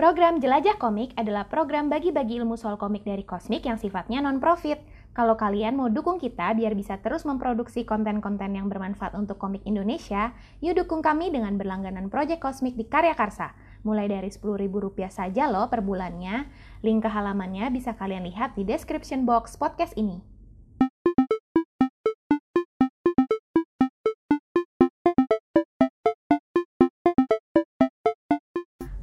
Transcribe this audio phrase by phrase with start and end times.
[0.00, 4.80] Program Jelajah Komik adalah program bagi-bagi ilmu soal komik dari Kosmik yang sifatnya non-profit.
[5.12, 10.32] Kalau kalian mau dukung kita biar bisa terus memproduksi konten-konten yang bermanfaat untuk komik Indonesia,
[10.64, 13.52] yuk dukung kami dengan berlangganan Project Kosmik di Karya Karsa.
[13.84, 16.48] Mulai dari Rp10.000 saja loh per bulannya.
[16.80, 20.29] Link ke halamannya bisa kalian lihat di description box podcast ini.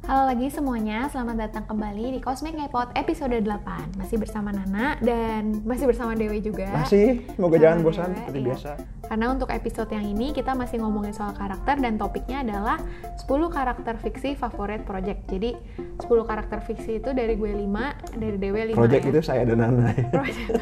[0.08, 5.60] Halo lagi semuanya, selamat datang kembali di Cosmic Ngepot episode 8 Masih bersama Nana dan
[5.68, 8.46] masih bersama Dewi juga Masih, semoga Sama jangan bosan Dewe, seperti iya.
[8.48, 8.70] biasa.
[9.04, 12.80] Karena untuk episode yang ini kita masih ngomongin soal karakter dan topiknya adalah
[13.20, 18.72] 10 karakter fiksi favorit project Jadi 10 karakter fiksi itu dari gue 5, dari Dewi
[18.72, 19.92] 5 Project ya itu saya dan Nana.
[19.92, 20.56] Project.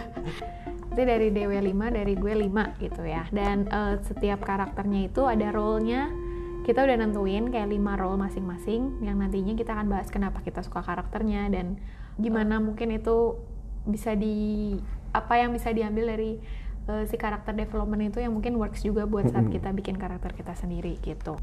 [0.97, 5.53] itu dari DW 5 dari gue 5 gitu ya dan eh, setiap karakternya itu ada
[5.53, 6.09] role-nya
[6.67, 10.83] kita udah nentuin kayak 5 role masing-masing yang nantinya kita akan bahas kenapa kita suka
[10.83, 11.79] karakternya dan
[12.19, 13.39] gimana mungkin itu
[13.87, 14.75] bisa di
[15.15, 16.43] apa yang bisa diambil dari
[16.91, 20.59] eh, si karakter development itu yang mungkin works juga buat saat kita bikin karakter kita
[20.59, 21.39] sendiri gitu.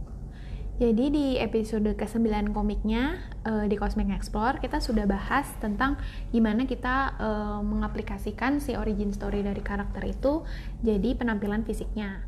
[0.74, 5.96] Jadi di episode ke-9 komiknya eh, di Cosmic Explore kita sudah bahas tentang
[6.36, 10.44] gimana kita eh, mengaplikasikan si origin story dari karakter itu
[10.84, 12.28] jadi penampilan fisiknya.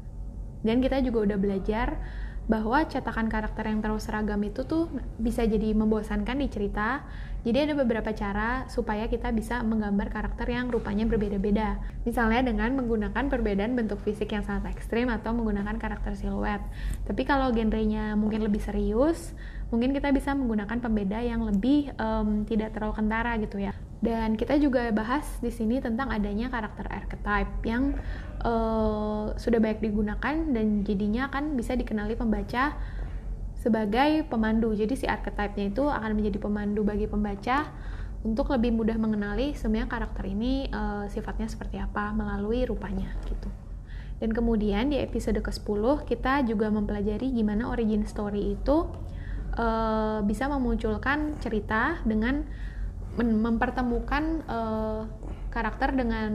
[0.64, 2.00] Dan kita juga udah belajar
[2.46, 4.86] bahwa cetakan karakter yang terlalu seragam itu tuh
[5.18, 7.02] bisa jadi membosankan di cerita.
[7.46, 11.78] Jadi ada beberapa cara supaya kita bisa menggambar karakter yang rupanya berbeda-beda.
[12.02, 16.62] Misalnya dengan menggunakan perbedaan bentuk fisik yang sangat ekstrim atau menggunakan karakter siluet.
[17.06, 19.34] Tapi kalau genrenya mungkin lebih serius,
[19.70, 23.78] mungkin kita bisa menggunakan pembeda yang lebih em, tidak terlalu kentara gitu ya.
[24.02, 27.98] Dan kita juga bahas di sini tentang adanya karakter archetype yang
[28.46, 32.78] eh, sudah banyak digunakan dan jadinya kan bisa dikenali pembaca
[33.58, 34.78] sebagai pemandu.
[34.78, 37.74] Jadi si archetype-nya itu akan menjadi pemandu bagi pembaca
[38.22, 43.50] untuk lebih mudah mengenali sebenarnya karakter ini eh, sifatnya seperti apa melalui rupanya gitu.
[44.16, 48.86] Dan kemudian di episode ke-10 kita juga mempelajari gimana origin story itu
[49.58, 52.46] eh, bisa memunculkan cerita dengan
[53.18, 55.02] mempertemukan eh,
[55.50, 56.32] karakter dengan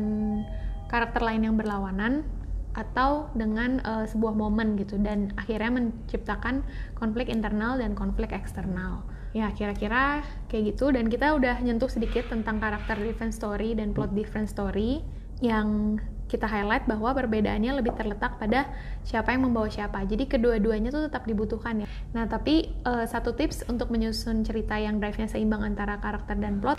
[0.90, 2.26] karakter lain yang berlawanan
[2.74, 6.66] atau dengan eh, sebuah momen gitu dan akhirnya menciptakan
[6.98, 9.06] konflik internal dan konflik eksternal.
[9.30, 14.10] Ya, kira-kira kayak gitu dan kita udah nyentuh sedikit tentang karakter different story dan plot
[14.10, 15.06] different story
[15.38, 15.98] yang
[16.30, 18.70] kita highlight bahwa perbedaannya lebih terletak pada
[19.02, 20.06] siapa yang membawa siapa.
[20.06, 21.86] Jadi kedua-duanya tuh tetap dibutuhkan ya.
[22.14, 26.78] Nah, tapi eh, satu tips untuk menyusun cerita yang drive-nya seimbang antara karakter dan plot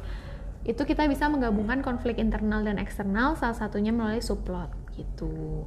[0.61, 5.65] itu kita bisa menggabungkan konflik internal dan eksternal salah satunya melalui subplot gitu.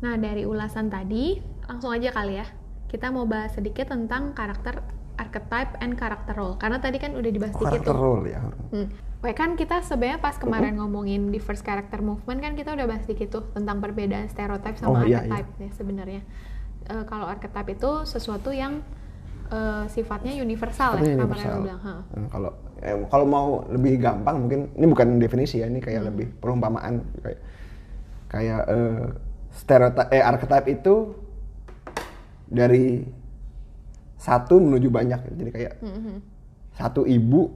[0.00, 1.36] Nah, dari ulasan tadi,
[1.68, 2.46] langsung aja kali ya.
[2.88, 4.80] Kita mau bahas sedikit tentang karakter
[5.20, 6.56] archetype and karakter role.
[6.56, 7.92] Karena tadi kan udah dibahas dikit tuh.
[7.92, 8.40] role ya.
[8.72, 8.88] Hmm.
[9.20, 13.04] Weh, kan kita sebenarnya pas kemarin ngomongin di first character movement kan kita udah bahas
[13.04, 16.22] dikit tuh tentang perbedaan stereotype sama Oh, iya, archetype ya sebenarnya.
[16.88, 18.80] Eh, kalau archetype itu sesuatu yang
[19.50, 21.58] eh, sifatnya universal Tapi ya, universal.
[21.60, 21.80] bilang.
[21.80, 21.94] ha.
[22.08, 26.08] Hmm, Kalau eh, kalau mau lebih gampang mungkin ini bukan definisi ya, ini kayak Hmm.
[26.08, 27.40] lebih perumpamaan kayak
[28.26, 29.02] kayak eh,
[29.52, 30.94] stereotype eh archetype itu
[32.46, 33.02] dari
[34.16, 35.20] satu menuju banyak.
[35.32, 36.14] Jadi kayak Mhm.
[36.72, 37.48] satu ibu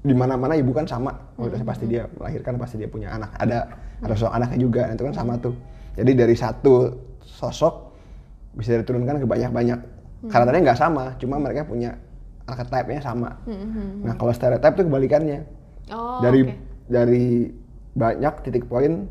[0.00, 1.10] di mana-mana ibu kan sama.
[1.36, 1.50] Oh, Hmm.
[1.52, 3.34] udah pasti dia melahirkan pasti dia punya anak.
[3.36, 3.58] Ada
[3.98, 4.80] ada sosok anaknya juga.
[4.86, 5.54] Nah, itu kan sama tuh.
[5.94, 7.74] Jadi dari satu sosok
[8.54, 9.80] bisa diturunkan ke banyak-banyak.
[10.18, 10.30] Hmm.
[10.30, 11.94] Karakternya nggak sama, cuma mereka punya
[12.48, 13.38] archetype-nya sama.
[13.44, 14.02] Mhm.
[14.02, 15.40] Nah, kalau stereotype itu kebalikannya.
[15.94, 16.54] Oh, dari oke.
[16.90, 17.48] dari
[17.96, 19.08] banyak titik poin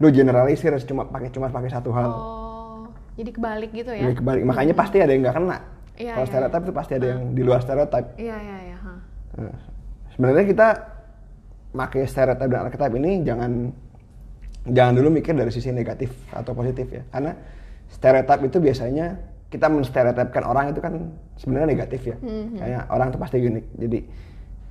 [0.00, 2.10] lu generalisir cuma pakai cuma pakai satu hal.
[2.10, 2.80] Oh,
[3.16, 4.08] jadi kebalik gitu ya?
[4.08, 4.42] Jadi kebalik.
[4.48, 5.58] Makanya pasti ada yang nggak kena.
[6.00, 8.08] Iya, kalau iya, stereotype itu pasti ada yang di luar stereotype.
[8.16, 8.78] Iya, iya, iya.
[9.36, 9.56] Nah,
[10.16, 10.68] sebenarnya kita
[11.70, 13.52] pakai stereotype dan archetype ini jangan
[14.66, 17.32] jangan dulu mikir dari sisi negatif atau positif ya karena
[17.88, 19.16] stereotype itu biasanya
[19.50, 20.94] kita menstereotipkan orang itu kan
[21.34, 22.16] sebenarnya negatif ya.
[22.56, 23.66] Kayak orang itu pasti unik.
[23.76, 24.00] Jadi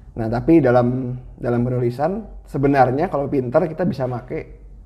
[0.10, 2.12] nah tapi dalam dalam penulisan
[2.44, 4.42] sebenarnya kalau pintar kita bisa pakai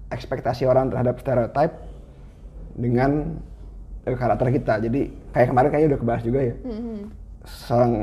[0.10, 1.74] ekspektasi orang terhadap stereotype
[2.74, 3.38] dengan
[4.04, 4.82] eh, karakter kita.
[4.82, 5.02] Jadi
[5.32, 6.56] kayak kemarin kayaknya udah kebahas juga ya.
[6.60, 6.98] Mhm.
[7.44, 7.94] seorang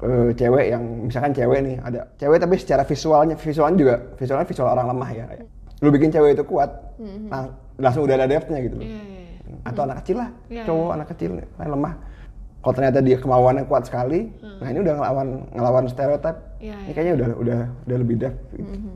[0.00, 4.68] eh, cewek yang misalkan cewek nih ada cewek tapi secara visualnya visualnya juga visualnya visual
[4.68, 5.24] orang lemah ya.
[5.84, 6.72] Lu bikin cewek itu kuat
[7.28, 8.88] lang- langsung udah ada depthnya gitu loh.
[8.88, 9.00] Iya,
[9.66, 9.74] iya, iya.
[9.74, 11.94] atau anak kecil lah Iya, cowok anak kecil yang lemah
[12.62, 14.20] kalau ternyata dia kemauannya kuat sekali
[14.62, 16.94] nah ini udah ngelawan ngelawan stereotip Iya, ini iya.
[16.94, 18.72] kayaknya udah udah udah lebih depth gitu.
[18.72, 18.94] Mhm.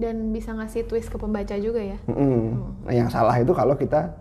[0.00, 2.00] Dan bisa ngasih twist ke pembaca juga ya?
[2.08, 2.56] Mm-mm.
[2.88, 4.16] Nah, yang salah itu kalau kita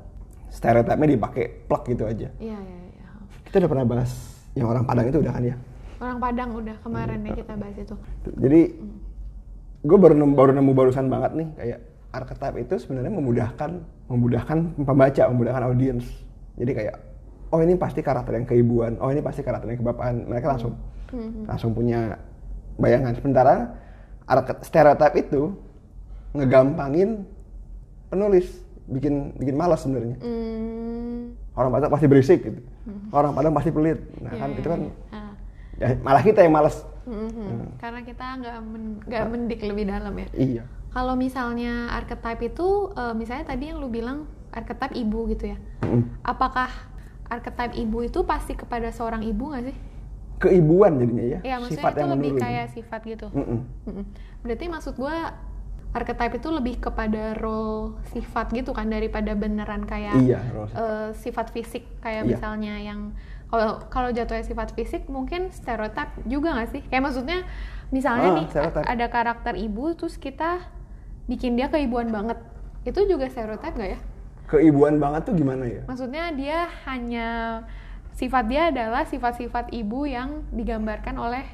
[0.52, 3.08] stereotipnya dipakai plek gitu aja Iya, iya, iya.
[3.48, 4.12] kita udah pernah bahas
[4.60, 5.56] yang orang Padang itu udah kan ya
[6.00, 7.96] Orang Padang udah kemarin ya kita bahas itu.
[8.40, 8.62] Jadi
[9.80, 11.80] gue baru nemu, baru nemu barusan banget nih kayak
[12.12, 13.72] archetype itu sebenarnya memudahkan
[14.10, 16.06] memudahkan pembaca, memudahkan audiens.
[16.58, 16.96] Jadi kayak
[17.54, 20.26] oh ini pasti karakter yang keibuan, oh ini pasti karakter yang kebapaan.
[20.28, 20.74] Mereka langsung
[21.46, 22.18] langsung punya
[22.78, 23.14] bayangan.
[23.18, 23.74] Sementara
[24.62, 25.54] stereotip itu
[26.34, 27.26] ngegampangin
[28.10, 30.18] penulis, bikin bikin malas sebenarnya.
[30.22, 32.62] Hmm, Orang Padang pasti berisik gitu.
[33.14, 34.00] Orang Padang pasti pelit.
[34.22, 34.94] Nah, kan iya, itu kan iya.
[35.14, 35.34] Ah.
[35.82, 36.76] ya, malah kita yang malas.
[37.10, 37.82] Mhm.
[37.82, 40.28] Karena kita nggak men- mendik lebih dalam ya.
[40.38, 40.64] Iya.
[40.90, 45.58] Kalau misalnya archetype itu, eh, misalnya tadi yang lu bilang archetype ibu gitu ya.
[45.82, 46.02] Mm-mm.
[46.22, 46.70] Apakah
[47.26, 49.78] archetype ibu itu pasti kepada seorang ibu nggak sih?
[50.40, 51.40] Keibuan jadinya ya.
[51.44, 52.44] Iya, maksudnya sifat itu yang lebih menurun.
[52.44, 53.28] kayak sifat gitu.
[53.30, 53.60] Mm-mm.
[53.86, 54.06] Mm-mm.
[54.42, 55.16] Berarti maksud gua
[55.90, 60.82] archetype itu lebih kepada role sifat gitu kan daripada beneran kayak Iya, role sifat.
[60.82, 62.30] eh, sifat fisik kayak Iya.
[62.30, 63.00] misalnya yang
[63.50, 66.82] kalau kalau jatuhnya sifat fisik mungkin stereotip juga nggak sih?
[66.88, 67.40] Kayak maksudnya
[67.90, 68.86] misalnya Ah, nih stereotype.
[68.86, 70.62] ada karakter ibu terus kita
[71.30, 72.42] bikin dia keibuan banget.
[72.82, 74.00] Itu juga stereotip nggak ya?
[74.50, 75.86] Keibuan banget tuh gimana ya?
[75.86, 77.28] Maksudnya dia hanya
[78.12, 81.46] sifat dia adalah sifat-sifat ibu yang digambarkan oleh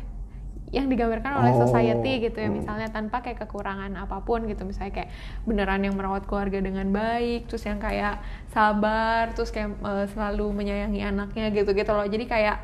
[0.74, 1.62] yang digambarkan oleh Oh.
[1.62, 2.57] society gitu ya Hmm.
[2.57, 5.10] misalnya tanpa kayak kekurangan apa pun gitu misalnya kayak
[5.45, 8.18] beneran yang merawat keluarga dengan baik terus yang kayak
[8.50, 12.57] sabar terus kayak eh, selalu menyayangi anaknya gitu-gitu loh jadi kayak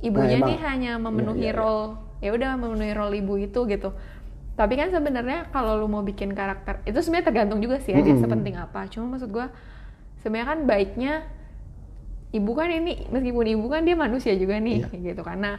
[0.00, 1.58] ibunya emang- nih hanya memenuhi iya, iya.
[1.58, 1.86] role
[2.22, 3.90] ya udah memenuhi role ibu itu gitu
[4.54, 8.14] tapi kan sebenarnya kalau lu mau bikin karakter itu sebenarnya tergantung juga sih ya dia
[8.14, 8.22] Mm-mm.
[8.22, 9.50] sepenting apa cuma maksud gua
[10.22, 11.12] sebenarnya kan baiknya
[12.30, 14.86] ibu kan ini meskipun ibu kan dia manusia juga nih Iya.
[14.88, 15.50] kayak gitu karena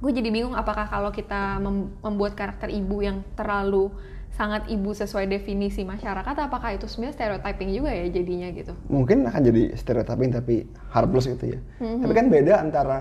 [0.00, 3.92] gue jadi bingung apakah kalau kita mem- membuat karakter ibu yang terlalu
[4.32, 9.40] sangat ibu sesuai definisi masyarakat apakah itu sebenarnya stereotyping juga ya jadinya gitu Mungkin akan
[9.44, 11.60] jadi stereotyping tapi harmless gitu ya.
[11.84, 12.00] Mhm.
[12.00, 12.98] Tapi kan beda antara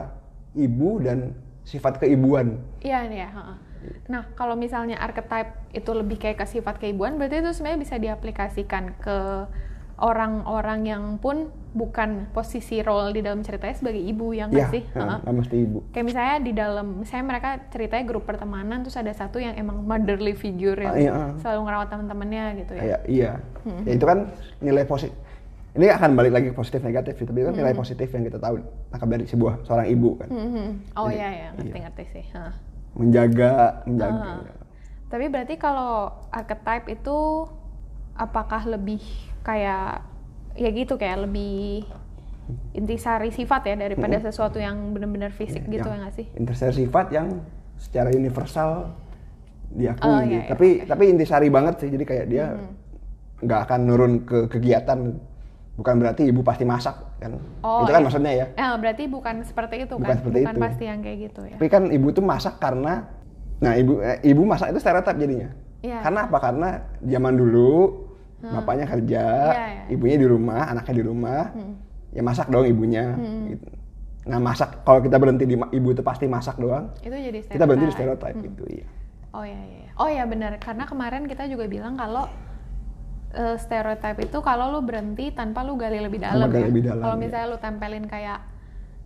[0.51, 1.31] ibu dan
[1.63, 2.59] sifat keibuan.
[2.81, 3.57] iya nih ya heeh.
[4.05, 8.95] Nah kalau misalnya archetype itu lebih kayak ke sifat keibuan berarti itu sebenarnya bisa diaplikasikan
[8.97, 9.17] ke
[9.99, 15.19] orang-orang yang pun bukan posisi role di dalam ceritanya sebagai ibu yang Iya, sih ya,
[15.19, 15.79] nggak mesti ibu.
[15.91, 20.33] kayak misalnya di dalam misalnya mereka ceritanya grup pertemanan terus ada satu yang emang motherly
[20.33, 21.13] figure yang Ah, iya.
[21.37, 23.31] selalu ngerawat teman-temannya gitu ya Kayak iya.
[23.85, 24.19] Ya itu kan
[24.59, 25.13] nilai positif.
[25.69, 28.57] Ini akan balik lagi ke positif negatif, tapi itu kan nilai positif yang kita tahu
[28.89, 30.27] tangkap dari sebuah seorang ibu kan.
[30.27, 30.67] Mhm.
[30.95, 31.49] oh Jadi, iya ya iya.
[31.53, 32.25] ngerti-ngerti sih.
[32.97, 34.21] Menjaga, menjaga.
[34.21, 34.41] Ah.
[35.09, 37.49] tapi berarti kalau archetype itu
[38.13, 39.01] apakah lebih
[39.41, 40.05] kayak
[40.53, 41.87] ya gitu kayak lebih
[42.77, 47.07] intisari sifat ya daripada sesuatu yang benar-benar fisik gitu ya yang nggak sih Intersari sifat
[47.13, 47.41] yang
[47.79, 48.93] secara universal
[49.73, 50.05] diakui.
[50.05, 50.29] Oh, gitu.
[50.33, 50.89] iya, iya, tapi oke.
[50.89, 51.89] tapi intisari banget sih.
[51.93, 52.45] Jadi kayak dia
[53.39, 54.99] nggak akan nurun ke kegiatan.
[55.79, 57.39] Bukan berarti ibu pasti masak kan.
[57.63, 58.05] Oh, itu kan iya.
[58.05, 58.45] maksudnya ya.
[58.51, 60.63] Eh, berarti bukan seperti itu Bukan kan seperti bukan itu.
[60.67, 63.07] pasti yang kayak gitu ya Tapi kan ibu tuh masak karena
[63.59, 65.49] nah ibu eh, ibu masak itu stereotip jadinya.
[65.79, 66.03] Iya.
[66.03, 66.37] Karena apa?
[66.43, 66.67] Karena
[66.99, 67.71] zaman dulu
[68.39, 69.83] bapaknya kerja, Iya, iya.
[69.91, 71.43] ibunya di rumah, anaknya di rumah.
[71.55, 71.75] Hmm.
[72.11, 73.15] Ya masak dong ibunya
[73.47, 73.67] gitu.
[74.27, 76.91] Nah, masak kalau kita berhenti di ibu itu pasti masak doang.
[76.99, 78.35] itu jadi Kita berhenti di stereotype.
[78.35, 78.87] stereotip gitu, iya.
[79.31, 79.59] Oh iya.
[79.59, 79.87] iya.
[79.95, 80.55] Oh iya benar.
[80.59, 82.27] Karena kemarin kita juga bilang kalau
[83.31, 86.47] eh, stereotip itu kalau lu berhenti tanpa lu gali lebih dalam.
[86.47, 86.67] gali ya.
[86.67, 87.21] lebih dalam, Kalau iya.
[87.21, 88.39] misalnya lu tempelin kayak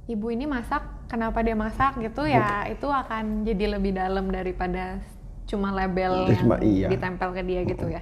[0.05, 4.99] ibu ini masak, kenapa dia masak gitu ya, itu akan jadi lebih dalam daripada
[5.43, 6.87] cuma label Ya, yang cuma- iya.
[6.87, 7.99] ditempel ke dia gitu ya.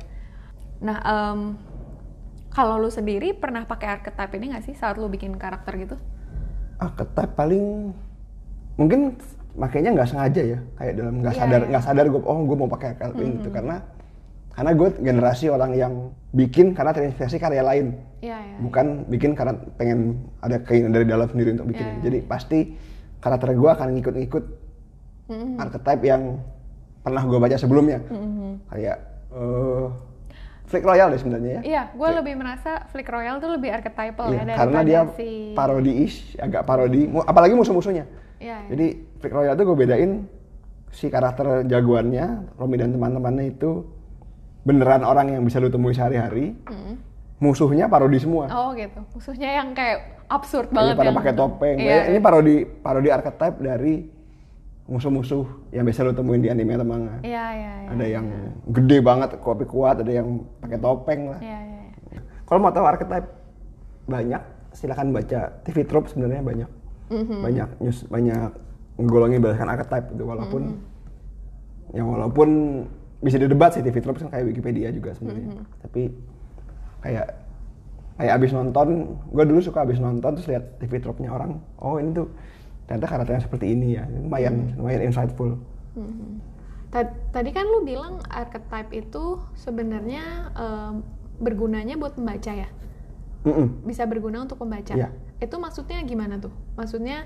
[0.79, 1.39] Nah, em,
[2.49, 5.95] kalau lu sendiri pernah pakai archetype ini nggak sih saat lu bikin karakter gitu?
[6.77, 7.93] Archetype paling
[8.75, 9.13] mungkin
[9.53, 11.69] makanya nggak sengaja ya, kayak dalam nggak Iya, sadar iya.
[11.69, 13.75] nggak sadar gue oh gue mau pakai archetype ini gitu karena
[14.51, 15.93] karena gue generasi orang yang
[16.31, 17.96] bikin karena terinspirasi karya lain.
[18.22, 18.55] Iya, iya.
[18.62, 21.88] bukan bikin karena pengen ada keinginan dari dalam sendiri untuk bikin.
[21.88, 22.01] Ya, ya.
[22.05, 22.60] Jadi pasti
[23.17, 24.43] karakter gue akan ngikut-ngikut
[25.31, 25.55] Mhm.
[25.58, 26.43] archetype yang
[27.01, 28.00] pernah gue baca sebelumnya.
[28.05, 28.70] Mhm.
[28.70, 28.98] Kayak
[29.31, 29.88] eh
[30.70, 31.62] Flick Royal deh sebenarnya ya.
[31.67, 35.51] Iya, gue lebih merasa Flick Royal tuh lebih archetypal Iya, ya daripada karena dia si
[35.51, 38.08] parodi-ish, agak parodi, apalagi musuh-musuhnya.
[38.39, 38.70] Iya, iya.
[38.72, 38.88] Jadi
[39.20, 40.12] Flick Royal tuh gue bedain
[40.96, 43.84] si karakter jagoannya, Romi dan teman-temannya itu
[44.61, 46.53] beneran orang yang bisa lu temui sehari-hari.
[46.63, 46.95] Mm.
[47.41, 48.45] Musuhnya parodi semua.
[48.47, 49.01] Oh gitu.
[49.11, 51.75] Musuhnya yang kayak absurd Iya, banget pada yang- pakai topeng.
[51.75, 53.93] Iya, Ini parodi parodi archetype dari
[54.85, 57.17] musuh-musuh yang biasa lo temuin di anime atau manga.
[57.21, 57.89] Iya, iya, iya.
[57.89, 58.25] Ada yang
[58.67, 60.27] gede banget, kopi kuat, ada yang
[60.59, 61.39] pakai topeng lah.
[61.39, 61.81] Iya, iya.
[62.11, 62.21] iya.
[62.43, 63.27] Kalau mau tahu archetype
[64.03, 64.41] banyak,
[64.71, 66.69] silakan baca TV Trope sebenarnya banyak.
[67.09, 67.37] Mhm.
[67.41, 68.51] Banyak news, banyak
[68.95, 70.77] menggolongi berdasarkan archetype itu walaupun Mhm.
[71.91, 72.49] yang walaupun
[73.21, 75.53] bisa didebat sih TV Trope kan kayak Wikipedia juga sebenarnya.
[75.53, 75.63] Mhm.
[75.85, 76.01] Tapi
[77.01, 77.27] kayak
[78.17, 82.13] kayak abis nonton, gue dulu suka abis nonton terus lihat TV Trope-nya orang, oh ini
[82.13, 82.29] tuh
[82.85, 85.55] ternyata karakternya seperti ini ya lumayan lumayan insightful
[86.91, 90.99] Ta- Tadi kan lu bilang archetype itu sebenarnya em,
[91.39, 92.67] bergunanya buat pembaca ya?
[93.47, 93.87] Mm-mm.
[93.87, 94.91] Bisa berguna untuk pembaca.
[94.91, 95.07] Iya.
[95.39, 96.51] Itu maksudnya gimana tuh?
[96.75, 97.25] Maksudnya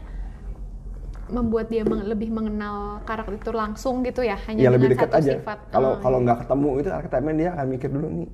[1.29, 4.37] membuat dia meng- lebih mengenal karakter itu langsung gitu ya?
[4.45, 5.57] Hanya ya lebih dekat satu aja sifat.
[5.73, 6.25] kalau Oh, kalau iya.
[6.25, 8.29] nggak ketemu itu archetype dia akan mikir dulu nih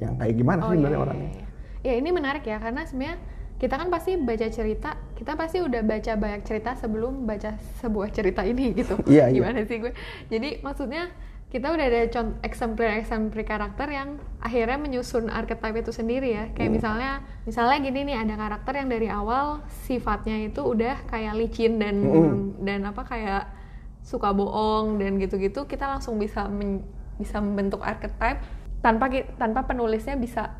[0.00, 1.46] yang kayak gimana Oh, sih sebenarnya iya, orangnya iya, iya.
[1.82, 3.18] Ya ini menarik ya karena sebenarnya
[3.58, 8.42] kita kan pasti baca cerita, kita pasti udah baca banyak cerita sebelum baca sebuah cerita
[8.42, 8.98] ini gitu.
[9.06, 9.38] Iya, iya.
[9.38, 9.92] Gimana sih gue?
[10.26, 11.10] Jadi maksudnya
[11.52, 16.44] kita udah ada contoh exemplary-exemplary karakter yang akhirnya menyusun archetype itu sendiri ya.
[16.56, 16.76] Kayak Hmm.
[16.80, 17.10] misalnya
[17.44, 22.64] misalnya gini nih ada karakter yang dari awal sifatnya itu udah kayak licin dan Mm-mm.
[22.64, 23.52] dan apa kayak
[24.00, 26.88] suka bohong dan gitu-gitu kita langsung bisa men-
[27.20, 28.40] bisa membentuk archetype
[28.80, 30.56] tanpa tanpa penulisnya bisa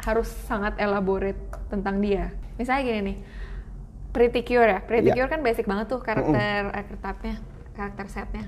[0.00, 2.32] harus sangat elaborate tentang dia.
[2.56, 3.16] Misalnya gini nih,
[4.10, 4.80] Pretty Cure ya.
[4.80, 5.14] Pretty Iya.
[5.14, 7.36] Cure kan basic banget tuh karakter archetype-nya,
[7.76, 8.44] karakter setnya.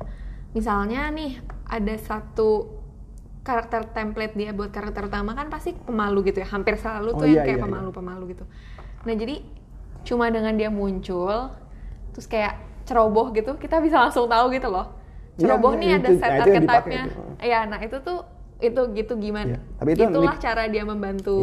[0.51, 2.81] Misalnya nih ada satu
[3.41, 6.49] karakter template dia buat karakter utama kan pasti pemalu gitu ya.
[6.49, 7.67] Hampir selalu Oh, tuh yang iya, kayak iya, iya.
[7.69, 8.45] pemalu-pemalu gitu.
[9.05, 9.37] Nah jadi
[10.05, 11.53] cuma dengan dia muncul,
[12.13, 14.93] terus kayak ceroboh gitu, kita bisa langsung tahu gitu loh.
[15.35, 17.03] Iya, Ceroboh iya, nih ada itu- set nah, archetype-nya.
[17.41, 18.19] Iya, nah itu tuh
[18.61, 19.57] itu gitu gimana?
[19.57, 21.41] Iya, tapi itu Itulah cara dia membantu.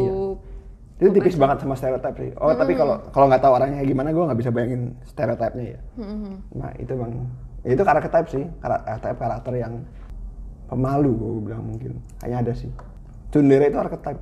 [1.02, 4.22] itu tipis banget sama stereotip sih oh tapi kalau kalau nggak tahu orangnya gimana gue
[4.22, 6.32] nggak bisa bayangin stereotipnya ya Mhm.
[6.54, 7.10] nah itu bang
[7.66, 9.82] ya itu karakter sih karakter karakter yang
[10.72, 12.72] pemalu gue bilang mungkin hanya ada sih
[13.28, 14.20] Tsundere itu archetype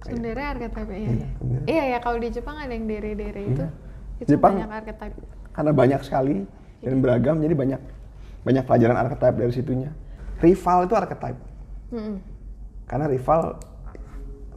[0.00, 0.96] Sundere archetype iya.
[0.96, 1.64] Iya, Iya, Tsundere.
[1.66, 3.58] iya ya kalau di Jepang ada yang dere-dere itu.
[3.58, 3.68] Iya.
[4.18, 5.16] Itu Jepang- banyak archetype.
[5.50, 6.46] karena banyak sekali
[6.78, 7.80] dan beragam jadi banyak
[8.40, 9.90] banyak pelajaran archetype dari situnya
[10.38, 11.38] rival itu archetype
[11.90, 12.16] Mm-mm.
[12.86, 13.58] karena rival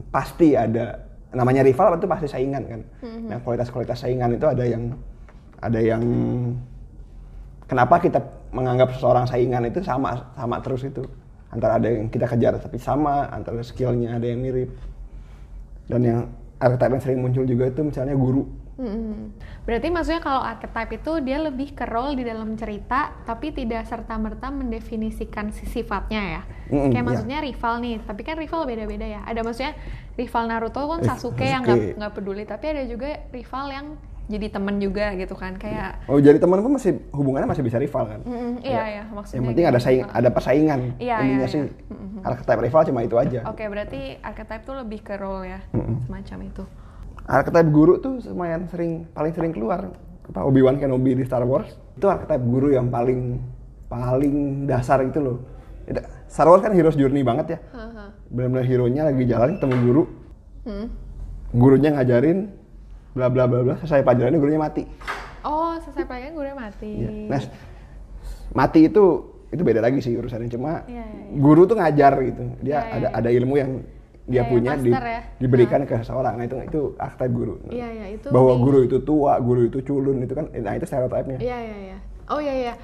[0.08, 2.80] pasti ada namanya rival itu pasti saingan kan
[3.26, 4.94] nah kualitas-kualitas saingan itu ada yang
[5.58, 6.02] ada yang
[7.64, 11.02] kenapa kita menganggap seseorang saingan itu sama sama terus itu
[11.52, 14.70] antara ada yang kita kejar tapi sama antara skillnya ada yang mirip
[15.90, 16.18] dan yang
[16.62, 18.44] archetype yang sering muncul juga itu misalnya guru
[18.80, 19.36] Mm-mm.
[19.68, 24.16] Berarti maksudnya kalau archetype itu dia lebih ke role di dalam cerita, tapi tidak serta
[24.16, 26.42] merta mendefinisikan si sifatnya ya.
[26.72, 27.08] Mm-mm, Kayak iya.
[27.08, 29.20] maksudnya rival nih, tapi kan rival beda-beda ya.
[29.28, 29.76] Ada maksudnya
[30.16, 31.68] rival Naruto kan Eh, Sasuke yang Sasuke.
[31.68, 33.86] nggak nggak peduli, tapi ada juga rival yang
[34.24, 38.06] jadi temen juga gitu kan, kayak oh jadi teman pun masih hubungannya masih bisa rival
[38.06, 39.36] kan Mm-mm, iya iya maksudnya.
[39.36, 39.84] yang penting ada gitu.
[39.84, 41.68] saing ada persaingan Iya, intinya iya, sih iya.
[42.24, 45.96] archetype rival cuma itu aja Oke, berarti archetype tuh lebih ke role ya, Mm-mm.
[46.02, 46.62] semacam itu.
[47.24, 49.90] archetype guru tuh lumayan sering paling sering keluar
[50.24, 53.42] apa Obi Wan Kenobi di Star Wars itu archetype guru yang paling
[53.86, 55.38] paling dasar gitu loh
[56.24, 58.10] Star Wars kan hero's journey banget ya Haha.
[58.26, 60.02] benar-benar hero nya lagi jalan ketemu guru
[60.62, 60.86] Hmm.
[61.50, 62.54] gurunya ngajarin
[63.12, 64.84] bla bla bla bla selesai pelajarannya gurunya mati
[65.42, 66.90] Oh, selesai pelajaran udah mati.
[66.98, 67.10] Iya.
[67.28, 67.40] nah
[68.52, 69.04] mati itu
[69.48, 71.36] itu beda lagi sih urusannya cuma Iya, iya, iya.
[71.36, 73.18] guru tuh ngajar gitu dia Iya, iya, ada iya.
[73.18, 73.70] ada ilmu yang
[74.22, 75.22] dia Iya, iya, punya di- master ya.
[75.36, 78.96] diberikan ke seseorang nah itu itu archetype guru Iya, iya, itu bahwa di- guru itu
[79.00, 81.98] tua guru itu culun itu kan nah itu stereotipnya Iya iya iya.
[82.28, 82.74] Oh iya iya.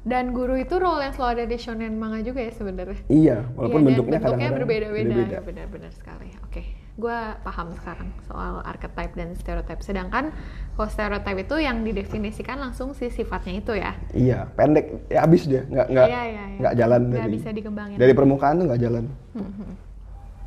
[0.00, 2.98] Dan guru itu role yang selalu ada di shonen manga juga ya sebenarnya.
[3.06, 5.04] iya walaupun Iya, bentuknya kadang-kadang berbeda-beda.
[5.06, 5.34] beda-beda.
[5.34, 6.28] Ya, benar-benar sekali.
[6.40, 6.62] Oke,
[6.98, 9.78] gue paham sekarang soal archetype dan stereotype.
[9.80, 10.34] Sedangkan
[10.74, 13.94] kalau stereotype itu yang didefinisikan langsung si sifatnya itu ya.
[14.10, 16.58] iya pendek ya habis dia nggak nggak Iya, iya, iya.
[16.58, 17.96] nggak jalan Nggak dari bisa dikembangin.
[17.96, 19.70] dari permukaan tuh nggak jalan Mhm.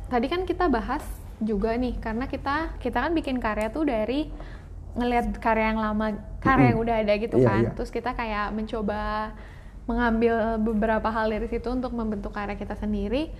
[0.06, 1.00] Tadi kan kita bahas
[1.40, 4.28] juga nih karena kita kita kan bikin karya tuh dari
[4.92, 7.60] ngelihat karya yang lama, karya yang udah ada gitu Iya, kan.
[7.64, 7.70] iya.
[7.72, 9.32] Terus kita kayak mencoba
[9.82, 13.32] mengambil beberapa hal dari situ untuk membentuk karya kita sendiri.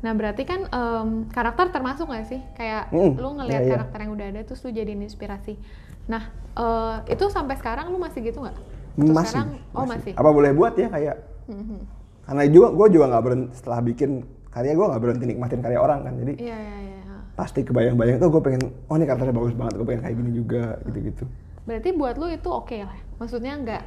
[0.00, 2.40] Nah berarti kan em, karakter termasuk nggak sih?
[2.54, 3.74] Kayak Mm, lu ngelihat iya, iya.
[3.76, 5.60] karakter yang udah ada terus lu jadiin inspirasi.
[6.06, 8.56] Nah eh, itu sampai sekarang lu masih gitu nggak?
[8.96, 9.48] Masih, sekarang?
[9.72, 10.12] Oh masih.
[10.12, 11.16] apa boleh buat ya kayak
[11.46, 11.78] Mhm.
[12.26, 14.10] karena juga gue juga nggak berhenti setelah bikin
[14.48, 17.16] karya gue nggak berhenti nikmatin karya orang kan jadi Iya iya iya.
[17.34, 20.62] pasti kebayang-bayang tuh gue pengen oh ini karakternya bagus banget gue pengen kayak gini juga
[20.84, 21.24] gitu-gitu
[21.60, 22.98] Berarti buat lu itu oke lah.
[23.16, 23.82] Maksudnya nggak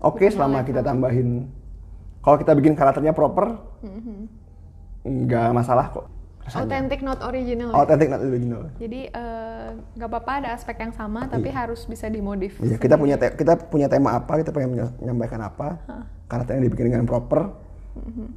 [0.00, 1.48] oke Bukan selama kita tambahin
[2.20, 4.41] kalau kita bikin karakternya proper Mhm.
[5.02, 6.06] Nggak masalah kok
[6.46, 6.62] rasanya.
[6.66, 7.70] Authentic not original.
[7.70, 7.74] ya?
[7.78, 9.68] authentic not original Jadi eh,
[9.98, 12.58] nggak apa-apa ada aspek yang sama tapi harus bisa dimodif.
[12.58, 15.78] Iya, kita punya kita punya tema apa, kita pengen menyampaikan apa,
[16.26, 17.50] karakternya dibikin dengan proper.
[17.98, 18.28] Mm-hmm.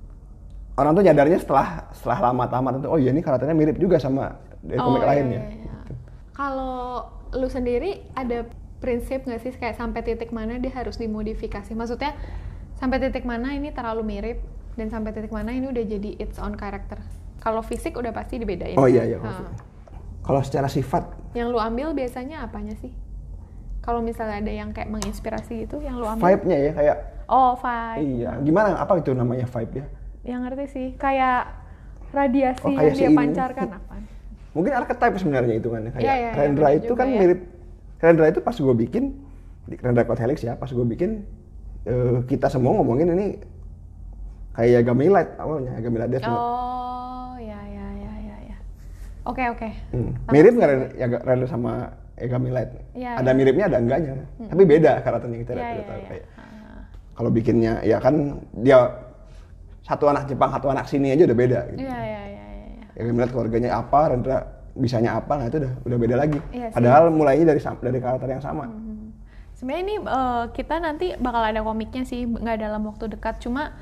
[0.76, 4.36] Orang tuh nyadarnya setelah setelah lama tamat itu, oh iya ini karakternya mirip juga sama
[4.60, 5.42] dari komik iya, lainnya.
[5.48, 5.76] iya, iya.
[5.88, 6.02] Gitu.
[6.36, 8.44] Kalau lu sendiri ada
[8.84, 11.72] prinsip nggak sih kayak sampai titik mana dia harus dimodifikasi?
[11.72, 12.12] Maksudnya
[12.76, 14.44] sampai titik mana ini terlalu mirip
[14.76, 17.00] dan sampai titik mana ini udah jadi its own character?
[17.40, 18.76] Kalau fisik udah pasti dibedain.
[18.76, 19.18] Oh iya iya.
[19.20, 19.44] Ha.
[20.22, 22.92] Kalau secara sifat, Yang lu ambil biasanya apanya sih?
[23.86, 26.98] kalau misalnya ada yang kayak menginspirasi gitu yang lu ambil Vibe-nya ya kayak
[27.30, 29.86] oh vibe iya gimana apa itu namanya vibe ya?
[30.26, 31.54] yang ngerti sih kayak
[32.10, 33.14] radiasi Oh, yang kayak dia si ini.
[33.14, 33.94] pancarkan apa
[34.58, 35.92] Mungkin archetype sebenarnya itu kan ya.
[35.94, 37.20] kayak iya, iya, Rendra itu kan ya.
[37.22, 37.40] mirip
[38.02, 39.04] Rendra itu pas gue bikin
[39.70, 41.22] di Rendra Code Helix ya pas gue bikin
[41.86, 43.38] eh, kita semua ngomongin ini
[44.56, 46.40] kayak Yagami Light awalnya Yagami Light Death Note.
[46.40, 48.58] oh ya ya ya ya ya
[49.28, 50.12] oke oke Hmm.
[50.16, 51.72] Sama Mirip nggak Yaga- Rendra sama
[52.16, 52.72] Yagami Light?
[52.96, 53.36] Iya, ada iya.
[53.36, 54.12] miripnya ada enggaknya,
[54.48, 56.08] tapi beda karakternya kita kita iya, tahu iya.
[56.08, 56.26] kayak.
[56.40, 56.82] Ah.
[57.12, 58.80] Kalau bikinnya ya kan dia
[59.84, 61.84] satu anak Jepang satu anak sini aja udah beda gitu.
[61.84, 62.86] Iya, iya, iya, iya, iya.
[63.04, 64.38] Yagami Light keluarganya apa, Rendra
[64.80, 66.40] bisanya apa, nah itu udah udah beda lagi.
[66.56, 66.76] Iya sih.
[66.80, 68.64] Padahal mulainya dari dari karakter yang sama.
[68.72, 69.12] Hmm.
[69.56, 73.44] Sebenarnya ini eh, kita nanti bakal ada komiknya sih, nggak dalam waktu dekat.
[73.44, 73.76] Cuma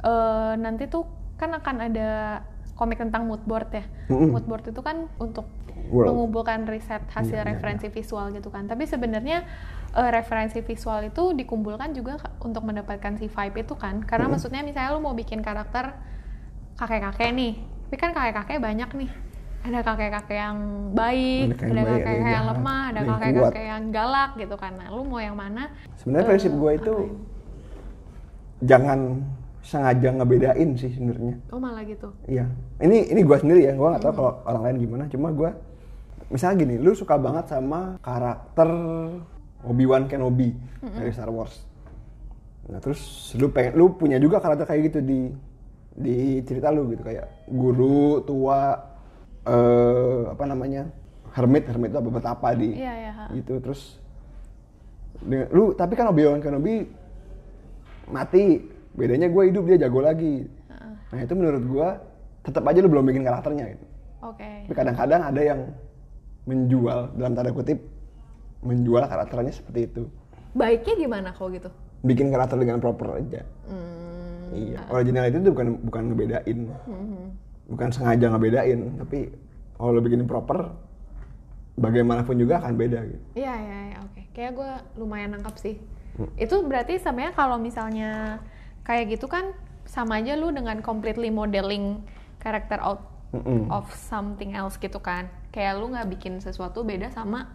[0.00, 1.04] eh, nanti tuh
[1.36, 2.40] kan akan ada
[2.76, 3.84] komik tentang mood board ya.
[4.08, 4.32] Mm-mm.
[4.32, 5.44] Mood board itu kan untuk
[5.90, 6.12] World.
[6.12, 8.64] mengumpulkan riset hasil Iya, iya, referensi visual gitu kan.
[8.64, 9.44] Tapi sebenarnya
[9.90, 14.00] eh, referensi visual itu dikumpulkan juga untuk mendapatkan si vibe itu kan.
[14.00, 14.36] Karena Mm-mm.
[14.38, 15.92] maksudnya misalnya lu mau bikin karakter
[16.76, 17.52] kakek-kakek nih,
[17.88, 19.10] tapi kan kakek-kakek banyak nih.
[19.60, 20.58] Ada kakek-kakek yang
[20.96, 24.56] baik, Ada yang ada baik, ada yang kakek-kakek yang lemah, ada kakek-kakek yang galak gitu
[24.56, 24.72] kan.
[24.80, 25.68] Nah, lu mau yang mana?
[26.00, 26.94] Sebenarnya Eh, prinsip gue itu
[28.60, 28.98] jangan
[29.70, 31.38] sengaja ngebedain sih sebenarnya.
[31.48, 32.10] Oh malah gitu.
[32.26, 32.50] Iya.
[32.82, 33.72] Ini ini gue sendiri ya.
[33.72, 35.04] Gue nggak tahu kalau orang lain gimana.
[35.06, 35.50] Cuma gue
[36.26, 38.68] misalnya gini, lu suka banget sama karakter
[39.62, 40.50] Obi Wan Kenobi
[40.80, 41.54] dari Star Wars.
[42.66, 43.00] Nah terus
[43.34, 45.20] lu pengen, lu punya juga karakter kayak gitu di
[45.90, 48.78] di cerita lu gitu kayak guru tua
[49.42, 50.86] eh apa namanya
[51.34, 53.24] hermit hermit itu apa betapa di Iya, iya, ha.
[53.34, 53.98] gitu terus
[55.18, 56.86] dengan- lu tapi kan Obi Wan Kenobi
[58.06, 60.92] mati bedanya gue hidup dia jago lagi Heeh.
[61.08, 61.88] nah itu menurut gue
[62.42, 63.86] tetap aja lu belum bikin karakternya gitu
[64.22, 64.48] Oke.
[64.66, 65.60] tapi kadang-kadang ada yang
[66.42, 67.78] menjual dalam tanda kutip
[68.60, 70.02] menjual karakternya seperti itu
[70.50, 71.70] Baiknya gimana kalau gitu?
[72.00, 74.50] bikin karakter dengan proper aja Hmm.
[74.50, 77.24] iya original itu tuh bukan bukan ngebedain Mhm.
[77.70, 79.30] bukan sengaja ngebedain tapi
[79.76, 80.74] kalau lu bikin proper
[81.76, 84.20] bagaimanapun juga akan beda gitu Iya, iya, iya, oke.
[84.30, 85.80] Kayak gue lumayan nangkap sih.
[86.36, 88.42] Itu berarti sebenarnya kalau misalnya
[88.90, 89.54] kayak gitu kan
[89.86, 92.02] sama aja lu dengan completely modeling
[92.42, 93.70] karakter out Mm-mm.
[93.70, 95.30] of something else gitu kan.
[95.54, 97.46] Kayak lu nggak bikin sesuatu beda sama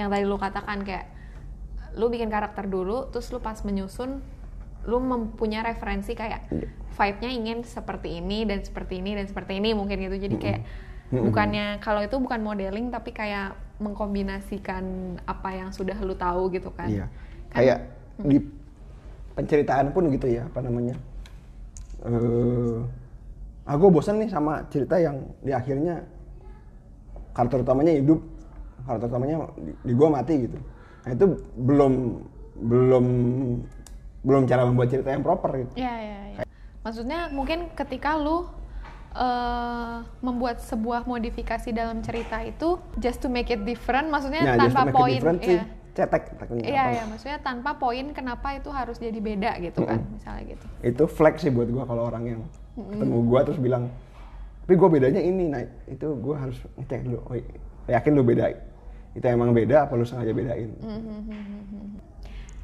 [0.00, 1.12] yang tadi lu katakan kayak
[2.00, 4.24] lu bikin karakter dulu, terus lu pas menyusun
[4.88, 6.48] lu mempunyai referensi kayak
[6.96, 10.16] vibe-nya ingin seperti ini dan seperti ini dan seperti ini mungkin gitu.
[10.16, 10.60] Jadi kayak
[11.12, 16.88] bukannya kalau itu bukan modeling tapi kayak mengkombinasikan apa yang sudah lu tahu gitu kan.
[16.88, 17.06] Iya.
[17.52, 17.78] Kan- Kayak
[18.20, 18.38] di
[19.40, 20.94] penceritaan pun gitu ya, apa namanya?
[22.04, 22.78] Eh,
[23.64, 26.04] aku bosan nih sama cerita yang di akhirnya
[27.32, 28.20] karakter utamanya hidup,
[28.84, 30.58] karakter utamanya di, di gua mati gitu.
[31.08, 31.26] Nah itu
[31.56, 31.92] belum
[32.60, 33.06] belum
[34.20, 35.72] belum cara membuat cerita yang proper gitu.
[35.80, 36.40] Iya, iya, iya.
[36.84, 38.44] Maksudnya mungkin ketika lu
[39.16, 44.92] eh, membuat sebuah modifikasi dalam cerita itu just to make it different, maksudnya to tanpa
[44.92, 45.20] poin.
[46.00, 46.22] Cetek
[46.64, 50.64] Iya, iya, maksudnya tanpa poin kenapa itu harus jadi beda gitu kan, misalnya gitu.
[50.80, 52.40] Itu flex sih buat gua kalau orang yang
[52.76, 53.92] ketemu gua terus bilang,
[54.64, 57.18] tapi gua bedanya ini, nah itu gua harus ngecek dulu.
[57.28, 57.36] Oh,
[57.86, 58.56] yakin lu beda?
[59.12, 60.70] Itu emang beda apa lu sengaja bedain?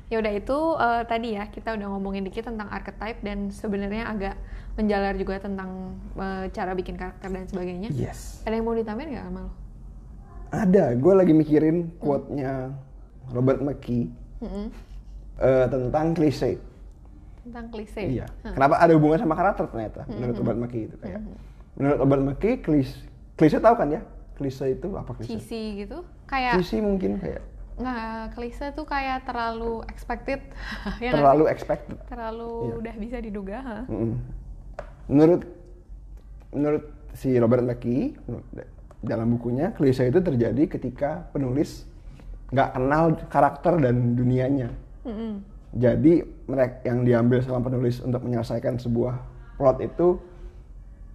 [0.06, 4.38] Ya udah itu eh, tadi ya kita udah ngomongin dikit tentang archetype dan sebenarnya agak
[4.78, 7.90] menjalar juga tentang eh, cara bikin karakter dan sebagainya.
[7.90, 8.46] Yes.
[8.46, 9.52] Ada yang mau ditambahin nggak sama lo?
[10.54, 12.70] Ada, gue lagi mikirin quote-nya
[13.30, 14.06] Robert McKee
[14.38, 14.66] Mm-mm.
[15.38, 16.58] eh, tentang klise.
[17.42, 18.02] Tentang klise.
[18.02, 18.26] Iya.
[18.42, 18.54] Hah.
[18.54, 21.20] Kenapa ada hubungan sama karakter ternyata menurut Robert McKee itu kayak.
[21.76, 22.94] Menurut Robert McKee klise,
[23.34, 24.00] klise tahu kan ya?
[24.34, 25.28] Klise itu apa klise?
[25.32, 26.04] Cheesy gitu.
[26.26, 27.42] Kayak Cheesy mungkin kayak
[27.76, 30.40] nggak klise tuh kayak terlalu expected.
[31.04, 31.52] Ya terlalu sih?
[31.52, 31.96] expected.
[32.06, 32.74] terlalu Iya.
[32.80, 33.58] udah bisa diduga.
[33.60, 33.78] ha?
[33.86, 34.16] Mm-mm.
[35.06, 35.42] Menurut
[36.50, 38.16] menurut si Robert McKee
[39.00, 41.84] dalam bukunya klise itu terjadi ketika penulis
[42.46, 44.68] nggak kenal karakter dan dunianya.
[45.02, 45.42] Mm-mm.
[45.76, 49.18] Jadi mereka yang diambil sama penulis untuk menyelesaikan sebuah
[49.56, 50.16] plot itu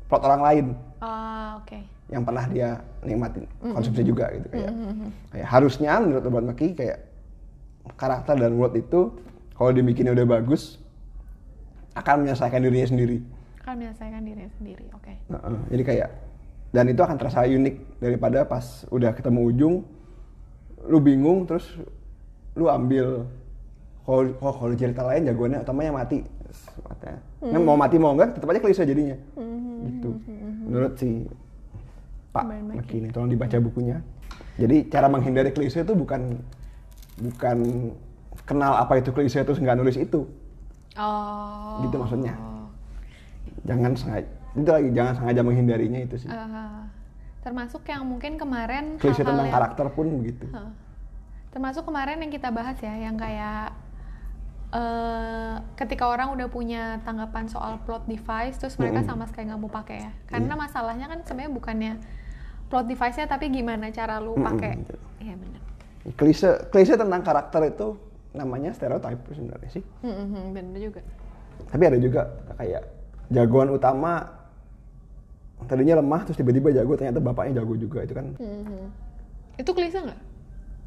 [0.06, 0.66] plot orang lain
[1.00, 1.80] Ah, oke.
[2.12, 2.70] yang pernah dia
[3.02, 4.72] nikmatin konsumsi juga gitu kayak.
[5.32, 7.00] Kayak harusnya menurut Robert McKee kayak
[7.96, 9.10] karakter dan world itu
[9.56, 10.78] kalau dibikinnya udah bagus
[11.96, 13.18] akan menyelesaikan dirinya sendiri.
[13.62, 14.86] Kan menyelesaikan diri sendiri.
[14.94, 15.16] Oke.
[15.16, 16.10] Heeh, jadi kayak
[16.72, 19.76] dan itu akan terasa unik daripada pas udah ketemu ujung
[20.88, 21.66] lu bingung terus
[22.58, 23.26] lu ambil.
[24.02, 26.26] Kalau kalau cerita lain jagoannya utamanya mati.
[26.84, 27.20] Matanya.
[27.42, 29.18] Nah, mau mati mau enggak tetap aja klise jadinya.
[29.82, 30.14] Gitu.
[30.62, 31.26] menurut si
[32.32, 32.78] Pak Robert McKee.
[32.78, 33.98] McKee ini tolong dibaca bukunya.
[34.62, 36.38] Jadi cara menghindari klise itu bukan
[37.18, 37.58] bukan
[38.46, 40.28] kenal apa itu klise terus nggak nulis itu.
[41.00, 41.88] Oh.
[41.88, 42.36] gitu maksudnya.
[43.64, 46.30] Jangan sengaja itu lagi jangan sengaja menghindarinya itu sih.
[46.30, 46.48] Eh,
[47.42, 50.46] termasuk yang mungkin kemarin klise tentang yang- karakter pun begitu.
[51.50, 53.76] Termasuk kemarin yang kita bahas ya, yang kayak
[54.72, 59.10] eh ketika orang udah punya tanggapan soal plot device, terus mereka Mm-mm.
[59.12, 60.12] sama sekali nggak mau pakai ya.
[60.26, 60.62] Karena Iya.
[60.62, 61.94] masalahnya kan sebenarnya bukannya
[62.68, 64.80] plot device-nya, tapi gimana cara lu pakai.
[64.80, 65.00] betul.
[65.20, 65.60] Iya benar.
[66.12, 67.94] klise klise tentang karakter itu
[68.32, 71.02] namanya stereotype sebenarnya sih Mm-mm, bener juga.
[71.68, 72.26] tapi ada juga
[72.58, 72.82] kayak
[73.30, 74.26] jagoan utama
[75.64, 78.84] tadinya lemah terus tiba-tiba jago ternyata bapaknya jago juga itu kan Mhm.
[79.58, 80.20] Itu klise nggak?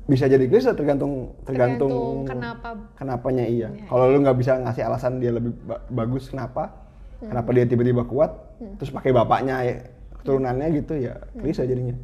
[0.05, 2.69] bisa jadi klise tergantung tergantung, Tergantung kenapa.
[2.95, 6.77] kenapanya iya Iya, kalau lu nggak bisa ngasih alasan dia lebih ba- bagus kenapa
[7.19, 7.33] Hmm.
[7.33, 8.31] kenapa dia tiba-tiba kuat
[8.77, 9.77] terus pakai bapaknya ya,
[10.15, 11.97] keturunannya gitu ya klise jadinya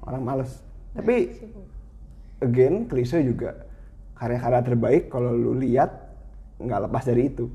[0.00, 1.26] orang males tapi
[2.40, 3.66] again klise juga
[4.14, 5.90] karya-karya terbaik kalau lu lihat
[6.56, 7.50] nggak lepas dari itu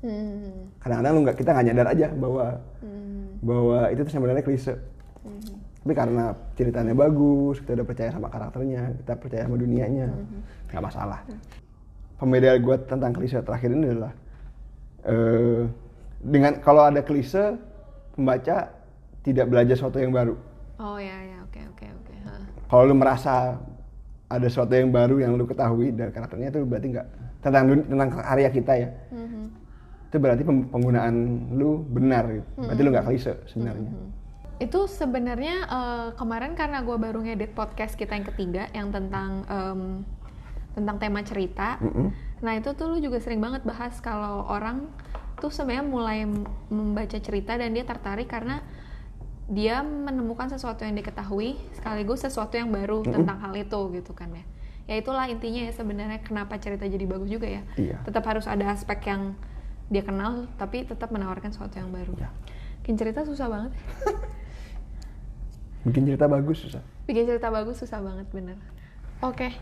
[0.00, 0.74] Hmm.
[0.80, 2.44] kadang-kadang lu nggak kita nggak nyadar aja bahwa
[2.80, 3.29] Hmm.
[3.40, 4.74] Bahwa itu sebenarnya klise
[5.80, 6.24] tapi karena
[6.54, 10.06] ceritanya bagus kita udah percaya sama karakternya kita percaya sama dunianya
[10.68, 11.20] nggak masalah
[12.16, 14.12] pembeda gue tentang klise terakhir ini adalah
[15.02, 15.62] eh,
[16.20, 17.56] dengan kalau ada klise
[18.12, 18.68] pembaca
[19.20, 20.36] tidak belajar sesuatu yang baru
[20.76, 22.14] Oh ya ya oke oke oke.
[22.14, 22.42] Heeh.
[22.68, 23.56] kalau lu merasa
[24.28, 27.06] ada sesuatu yang baru yang lu ketahui dari karakternya itu berarti nggak
[27.40, 29.44] tentang tentang karya kita ya Mhm.
[30.10, 31.14] Itu berarti penggunaan
[31.54, 32.66] lu benar gitu.
[32.66, 33.90] berarti lu nggak klise sebenarnya
[34.60, 40.04] Itu sebenarnya eh, kemarin karena gue baru ngedit podcast kita yang ketiga yang tentang em,
[40.76, 41.80] tentang tema cerita.
[41.80, 42.12] Mm-mm.
[42.44, 44.84] Nah itu tuh lu juga sering banget bahas kalau orang
[45.40, 46.18] tuh sebenarnya mulai
[46.68, 48.60] membaca cerita dan dia tertarik karena
[49.48, 54.44] dia menemukan sesuatu yang diketahui sekaligus sesuatu yang baru tentang hal itu gitu kan ya.
[54.86, 57.62] Ya itulah intinya ya sebenarnya kenapa cerita jadi bagus juga ya.
[57.80, 57.96] Iya.
[58.04, 59.34] Tetap harus ada aspek yang
[59.90, 62.14] dia kenal tapi tetap menawarkan sesuatu yang baru.
[62.14, 62.30] Iya.
[62.80, 63.72] Bikin cerita susah banget.
[65.80, 68.58] bikin cerita bagus susah Bikin cerita bagus susah banget bener.
[69.20, 69.52] Oke.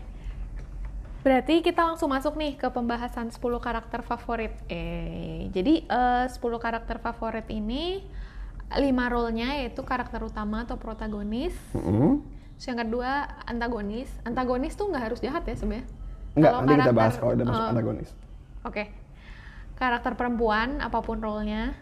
[1.19, 4.55] Berarti kita langsung masuk nih ke pembahasan 10 karakter favorit.
[4.71, 8.05] Eh, jadi eh, 10 karakter favorit ini
[8.69, 11.57] lima role-nya yaitu karakter utama atau protagonis.
[11.73, 12.21] Mm-mm.
[12.55, 13.11] Terus yang kedua
[13.43, 14.07] antagonis.
[14.23, 15.89] Antagonis tuh nggak harus jahat ya sebenarnya.
[16.37, 18.09] Enggak, Kalau nanti kita bahas karakter- kalau udah masuk eh, antagonis.
[18.63, 18.83] Oke.
[19.79, 21.73] Karakter perempuan apa pun role-nya.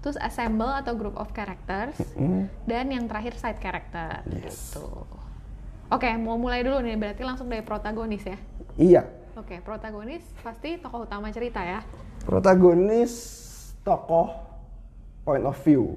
[0.00, 1.96] Terus assemble atau group of characters.
[2.14, 2.48] Mm.
[2.64, 4.76] Dan yang terakhir side character Yes.
[4.76, 5.04] gitu.
[5.88, 6.96] Oke, mau mulai dulu nih.
[6.96, 8.38] Berarti langsung dari protagonis ya.
[8.76, 9.02] Iya,
[9.36, 11.80] Oke, protagonis pasti tokoh utama cerita ya.
[12.20, 13.12] protagonis
[13.80, 14.36] tokoh
[15.22, 15.96] point of view.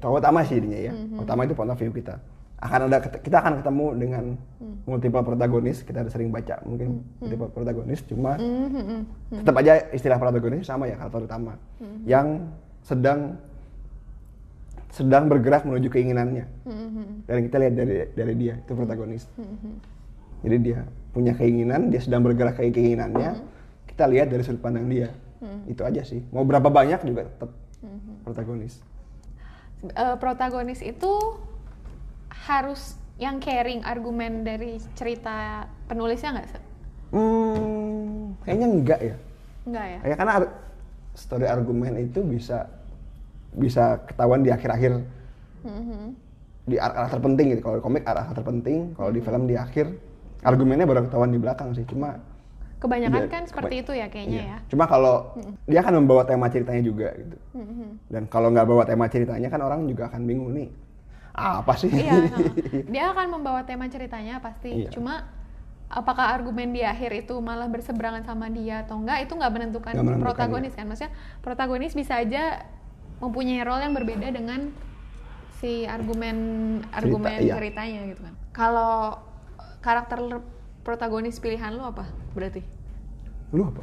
[0.00, 0.92] Tokoh utama sih ininya ya.
[0.92, 1.20] Mhm.
[1.20, 2.16] Utama itu point of view kita.
[2.58, 4.24] Akan ada kita akan ketemu dengan
[4.58, 4.76] Hmm.
[4.84, 5.86] multiple protagonis.
[5.86, 8.02] Kita udah sering baca mungkin multiple protagonis.
[8.02, 9.00] Cuma Mhm, mhm.
[9.40, 12.02] tetap aja istilah protagonis sama ya karakter utama Hmm.
[12.02, 12.26] yang
[12.82, 13.38] sedang
[14.90, 16.44] sedang bergerak menuju keinginannya.
[16.64, 19.28] Mhm, Dan kita lihat dari dari dia itu protagonis.
[19.36, 19.72] mhm.
[20.38, 20.80] Jadi dia
[21.12, 23.38] punya keinginan, dia sedang bergerak ke keinginannya.
[23.86, 25.10] Kita lihat dari sudut pandang dia.
[25.66, 26.22] Itu aja sih.
[26.30, 27.50] Mau berapa banyak juga tetap
[28.24, 28.82] protagonis.
[29.84, 31.12] Eh, protagonis itu
[32.46, 36.48] harus yang caring argumen dari cerita penulisnya nggak?
[36.48, 36.58] Se?
[37.10, 39.16] Hmm, kayaknya enggak ya.
[39.66, 39.98] Enggak ya?
[40.04, 40.54] Ya karena ar-
[41.18, 42.70] story argumen itu bisa
[43.50, 45.02] bisa ketahuan di akhir-akhir
[45.66, 46.14] Mhm.
[46.68, 47.60] di arah terpenting gitu.
[47.64, 49.90] Kalau di komik arah terpenting, kalau di film di akhir
[50.44, 51.82] argumennya baru ketahuan di belakang sih.
[51.84, 52.20] Cuma
[52.78, 54.54] Kebanyakan Iya, kan seperti keba- itu ya kayaknya iya.
[54.54, 54.58] ya.
[54.70, 55.34] Cuma kalau
[55.66, 57.34] dia akan membawa tema ceritanya juga gitu.
[57.58, 58.06] Mhm.
[58.06, 60.70] Dan kalau nggak bawa tema ceritanya kan orang juga akan bingung nih.
[61.34, 61.90] Apa sih?
[61.90, 62.84] Iya, heeh.
[62.92, 64.86] dia akan membawa tema ceritanya pasti.
[64.86, 64.90] Iya.
[64.90, 65.26] Cuma
[65.88, 70.20] apakah argumen di akhir itu malah berseberangan sama dia atau enggak itu nggak menentukan, menentukan,
[70.20, 70.84] protagonis kan?
[70.88, 72.66] Maksudnya protagonis bisa aja
[73.18, 74.70] mempunyai role yang berbeda dengan
[75.58, 76.36] si argumen
[76.94, 77.58] argumen iya.
[77.58, 78.34] ceritanya gitu kan.
[78.54, 79.18] Kalau
[79.82, 80.18] karakter
[80.86, 82.62] protagonis pilihan lu apa berarti?
[83.54, 83.82] Lu apa?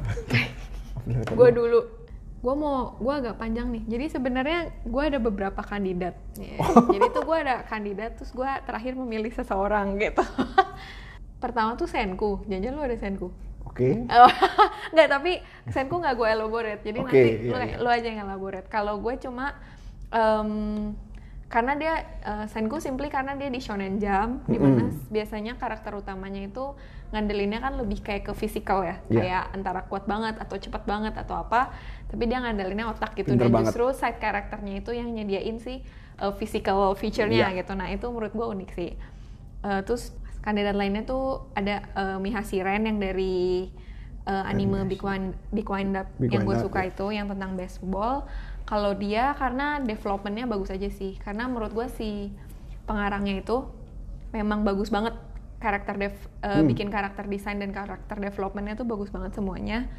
[1.38, 1.95] gue dulu
[2.36, 3.82] gue mau gue agak panjang nih.
[3.88, 6.14] Jadi sebenarnya gue ada beberapa kandidat.
[6.36, 6.60] Ya,
[6.92, 10.22] jadi tuh gue ada kandidat terus gue terakhir memilih seseorang gitu.
[11.42, 12.44] Pertama tuh Senku.
[12.46, 13.28] Jangan lu ada Senku?
[13.66, 14.08] Oke.
[14.08, 14.32] Oh,
[14.96, 15.32] nggak tapi
[15.68, 16.82] Senku nggak gue elaborate.
[16.84, 17.76] Jadi Oke, nanti iya, lu, iya.
[17.82, 18.68] lu aja yang elaborate.
[18.72, 19.52] Kalau gue cuma
[20.12, 20.50] em,
[21.46, 21.94] karena dia
[22.26, 25.12] eh, Senku simply karena dia di Shonen Jump di mana Mm-mm.
[25.14, 26.74] biasanya karakter utamanya itu
[27.14, 28.98] ngandelinnya kan lebih kayak ke fisikal ya.
[29.06, 29.20] Iya.
[29.22, 31.70] kayak antara kuat banget atau cepat banget atau apa
[32.06, 33.74] tapi dia ngandelinnya otak gitu Pinter dan banget.
[33.74, 35.82] justru side karakternya itu yang nyediain sih
[36.16, 37.58] uh, physical feature-nya Iya.
[37.60, 38.92] gitu nah itu menurut gue unik sih
[39.56, 43.66] Uh, terus kandidat lainnya tuh ada uh, Miha Siren yang dari
[44.22, 46.94] uh, anime Big Wind Big Wind Up Big yang gue suka ya.
[46.94, 48.30] itu yang tentang baseball.
[48.62, 51.18] Kalau dia karena developmentnya bagus aja sih.
[51.18, 52.30] Karena menurut gue si
[52.86, 53.66] pengarangnya itu
[54.30, 55.18] memang bagus banget
[55.58, 56.14] karakter dev
[56.44, 56.68] uh, Hmm.
[56.68, 59.90] bikin karakter desain dan karakter developmentnya tuh bagus banget semuanya.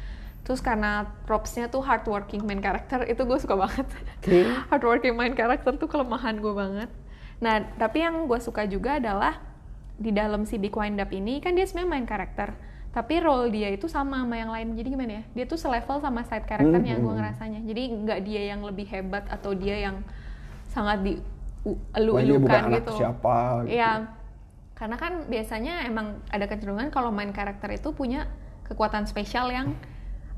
[0.48, 3.84] Terus karena propsnya tuh hardworking main karakter itu gue suka banget.
[4.16, 4.48] Oke.
[4.72, 6.88] hardworking main karakter tuh kelemahan gue banget.
[7.44, 9.44] Nah tapi yang gue suka juga adalah
[10.00, 12.56] di dalam si Big Wind Up ini kan dia sebenarnya main karakter.
[12.96, 14.72] Tapi role dia itu sama sama yang lain.
[14.72, 15.22] Jadi gimana ya?
[15.36, 17.60] Dia tuh selevel sama side karakternya Hmm, gue ngerasanya.
[17.68, 20.00] Jadi nggak dia yang lebih hebat atau dia yang
[20.72, 21.20] sangat di
[21.92, 23.04] elu-elukan anak gitu.
[23.04, 23.76] siapa gitu.
[23.76, 24.16] Iya.
[24.72, 28.24] Karena kan biasanya emang ada kecenderungan kalau main karakter itu punya
[28.64, 29.76] kekuatan spesial yang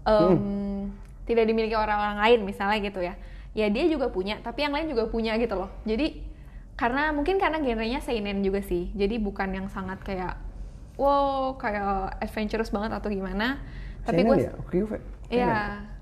[0.04, 0.82] em, Hmm.
[1.24, 3.14] tidak dimiliki orang-orang lain misalnya gitu ya.
[3.52, 5.70] Ya dia juga punya, tapi yang lain juga punya gitu loh.
[5.84, 6.22] Jadi
[6.74, 8.88] karena mungkin karena genrenya seinen juga sih.
[8.92, 10.38] Jadi bukan yang sangat kayak
[10.96, 13.58] wow kayak adventurous banget atau gimana.
[14.06, 14.52] Tapi gue ya?
[15.30, 15.54] Iya,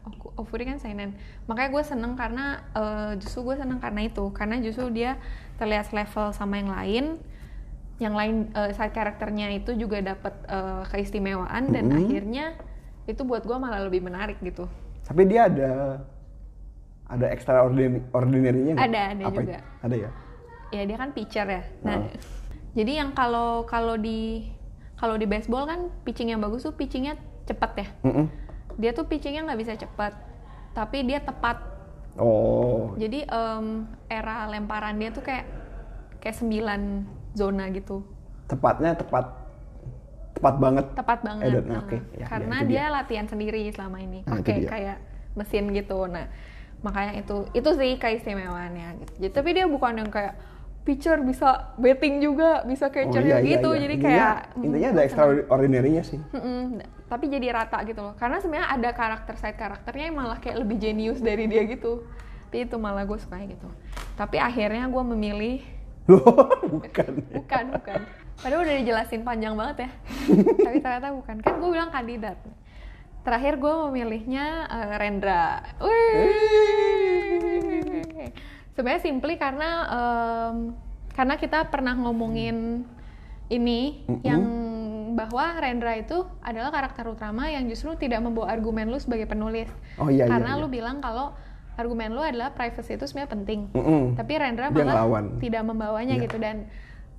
[0.07, 1.13] Oku- Ofuri kan seinen.
[1.45, 5.19] Makanya gue seneng karena eh, justru gue seneng karena itu, karena justru dia
[5.59, 7.05] terlihat level sama yang lain.
[7.99, 11.97] Yang lain eh, side karakternya itu juga dapat eh, keistimewaan dan Mhm.
[11.99, 12.47] akhirnya
[13.09, 14.69] itu buat gue malah lebih menarik gitu.
[15.03, 16.05] Tapi dia ada
[17.09, 18.75] ada extraordinary ordinary-nya?
[18.77, 19.57] Ada, ada Apa juga.
[19.57, 19.65] itu?
[19.81, 20.11] Ada ya?
[20.69, 21.63] Ya dia kan pitcher ya.
[21.81, 22.13] Nah, Oh.
[22.77, 24.45] jadi yang kalau kalau di
[25.01, 27.17] kalau di baseball kan pitching yang bagus tuh pitchingnya
[27.49, 27.89] cepat ya.
[28.05, 28.27] Mm-mm.
[28.77, 30.13] Dia tuh pitchingnya nggak bisa cepat,
[30.77, 31.65] tapi dia tepat
[32.19, 35.47] Oh, Jadi em, era lemparan dia tuh kayak
[36.19, 38.03] kayak sembilan zona gitu,
[38.51, 39.38] tepatnya tepat
[40.39, 40.87] tepat banget.
[40.95, 41.43] tepat banget.
[41.43, 41.97] Eh, dan- Nah, oke.
[42.15, 44.69] Ya, karena ya, itu dia latihan sendiri selama ini, Nah, pakai dia.
[44.69, 44.97] kayak
[45.35, 45.99] mesin gitu.
[46.07, 46.27] Nah,
[46.79, 48.89] makanya itu itu sih keistimewaannya.
[48.99, 49.13] Gitu.
[49.21, 50.35] Jadi, tapi dia bukan yang kayak
[50.81, 53.71] pitcher bisa betting juga, bisa catcher Oh, iya, iya, gitu.
[53.71, 53.81] iya.
[53.83, 56.21] Jadi Intinya- kayak intinya hmm, ada extraordinary-nya sih.
[56.33, 58.15] Mm-mm, tapi jadi rata gitu loh.
[58.15, 62.09] Karena sebenarnya ada karakter side karakternya yang malah kayak lebih jenius dari dia gitu.
[62.49, 63.69] Tapi itu malah gue sukanya gitu.
[64.17, 65.61] Tapi akhirnya gue memilih
[66.73, 67.13] bukan.
[67.29, 68.01] bukan bukan.
[68.39, 69.91] Padahal udah dijelasin panjang banget ya.
[70.67, 71.37] Tapi ternyata bukan.
[71.43, 72.39] Kan gue bilang kandidat.
[73.27, 75.47] Terakhir gue memilihnya eh, Rendra.
[78.79, 80.57] Sebenarnya simply karena em,
[81.19, 82.87] karena kita pernah ngomongin
[83.51, 84.23] ini Mm-mm.
[84.23, 84.43] yang
[85.19, 89.67] bahwa Rendra itu adalah karakter utama yang justru tidak membawa argumen lu sebagai penulis.
[89.99, 90.63] Oh iya, iya, karena iya.
[90.63, 91.35] lu bilang kalau
[91.75, 93.61] argumen lu adalah privacy itu sebenarnya penting.
[93.75, 94.15] Mm-mm.
[94.15, 96.25] Tapi Rendra Dia malah tidak membawanya Iya.
[96.31, 96.71] gitu dan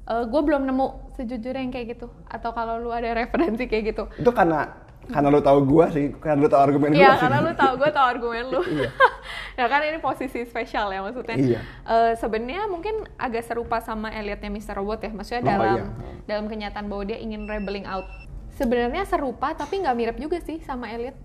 [0.09, 2.07] gue belum nemu sejujurnya yang kayak gitu.
[2.25, 4.03] Atau kalau lu ada referensi kayak gitu.
[4.17, 7.51] Itu karena karena lu tahu gua sih, karena lu tahu argumen gua Iya karena lu
[7.57, 8.61] tahu gue tahu argumen lu.
[8.61, 8.89] Iya.
[9.59, 11.33] ya kan ini posisi spesial ya maksudnya.
[11.37, 11.59] Iya.
[11.65, 14.77] Eh, Sebenarnya mungkin agak serupa sama Elliotnya Mr.
[14.77, 15.09] Robot ya.
[15.09, 15.85] Maksudnya Oh, dalam iya.
[16.29, 18.05] dalam kenyataan bahwa dia ingin rebelling out.
[18.53, 21.17] Sebenarnya serupa tapi nggak mirip juga sih sama Elliot.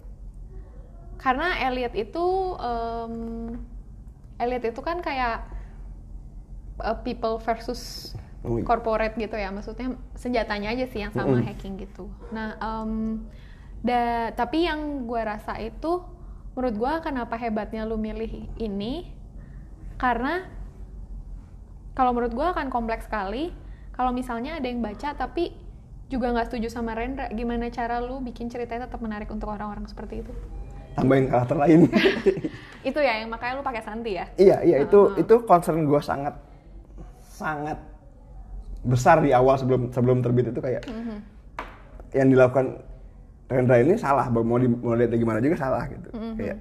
[1.21, 3.15] Karena Elliot itu em,
[4.41, 5.45] Elliot itu kan kayak
[6.81, 8.13] uh, people versus.
[8.45, 11.49] Corporate gitu ya maksudnya senjatanya aja sih yang sama Mm-mm.
[11.49, 13.25] hacking gitu nah em,
[13.81, 16.05] da, tapi yang gue rasa itu
[16.53, 19.09] menurut gue kenapa hebatnya lu milih ini
[19.97, 20.45] karena
[21.95, 23.55] kalau menurut gue akan kompleks sekali
[23.95, 25.55] kalau misalnya ada yang baca tapi
[26.11, 30.21] juga nggak setuju sama Rendra gimana cara lu bikin ceritanya tetap menarik untuk orang-orang seperti
[30.21, 30.33] itu
[30.95, 31.91] Tambahin karakter lain.
[32.89, 35.19] itu ya yang makanya lu pakai Santi ya iya, iya itu Uh-huh.
[35.19, 36.37] itu concern gua sangat
[37.25, 37.79] sangat
[38.85, 41.17] besar di awal sebelum sebelum terbit itu kayak Mhm.
[42.15, 42.67] yang dilakukan
[43.45, 46.09] Rendra ini salah, mau di, mau lihat gimana juga salah gitu.
[46.17, 46.35] Mhm.
[46.41, 46.59] Kayak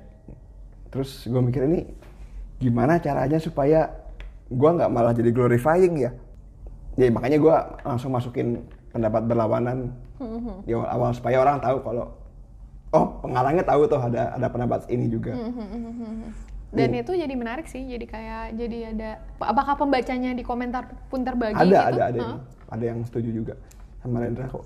[0.92, 1.88] terus gue mikir ini
[2.60, 3.88] gimana caranya supaya
[4.52, 6.12] gua nggak malah jadi glorifying ya.
[7.00, 7.56] Ya makanya gua
[7.88, 10.68] langsung masukin pendapat berlawanan Mhm.
[10.68, 12.06] di awal-awal supaya orang tahu kalau
[12.94, 15.34] oh pengarangnya tahu tuh ada ada pendapat ini juga.
[16.74, 17.06] Dan Iya.
[17.06, 21.70] itu jadi menarik sih, jadi kayak jadi ada apakah pembacanya di komentar pun terbagi ada
[21.70, 21.78] gitu?
[21.78, 22.74] ada ada yang, Hah?
[22.74, 23.54] ada yang setuju juga
[24.02, 24.66] sama Rendra kok.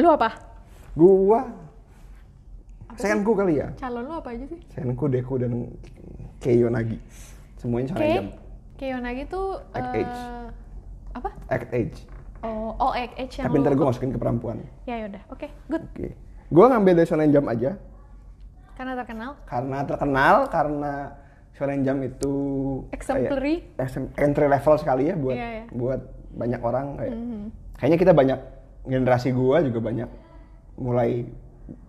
[0.00, 0.32] Lu apa?
[0.96, 1.40] Gua
[2.96, 3.68] Senku kali ya.
[3.76, 4.56] Calon lu apa aja sih?
[4.72, 5.68] Senku, Deku dan
[6.40, 6.96] Keiyo Nagi.
[7.60, 8.30] Semuanya shonen jump.
[8.76, 10.20] Keyonagi tuh Act eh, Age.
[11.16, 11.30] apa?
[11.48, 11.98] Act Age.
[12.44, 14.60] Oh, oh Act Age yang Tapi ntar gue masukin ke perempuan.
[14.88, 15.84] Ya yaudah, oke, good.
[15.92, 16.12] Oke.
[16.48, 17.76] Gue ngambil dari shonen jump aja
[18.76, 19.30] Karena terkenal.
[19.42, 20.92] karena terkenal karena
[21.52, 22.34] shonen jump itu
[22.84, 23.54] kayak Exemplary.
[23.74, 25.64] SM entry level sekali ya buat Iya, iya.
[25.72, 27.14] buat banyak orang kayak.
[27.14, 27.42] Mhm.
[27.74, 28.38] Kayaknya kita banyak
[28.84, 30.08] generasi gua juga banyak
[30.76, 31.24] mulai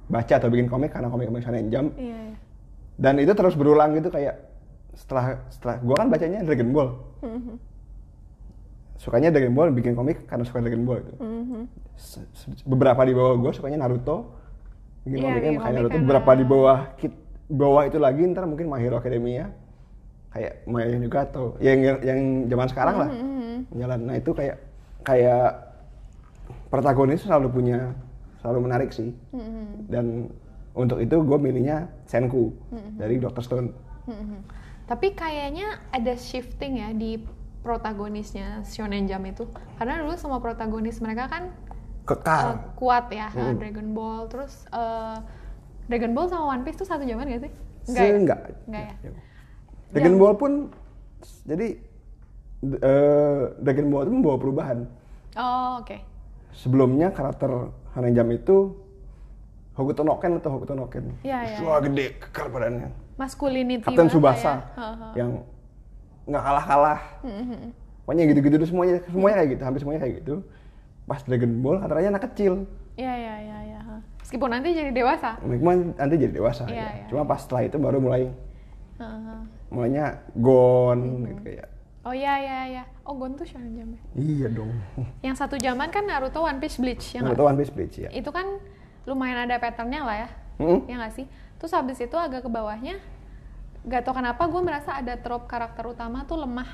[0.08, 2.36] baca atau bikin komik karena komik-komik shonen jump Iya, iya.
[2.96, 4.40] dan itu terus berulang gitu kayak
[4.96, 7.56] setelah setelah gua kan bacanya Dragon Ball Mhm.
[8.98, 11.14] sukanya Dragon Ball bikin komik karena suka Dragon Ball itu.
[11.94, 14.37] Se- se- Beberapa di bawah gue sukanya Naruto.
[15.08, 18.68] Bikin komiknya bikin makanya komik karena- Beberapa di bawah kit- bawah itu lagi ntar mungkin
[18.68, 19.48] My Hero Academia.
[20.28, 20.54] Kayak
[21.00, 23.10] juga atau yang yang zaman sekarang lah.
[23.10, 23.56] Mhm.
[23.74, 24.00] Jalan.
[24.06, 24.58] Nah itu kayak
[25.02, 25.50] kayak
[26.68, 27.96] protagonis selalu punya
[28.44, 29.16] selalu menarik sih.
[29.32, 29.88] Mhm.
[29.88, 30.06] Dan
[30.78, 32.54] untuk itu gue milihnya Senku
[33.00, 33.42] dari Dr.
[33.42, 33.70] Stone.
[34.06, 34.40] Mhm.
[34.86, 37.18] Tapi kayaknya ada shifting ya di
[37.60, 39.44] protagonisnya Shonen Jump itu.
[39.76, 41.52] Karena dulu semua protagonis mereka kan
[42.08, 42.48] Kekal.
[42.48, 43.60] uh, kuat ya, uh, Hmm.
[43.60, 44.22] Dragon Ball.
[44.32, 45.20] Terus uh,
[45.92, 47.52] Dragon Ball sama One Piece tuh satu zaman gak sih?
[47.88, 48.16] Enggak, ya?
[48.16, 48.40] enggak.
[48.68, 48.96] Enggak ya?
[49.92, 50.52] Dragon Ball pun
[51.48, 51.68] jadi
[52.64, 54.78] eh, Dragon Ball itu membawa perubahan.
[55.40, 55.98] Oh, oke.
[56.52, 58.58] Sebelumnya karakter Jump itu
[59.78, 61.06] Hokuto no Ken atau Hokuto no Ken.
[61.22, 62.90] Iya, iya, Wah gede kekar badannya.
[63.18, 64.86] Masculinity Kapten banget Subasa ya.
[65.14, 65.30] Yang
[66.26, 67.00] nggak kalah-kalah.
[67.22, 67.72] Mhm.
[68.04, 70.36] Pokoknya gitu-gitu tuh semuanya semuanya kayak gitu, hampir semuanya kayak gitu.
[71.08, 72.68] Pas Dragon Ball katanya anak kecil.
[73.00, 73.80] Iya, iya, iya, iya.
[74.20, 75.40] Meskipun nanti jadi dewasa.
[75.40, 76.88] Memang nanti jadi dewasa Iya, ya.
[76.94, 78.28] iya, Cuma pas setelah itu baru mulai
[79.00, 79.40] Heeh.
[79.70, 81.24] mulainya Gon Mhm.
[81.24, 81.68] gitu kayak.
[82.04, 82.84] Oh iya, iya, iya.
[83.04, 84.02] Oh, Gon tuh Shonen Jump ya?
[84.16, 84.72] Iya dong.
[85.20, 87.16] Yang satu zaman kan Naruto, One Piece, Bleach.
[87.16, 87.36] Ya nggak?
[87.36, 88.10] Naruto One Piece Bleach ya.
[88.12, 88.60] Itu kan
[89.04, 90.30] lumayan ada patternnya lah ya.
[90.60, 90.88] Mm-mm.
[90.88, 91.26] Ya nggak sih?
[91.56, 93.00] Terus habis itu agak ke bawahnya,
[93.84, 96.68] gak tau kenapa gue merasa ada trope karakter utama tuh lemah.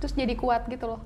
[0.00, 1.00] Terus jadi kuat gitu loh.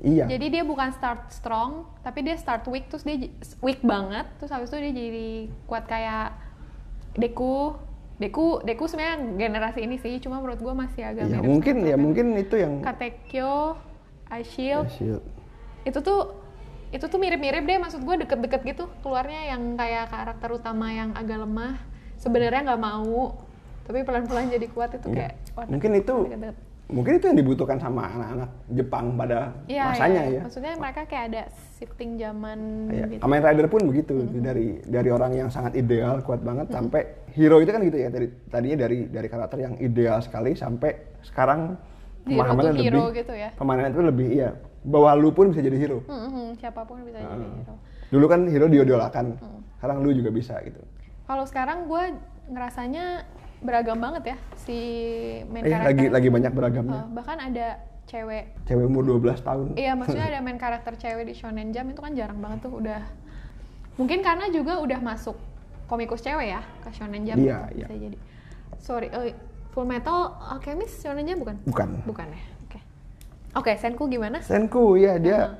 [0.00, 0.26] Iya.
[0.26, 3.30] Jadi dia bukan start strong, tapi dia start weak, terus dia
[3.60, 4.26] weak banget.
[4.36, 5.28] Terus habis itu dia jadi
[5.64, 6.34] kuat kayak
[7.14, 7.78] Deku.
[8.14, 11.96] Deku, Deku sebenarnya generasi ini sih, cuma menurut gue masih agak Ya mirip mungkin ya
[11.96, 13.74] mungkin itu yang Katekyo,
[14.24, 15.22] Ya, Shield.
[15.84, 16.20] itu tuh
[16.90, 21.42] itu tuh mirip-mirip deh maksud gue deket-deket gitu keluarnya yang kayak karakter utama yang agak
[21.42, 21.74] lemah
[22.16, 23.34] sebenarnya nggak mau
[23.82, 25.34] tapi pelan-pelan jadi kuat itu Iya.
[25.34, 25.34] kayak
[25.70, 26.56] Mungkin itu deket-deket.
[26.84, 30.36] Mungkin itu yang dibutuhkan sama anak-anak Jepang pada Iya, masanya iya.
[30.36, 30.42] ya.
[30.44, 31.42] maksudnya mereka kayak ada
[31.74, 32.58] shifting zaman
[32.92, 37.02] Kayak gitu Kamen Rider pun begitu dari dari orang yang sangat ideal kuat banget sampai
[37.32, 40.92] hero itu kan gitu ya dari tadinya dari dari karakter yang ideal sekali sampai
[41.24, 41.80] sekarang
[42.22, 44.50] pemahamannya to hero lebih gitu ya pemahaman itu lebih iya
[44.84, 46.04] bahwa lu pun bisa jadi hero.
[46.04, 47.64] Hmm, hmm, siapa pun bisa jadi Heeh.
[47.64, 47.74] hero
[48.12, 49.60] Dulu kan hero diodolakan, Hmm.
[49.80, 50.76] sekarang lu juga bisa gitu.
[51.24, 52.04] kalau sekarang gue
[52.52, 53.24] ngerasanya
[53.64, 54.76] beragam banget ya si
[55.48, 57.00] main Eh karakter lagi lagi banyak beragamnya.
[57.00, 59.66] Uh, bahkan ada cewek Cewek umur 12 tahun.
[59.74, 63.00] Iya, maksudnya ada main karakter cewek di Shonen Jump itu kan jarang banget tuh udah.
[63.96, 65.34] Mungkin karena juga udah masuk
[65.88, 67.86] komikus cewek ya ke Shonen Jump Iya, iya.
[67.88, 68.18] bisa jadi.
[68.76, 69.32] Sorry, eh,
[69.72, 70.18] Full Metal
[70.52, 71.56] Alchemist Shonen Jump bukan?
[71.64, 71.88] Bukan.
[72.04, 72.42] Bukan ya.
[72.68, 72.78] Oke.
[73.56, 74.44] Oke, Senku gimana?
[74.44, 75.52] Senku ya dia Uh-huh.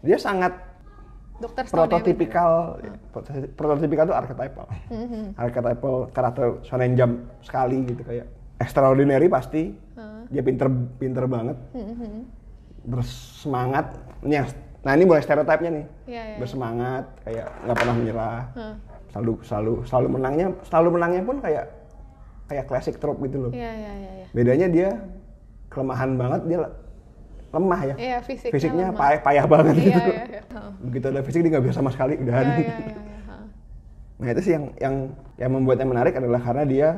[0.00, 0.56] dia sangat
[1.40, 2.50] Dokter Stone ya, prototipikal
[3.10, 5.22] prototipi- prototipikal itu archetypal Mhm.
[5.34, 8.26] archetypal karakter shonen jump sekali gitu kayak
[8.58, 9.72] extraordinary pasti
[10.28, 12.10] dia pinter pinter banget Mhm.
[12.86, 13.86] bersemangat
[14.80, 16.36] nah ini mulai stereotipnya nih Iya, iya.
[16.38, 18.74] bersemangat kayak nggak pernah menyerah Heeh.
[19.10, 21.64] selalu selalu selalu menangnya selalu menangnya pun kayak
[22.48, 24.26] kayak classic trope gitu loh Iya, iya, iya, iya.
[24.32, 24.88] bedanya dia
[25.68, 26.58] kelemahan banget dia
[27.50, 29.00] lemah ya Iya, fisiknya fisiknya lemah.
[29.00, 30.42] payah, payah banget Iya, gitu iya, iya.
[30.80, 33.36] Begitu ada fisik dia nggak bisa sama sekali udahan Iya, iya, iya, iya.
[34.20, 34.94] Nah itu sih yang yang
[35.36, 36.88] yang membuatnya menarik adalah karena dia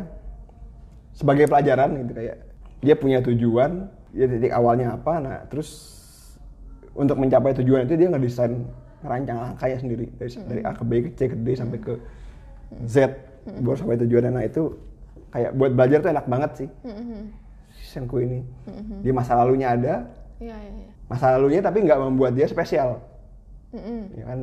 [1.12, 2.36] sebagai pelajaran gitu kayak
[2.82, 3.70] dia punya tujuan,
[4.10, 5.70] dia titik awalnya apa, nah terus
[6.92, 8.66] untuk mencapai tujuan itu dia ngedesain
[9.00, 11.94] ngerancang langkahnya sendiri dari, dari A ke B ke C ke D sampai ke
[12.84, 12.96] Z
[13.56, 14.30] baru sampai tujuannya.
[14.32, 14.74] Nah itu
[15.30, 17.20] kayak buat belajar tuh enak banget sih Mhm.
[17.72, 18.42] si Senku ini.
[18.98, 19.94] Di masa lalunya ada,
[20.42, 20.92] Iya, iya, iya.
[21.06, 22.98] masa lalunya tapi nggak membuat dia spesial.
[23.70, 24.00] Mhm.
[24.12, 24.38] Ya kan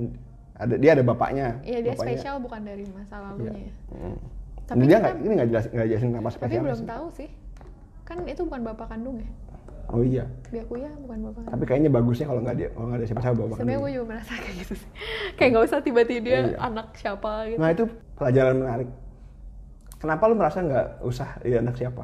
[0.56, 1.48] ada dia ada bapaknya.
[1.62, 3.74] Iya, dia Bapaknya- spesial bukan dari masa lalunya ya.
[3.92, 4.16] Hmm.
[4.64, 6.88] Tapi dia kita- nggak ini nggak jelasin nggak jelasin kenapa Tapi spesial belum sih.
[6.88, 7.30] tahu sih.
[8.06, 9.30] Kan itu bukan bapak kandung ya.
[9.90, 10.26] Oh iya.
[10.48, 11.42] Byakuya bukan bapak.
[11.50, 14.32] Tapi kayaknya bagusnya kalau nggak dia kalau nggak ada siapa-siapa bawa Sebenarnya gue juga merasa
[14.36, 14.90] kayak gitu sih.
[15.38, 16.58] kayak nggak usah tiba-tiba dia Iya.
[16.62, 17.58] anak siapa gitu.
[17.58, 17.84] Nah itu
[18.14, 18.90] pelajaran menarik.
[19.98, 22.04] Kenapa lu merasa nggak usah dia anak siapa?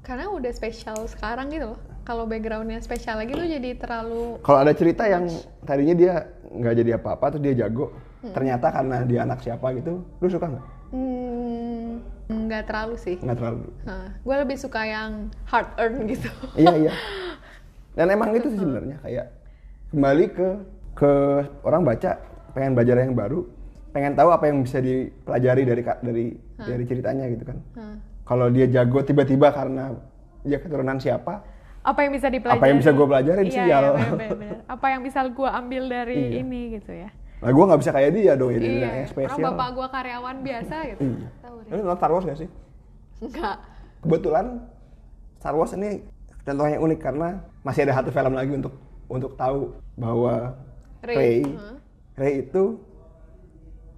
[0.00, 1.80] Karena udah spesial sekarang gitu loh.
[2.06, 5.26] Kalau backgroundnya spesial lagi tuh jadi terlalu Kalau ada cerita yang
[5.66, 6.12] tadinya dia
[6.46, 8.32] nggak jadi apa-apa terus dia jago, Hmm.
[8.32, 10.66] ternyata karena dia anak siapa gitu, lu suka nggak?
[10.94, 11.90] hmm,
[12.46, 13.16] nggak terlalu sih.
[13.20, 13.66] Nggak terlalu.
[14.22, 16.30] gue lebih suka yang hard earn gitu.
[16.62, 16.92] iya iya.
[17.98, 19.26] Dan emang itu sih sebenarnya kayak
[19.92, 20.48] kembali ke
[20.96, 21.12] ke
[21.62, 22.16] orang baca
[22.56, 23.44] pengen belajar yang baru,
[23.92, 26.24] pengen tahu apa yang bisa dipelajari dari dari
[26.56, 27.58] dari ceritanya gitu kan.
[27.76, 27.96] Hah.
[28.26, 29.92] Kalau dia jago tiba-tiba karena
[30.42, 31.44] dia keturunan siapa,
[31.86, 32.58] Apa yang bisa dipelajari?
[32.58, 33.66] Apa yang bisa gua pelajarin, iya, sial.
[33.66, 34.58] Iya, bener, bener, bener.
[34.66, 36.30] Apa yang bisa gue ambil dari Iya.
[36.42, 37.10] ini gitu ya.
[37.36, 39.44] nah gue nggak bisa kayak dia dong, jadi iya, yang orang spesial.
[39.52, 41.00] bapak gue karyawan biasa gitu.
[41.04, 41.28] Iya.
[41.44, 41.68] Tahu deh.
[41.70, 42.48] Lu nonton Star Wars gak sih?
[43.20, 43.56] Enggak.
[44.00, 44.46] Kebetulan
[45.36, 45.90] Star Wars ini
[46.42, 47.28] contohnya unik karena
[47.60, 48.74] masih ada satu film lagi untuk
[49.06, 49.70] untuk tahu
[50.00, 50.56] bahwa
[51.04, 51.76] Ray, Ray huh?
[52.16, 52.62] Ray itu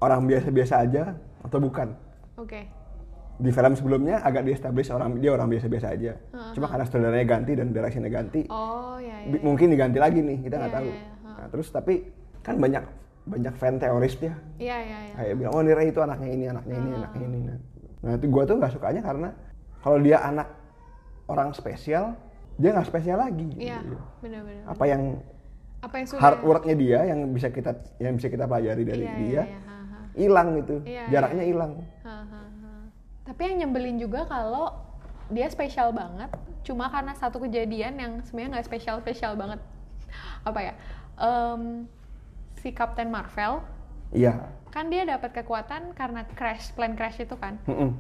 [0.03, 1.95] orang biasa-biasa aja atau bukan
[2.39, 2.67] Oke.
[3.39, 6.53] Di film sebelumnya agak di-establish orang dia orang biasa-biasa aja Uh-huh.
[6.53, 9.31] cuma karena sutradaranya ganti dan directionnya ganti Oh ya ya.
[9.31, 11.31] bi- mungkin diganti lagi nih kita nggak Iya, tahu iya, iya.
[11.39, 11.95] nah, terus tapi
[12.41, 12.83] kan banyak
[13.25, 15.15] banyak fan teoris dia Iya iya iya.
[15.15, 16.99] kayak bilang oh ini Ray itu anaknya ini anaknya ini Ah.
[16.99, 17.57] anaknya ini nah,
[18.01, 19.29] nah itu gue tuh nggak sukanya karena
[19.79, 20.49] kalau dia anak
[21.27, 22.05] orang spesial
[22.55, 23.97] dia nggak spesial lagi Iya, gitu.
[24.19, 24.65] benar-benar.
[24.67, 25.03] apa yang
[25.79, 29.15] Apa yang sudah hard worknya dia yang bisa kita yang bisa kita pelajari dari Iya,
[29.15, 29.61] dia iya, iya,
[30.17, 31.51] hilang gitu Iya, jaraknya iya.
[31.55, 31.73] hilang
[32.03, 32.15] ha.
[33.29, 34.73] Tapi yang nyebelin juga kalau
[35.29, 36.33] dia spesial banget,
[36.65, 39.61] cuma karena satu kejadian yang sebenarnya nggak spesial spesial banget.
[40.49, 40.73] Apa ya?
[41.21, 41.85] Em,
[42.59, 43.61] si Captain Marvel
[44.09, 47.57] iya kan dia dapat kekuatan karena crash plane crash itu kan.
[47.69, 47.93] Mm-mm.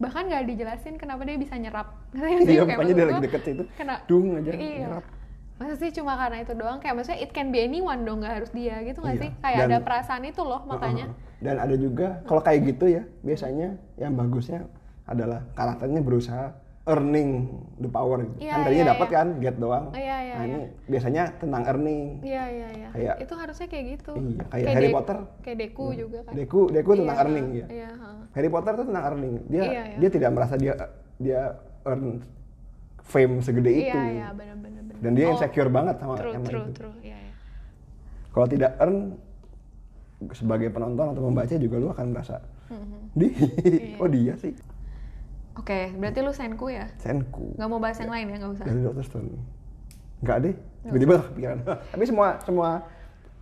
[0.00, 1.92] Bahkan nggak dijelasin kenapa dia bisa nyerap.
[2.16, 4.78] Iya, Kayak makanya dia lagi deket situ, Kena, dung aja, Iya.
[4.88, 5.04] nyerap.
[5.60, 6.80] Masa sih cuma karena itu doang?
[6.80, 9.22] Kayak maksudnya it can be anyone dong, nggak harus dia gitu nggak Iya.
[9.22, 9.30] sih?
[9.38, 11.06] Kayak Dan- ada perasaan itu loh makanya.
[11.06, 11.28] Heeh.
[11.40, 14.68] dan ada juga kalau kayak gitu ya biasanya yang bagusnya
[15.04, 16.52] adalah karakternya berusaha
[16.84, 18.36] earning the power gitu.
[18.40, 19.16] Iya, kan tadinya iya, dapat iya.
[19.16, 20.48] kan get doang Iya, iya, nah iya.
[20.50, 22.88] ini biasanya tentang earning Iya iya iya.
[22.90, 24.12] Kayak- itu harusnya kayak gitu.
[24.12, 25.18] Iya, kayak Harry Dek- Potter.
[25.40, 26.32] Kayak Deku juga kan.
[26.34, 27.90] Deku Deku tentang Iya, earning ya Iya.
[27.94, 28.08] ha.
[28.30, 29.96] Harry Potter tuh tentang earning dia Iya, iya.
[29.96, 30.72] dia tidak merasa dia
[31.16, 31.40] dia
[31.82, 32.20] earn
[33.02, 34.69] fame segede itu Iya iya benar.
[35.00, 36.94] Dan dia Oh, insecure banget sama True sama true itu true.
[37.00, 37.32] Iya iya.
[38.30, 38.98] kalau tidak earn
[40.30, 42.36] sebagai penonton atau pembaca juga lu akan merasa
[43.12, 43.96] di Iya.
[43.98, 44.52] oh dia sih
[45.52, 46.86] Oke, berarti lu senku ya?
[46.96, 48.64] Senku Nggak mau bahas yang lain ya, nggak usah.
[48.64, 49.28] dari Doctor Stone
[50.20, 51.58] nggak deh tiba-tiba kepikiran
[51.92, 52.68] tapi semua semua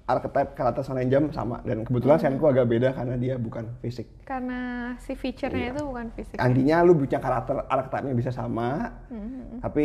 [0.05, 2.25] archetype karakter Shonen Jump sama dan kebetulan Hmm.
[2.31, 4.59] Senku agak beda karena dia bukan fisik Karena
[4.97, 5.75] si feature-nya Iya.
[5.75, 6.37] itu bukan fisik.
[6.39, 9.61] antinya lu punya karakter archetype-nya bisa sama Mhm.
[9.61, 9.85] tapi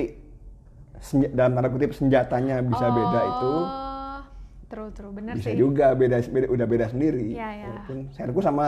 [1.04, 4.20] senja- dalam tanda kutip senjatanya bisa beda itu Oh,
[4.66, 5.60] true true, bener bisa sih.
[5.60, 7.66] juga beda, beda udah beda sendiri Iya, iya.
[7.68, 8.68] walaupun Senku sama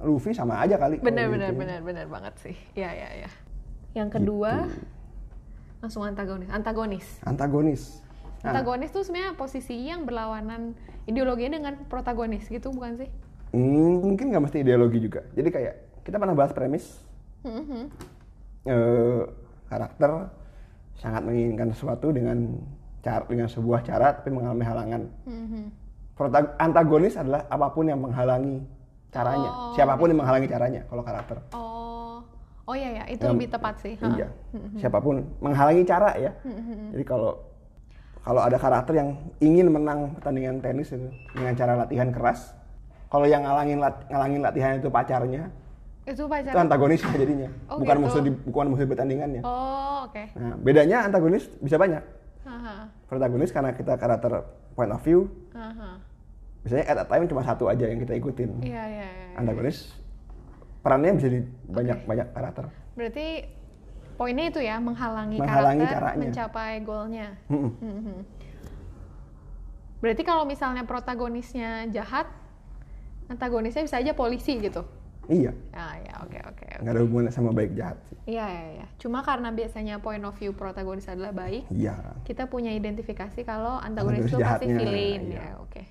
[0.00, 1.60] Luffy sama aja kali Bener bener gitu.
[1.60, 2.56] bener bener banget sih.
[2.74, 3.30] Iya iya iya.
[3.94, 4.80] Yang kedua Gitu.
[5.80, 6.48] langsung antagonis.
[6.50, 7.06] Antagonis.
[7.22, 7.82] antagonis
[8.40, 10.72] Nah, Antagonis tuh sebenarnya posisi yang berlawanan
[11.04, 13.08] ideologinya dengan protagonis gitu bukan sih?
[13.50, 17.04] hmm, mungkin nggak mesti ideologi juga jadi kayak kita pernah bahas premis
[17.42, 17.82] Mhm.
[18.64, 19.22] eh,
[19.66, 20.32] karakter
[21.00, 22.60] sangat menginginkan sesuatu dengan
[23.00, 25.02] cara dengan sebuah cara tapi mengalami halangan.
[25.24, 25.62] Mhm.
[26.12, 28.60] Protag- antagonis adalah apa pun yang menghalangi
[29.08, 29.50] caranya.
[29.50, 31.36] Oh, Siapa pun yang menghalangi caranya kalau karakter.
[31.56, 32.20] Oh,
[32.68, 33.94] oh iya ya, itu Yang- lebih tepat sih.
[33.96, 34.28] Iya.
[34.76, 36.36] Siapa pun menghalangi cara ya.
[36.44, 36.92] Mhm.
[36.92, 37.32] Jadi kalau
[38.20, 42.52] kalau ada karakter yang ingin menang pertandingan tenis itu dengan cara latihan keras,
[43.08, 45.48] kalau yang ngalangin lat- ngalangin latihan itu pacarnya,
[46.10, 46.52] Itu itu pacar.
[46.58, 47.48] antagonis jadinya.
[47.70, 48.04] Oh, bukan gitu.
[48.04, 49.42] musuh di, bukan musuh pertandingannya.
[49.46, 50.22] Oh, oke.
[50.34, 52.02] Nah, bedanya antagonis bisa banyak.
[52.42, 52.90] Haha.
[53.06, 54.42] Protagonis karena kita karakter
[54.74, 56.02] point of view, Haha.
[56.66, 58.58] biasanya at a time cuma satu aja yang kita ikutin.
[58.60, 59.26] Iya iya iya.
[59.38, 59.94] Antagonis
[60.82, 61.40] perannya bisa di
[61.70, 62.64] banyak banyak karakter.
[62.98, 63.26] Berarti
[64.18, 66.20] poinnya itu ya menghalangi, Menghalangi karakter caranya.
[66.26, 67.28] mencapai goalnya.
[67.46, 67.70] Mm-mm.
[67.78, 68.18] Mhm.
[70.00, 72.24] Berarti kalau misalnya protagonisnya jahat,
[73.28, 74.82] antagonisnya bisa aja polisi gitu.
[75.30, 76.66] Iya, Ah ya oke oke.
[76.66, 76.82] oke.
[76.82, 78.18] nggak ada hubungannya sama baik jahat sih.
[78.26, 78.86] Iya iya iya.
[78.98, 81.94] Cuma karena biasanya point of view protagonis adalah baik, Iya.
[82.26, 85.54] kita punya identifikasi kalau antagonis itu pasti villain iya.
[85.54, 85.82] ya oke.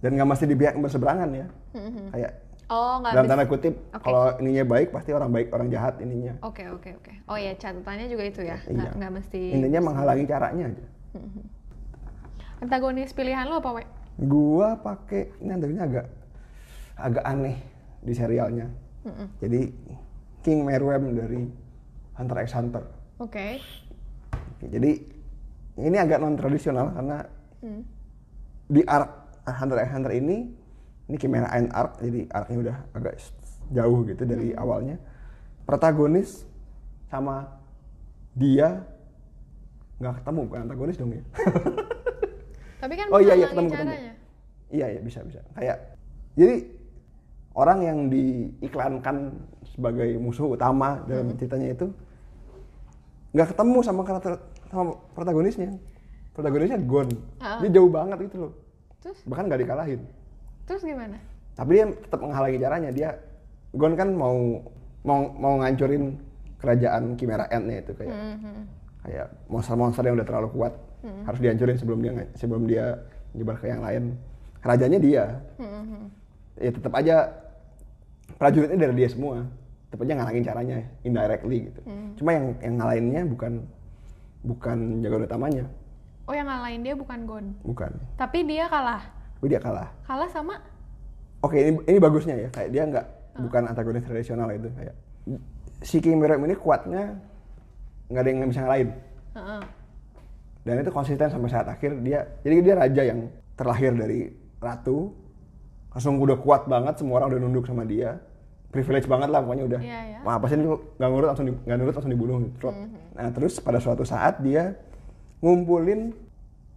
[0.00, 1.46] Dan nggak mesti di pihak yang berseberangan ya.
[1.76, 2.04] Mhm.
[2.16, 2.32] Kayak
[2.68, 3.32] Oh nggak dalam bisa.
[3.36, 4.04] tanda kutip, Oke.
[4.04, 6.36] kalau ininya baik pasti orang baik orang jahat ininya.
[6.40, 7.12] Oke oke oke.
[7.28, 8.56] Oh ya catatannya juga itu ya.
[8.64, 8.72] Iya.
[8.72, 9.40] Nggak, nggak mesti.
[9.56, 10.84] Intinya menghalangi caranya aja.
[12.58, 13.84] Antagonis pilihan lo apa, We?
[14.18, 16.06] Gua pakai ini antagonisnya agak
[16.98, 17.56] agak aneh
[18.00, 18.66] di serialnya.
[19.04, 19.26] Mm-mm.
[19.38, 19.60] Jadi
[20.40, 21.42] King Meruem dari
[22.14, 22.82] Hunter x Hunter.
[23.18, 23.58] Oke.
[24.32, 24.90] Oke, Jadi
[25.78, 27.18] ini agak non tradisional karena
[27.58, 27.82] Hmm.
[28.66, 29.10] di arc
[29.44, 30.46] Hunter x Hunter ini
[31.08, 33.14] ini Chimera Ant arc jadi arcnya udah agak
[33.70, 34.62] jauh gitu dari Hmm.
[34.62, 34.96] awalnya
[35.66, 36.46] protagonis
[37.06, 37.50] sama
[38.32, 38.86] dia
[39.98, 41.22] nggak ketemu bukan antagonis dong ya
[42.78, 43.94] Tapi kan Oh, iya, iya, ketemu, ketemu.
[44.70, 45.98] iya ya bisa bisa kayak
[46.38, 46.54] jadi
[47.58, 49.34] orang yang diiklankan
[49.66, 51.36] sebagai musuh utama dalam Hmm.
[51.36, 51.86] ceritanya itu
[53.34, 54.38] nggak ketemu sama karakter
[54.70, 55.74] sama protagonisnya
[56.32, 57.10] protagonisnya Gon
[57.42, 57.58] Ah.
[57.58, 58.52] dia jauh banget gitu loh
[58.98, 60.00] Terus bahkan nggak dikalahin
[60.64, 61.18] terus gimana?
[61.54, 63.10] tapi dia tetap menghalangi caranya dia
[63.74, 64.62] Gon kan mau
[65.02, 66.14] mau mau ngancurin
[66.58, 68.54] kerajaan Chimera Ant-nya itu kayak Mhm.
[69.02, 70.74] kayak monster-monster yang udah terlalu kuat
[71.24, 72.84] harus dihancurin sebelum dia sebelum dia
[73.30, 74.18] nyebar ke yang lain
[74.58, 75.24] kerajanya dia
[75.56, 76.00] Mhm.
[76.58, 77.16] ya tetap aja
[78.38, 79.42] prajuritnya dari dia semua.
[79.88, 81.80] Tetap aja ngalangin caranya indirectly gitu.
[82.22, 83.52] Cuma yang yang ngalahinnya bukan
[84.46, 85.64] bukan jagoan utamanya.
[86.28, 87.46] Oh yang ngalahin dia bukan Gon.
[87.64, 87.92] bukan.
[88.20, 89.02] Tapi dia kalah.
[89.38, 89.88] tapi dia kalah.
[90.04, 90.58] Kalah sama?
[91.40, 92.48] Oke ini ini bagusnya ya.
[92.52, 93.06] Kayak dia nggak
[93.38, 94.94] bukan antagonis tradisional itu kayak
[95.80, 97.16] si King Merem ini kuatnya
[98.12, 98.90] nggak ada yang bisa ngalahin.
[99.34, 99.62] Heeh.
[100.66, 101.96] dan itu konsisten sampai saat akhir.
[102.04, 103.20] Dia jadi dia raja yang
[103.56, 104.28] terlahir dari
[104.60, 105.16] ratu.
[105.96, 108.20] Langsung udah kuat banget semua orang udah nunduk sama dia
[108.68, 110.18] privilege banget lah pokoknya udah Iya, iya.
[110.22, 112.68] wah apa sih ini nggak nurut langsung di, nggak nurut langsung dibunuh gitu.
[113.16, 114.76] nah terus pada suatu saat dia
[115.40, 116.12] ngumpulin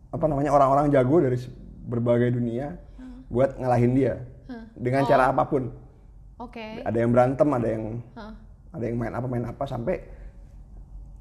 [0.09, 1.37] apa namanya orang-orang jago dari
[1.83, 2.79] berbagai dunia
[3.27, 4.13] buat ngalahin dia
[4.73, 5.71] dengan cara apa pun
[6.37, 6.81] Oke.
[6.81, 7.83] ada yang berantem ada yang
[8.15, 8.33] Heeh.
[8.71, 10.03] ada yang main apa main apa sampai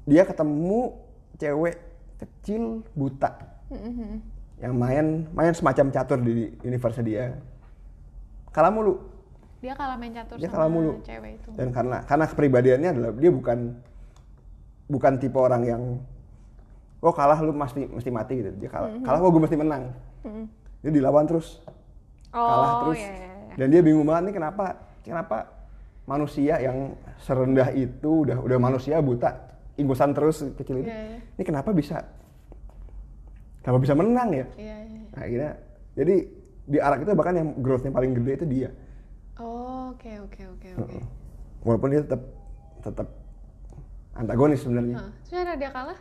[0.03, 0.95] dia ketemu
[1.35, 1.75] cewek
[2.17, 3.31] kecil buta
[3.71, 4.09] Mhm.
[4.59, 7.35] yang main main semacam catur di universe dia
[8.51, 8.99] kalah mulu
[9.61, 11.49] Dia kalah main catur dia sama kalah mulu cewek itu.
[11.53, 13.59] dan karena karena kepribadiannya adalah dia bukan
[14.87, 15.81] bukan tipe orang yang
[16.99, 20.43] oh kalah lu mesti mesti mati gitu dia kalah kalah oh gue mesti menang Mhm.
[20.81, 21.61] dia dilawan terus
[22.27, 23.53] kalah Oh, terus iya, iya, iya.
[23.55, 24.65] dan dia bingung banget nih kenapa
[25.01, 25.37] kenapa
[26.03, 29.33] manusia yang serendah itu udah udah manusia buta
[29.75, 31.17] ingusan terus kecil ini Iya, iya.
[31.37, 32.01] ini kenapa bisa
[33.61, 35.01] kenapa bisa menang ya Iya, iya.
[35.07, 35.51] nah, akhirnya
[35.93, 36.15] jadi
[36.63, 38.69] di arc itu bahkan yang growth-nya paling gede itu dia
[39.91, 40.99] oke oke oke oke.
[41.61, 42.21] walaupun dia tetap
[42.81, 43.07] tetap
[44.11, 44.97] antagonis sebenarnya.
[44.97, 45.99] Terus cara dia kalah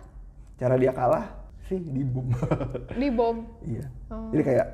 [0.61, 1.25] cara dia kalah
[1.69, 2.29] sih di boom
[3.01, 3.37] di bom.
[3.65, 4.27] iya Oh.
[4.35, 4.67] jadi kayak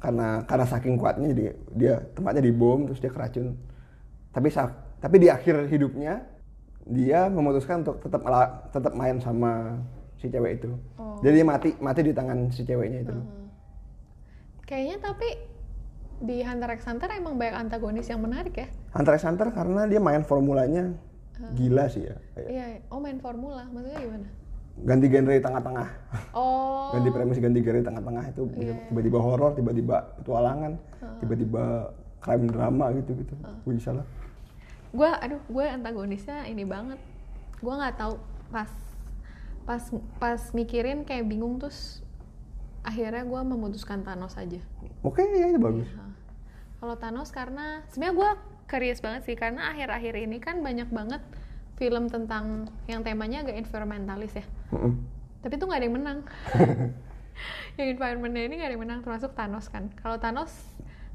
[0.00, 1.44] karena karena saking kuatnya jadi
[1.76, 3.52] dia tempatnya di bom terus dia keracun
[4.32, 4.48] tapi
[4.96, 6.24] tapi di akhir hidupnya
[6.88, 8.24] dia memutuskan untuk tetap
[8.72, 9.76] tetap main sama
[10.16, 11.20] si cewek itu Oh.
[11.20, 13.16] jadi dia mati mati di tangan si ceweknya itu
[14.64, 15.28] Kayaknya tapi
[16.20, 18.68] di Hunter x Hunter emang banyak antagonis yang menarik ya.
[18.92, 20.92] Hunter x Hunter karena dia main formulanya
[21.56, 24.28] gila sih ya Kayak Iya, oh main formula, maksudnya gimana?
[24.80, 25.88] ganti genre di tengah-tengah
[26.32, 30.72] Oh, ganti premis ganti genre di tengah-tengah itu bisa tiba-tiba horor tiba-tiba petualangan
[31.20, 33.34] tiba-tiba crime drama gitu gitu
[33.66, 34.06] bisa lah
[34.90, 36.98] gue, aduh, gue antagonisnya ini banget.
[37.62, 38.18] Gue nggak tahu
[38.50, 38.66] pas
[39.62, 39.78] pas
[40.18, 42.02] pas mikirin kayak bingung terus
[42.82, 44.58] akhirnya gue memutuskan Thanos aja.
[45.06, 46.09] oke ya itu bagus Hah.
[46.80, 48.30] Kalau Thanos karena sebenarnya gue
[48.66, 51.20] curious banget sih karena akhir-akhir ini kan banyak banget
[51.76, 54.44] film tentang yang temanya agak environmentalis ya.
[54.72, 54.96] Mm-mm.
[55.40, 56.18] Tapi tuh nggak ada yang menang.
[57.78, 59.92] yang environmentnya ini nggak ada yang menang termasuk Thanos kan.
[60.00, 60.52] Kalau Thanos,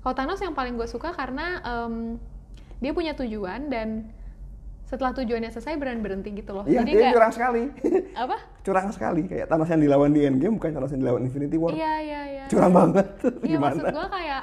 [0.01, 2.17] kalau Thanos yang paling gue suka karena em,
[2.77, 4.09] dia punya tujuan dan
[4.85, 6.65] setelah tujuannya selesai berani berhenti gitu loh.
[6.69, 7.63] iya Jadi dia nggak curang sekali
[8.25, 8.37] apa?
[8.61, 11.93] curang sekali kayak Thanos yang dilawan di Endgame bukan Thanos yang dilawan Infinity War Iya
[12.05, 12.45] iya iya.
[12.45, 13.07] curang banget
[13.49, 14.41] Iya maksud gue kayak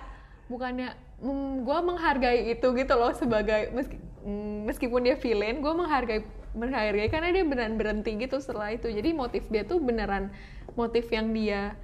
[0.51, 0.89] bukannya
[1.23, 6.21] mm, gue menghargai itu gitu loh sebagai meski, mm, meskipun dia villain gue menghargai
[6.53, 10.29] menghargai karena dia beneran berhenti gitu setelah itu jadi motif dia tuh beneran
[10.75, 11.79] motif yang dia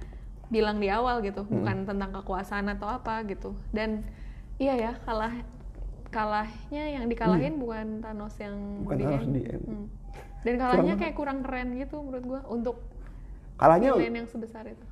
[0.49, 1.61] bilang di awal gitu Hmm.
[1.61, 4.05] bukan tentang kekuasaan atau apa gitu dan
[4.57, 5.33] iya ya kalah
[6.09, 8.81] kalahnya yang dikalahin bukan Thanos yang Hmm.
[8.85, 9.33] Bukan di Thanos end.
[9.33, 9.63] di end.
[9.65, 9.85] Hmm.
[10.39, 12.75] dan kalahnya kayak kurang keren gitu menurut gue untuk
[13.57, 14.85] kalahnya villain yang sebesar itu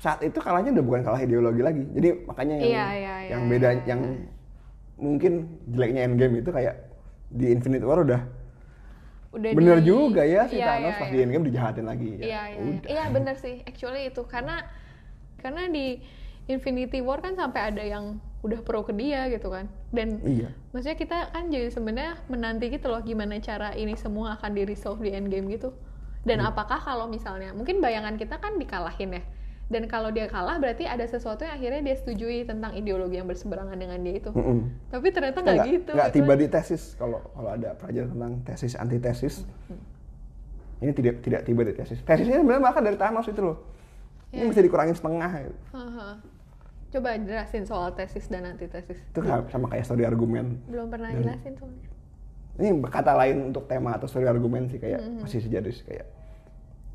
[0.00, 3.42] saat itu kalahnya udah bukan kalah ideologi lagi jadi makanya yang Iya, iya, iya, yang
[3.44, 4.00] iya, beda iya, yang
[4.96, 5.32] mungkin
[5.68, 6.74] jeleknya Endgame itu kayak
[7.30, 8.20] di Infinite War udah
[9.30, 11.14] udah bener di- juga ya si Iya, Thanos iya, pas iya.
[11.14, 12.88] di Endgame dijahatin lagi ya Iya, iya, udah.
[12.90, 13.62] iya bener sih.
[13.62, 14.64] Actually itu karena
[15.38, 16.00] karena di
[16.50, 19.68] Infinity War kan sampai ada yang udah pro ke dia gitu kan.
[19.94, 24.50] Dan iya maksudnya kita kan jadi sebenarnya menanti gitu loh gimana cara ini semua akan
[24.56, 25.70] di resolve di endgame gitu.
[26.26, 26.50] Dan Iya.
[26.50, 29.24] apakah kalau misalnya mungkin bayangan kita kan dikalahin ya.
[29.70, 33.74] Dan kalau dia kalah berarti ada sesuatu yang akhirnya dia setujui tentang ideologi yang berseberangan
[33.74, 34.28] dengan dia itu.
[34.28, 34.66] Mm-mm.
[34.90, 35.90] Tapi ternyata nggak gitu.
[35.94, 39.46] nggak tiba di tesis kalau kalau ada pelajaran tentang tesis antitesis
[40.80, 43.56] ini tidak tidak tiba di tesis tesisnya sebenarnya bahkan dari Thanos itu loh
[44.30, 44.48] ini Ya.
[44.48, 45.56] bisa dikurangin setengah gitu.
[45.70, 46.08] Haha.
[46.88, 48.94] Coba jelasin soal tesis dan antitesis.
[48.96, 51.88] itu sama sama kayak studi argumen Belum pernah Dan- jelasin soalnya.
[52.56, 55.20] ini kata lain untuk tema atau studi argumen sih kayak Mm-hmm.
[55.20, 56.06] masih sejenis kayak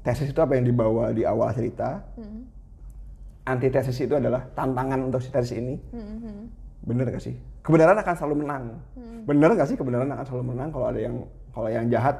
[0.01, 2.54] tesis itu apa yang dibawa di awal cerita Mhm.
[3.45, 6.35] Antitesis itu adalah tantangan untuk si tesis ini Mhm.
[6.81, 9.21] bener gak sih kebenaran akan selalu menang Hmm.
[9.23, 11.15] bener gak sih kebenaran akan selalu menang kalau ada yang
[11.49, 12.17] kalau yang jahat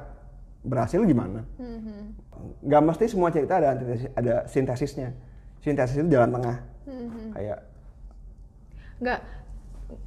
[0.61, 2.01] berhasil gimana Mhm.
[2.61, 5.09] nggak mesti semua cerita ada antitesis ada sintesisnya
[5.59, 7.25] sintesis itu jalan tengah Mhm.
[7.31, 7.59] kayak
[8.97, 9.19] nggak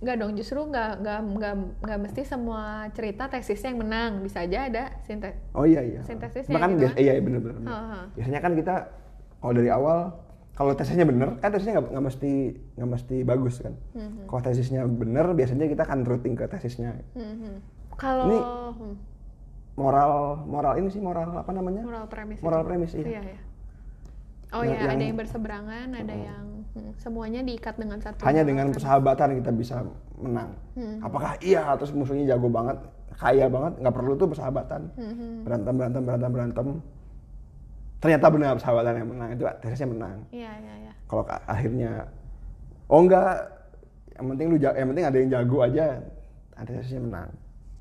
[0.00, 4.66] nggak dong justru nggak nggak nggak nggak mesti semua cerita tesisnya yang menang bisa aja
[4.66, 6.98] ada sintes oh iya iya Sintesisnya bahkan gitu bias- kan?
[7.00, 7.40] iya iya bener.
[7.64, 8.00] Ha-ha.
[8.12, 8.74] biasanya kan kita
[9.38, 9.98] kalau dari awal
[10.58, 12.32] kalau tesisnya bener kan tesisnya nggak nggak mesti
[12.74, 14.26] nggak mesti bagus kan Mhm.
[14.26, 17.52] kalau tesisnya bener biasanya kita akan routing ke tesisnya Mhm.
[17.94, 18.94] kalau Ini- hmm,
[19.78, 20.10] moral
[20.42, 22.68] moral ini sih moral apa namanya moral premis moral itu.
[22.68, 23.40] premis iya iya, iya.
[24.48, 28.24] Oh ya, ada yang berseberangan, ada yang hmm, semuanya diikat dengan satu.
[28.24, 29.84] hanya dengan persahabatan kita bisa
[30.16, 30.56] menang.
[30.72, 31.04] Hmm.
[31.04, 32.80] Apakah iya terus musuhnya jago banget,
[33.12, 34.88] kaya banget, nggak perlu tuh persahabatan.
[34.96, 36.66] Hmm, Berantem, berantem, berantem, berantem.
[37.98, 40.16] Ternyata benar persahabatan yang menang itu tesisnya menang.
[40.30, 40.92] Iya, iya, iya.
[41.06, 42.06] Kalau ka- akhirnya
[42.86, 43.34] oh enggak,
[44.14, 45.86] yang penting lu yang penting ada yang jago aja,
[46.54, 47.28] antitesisnya menang.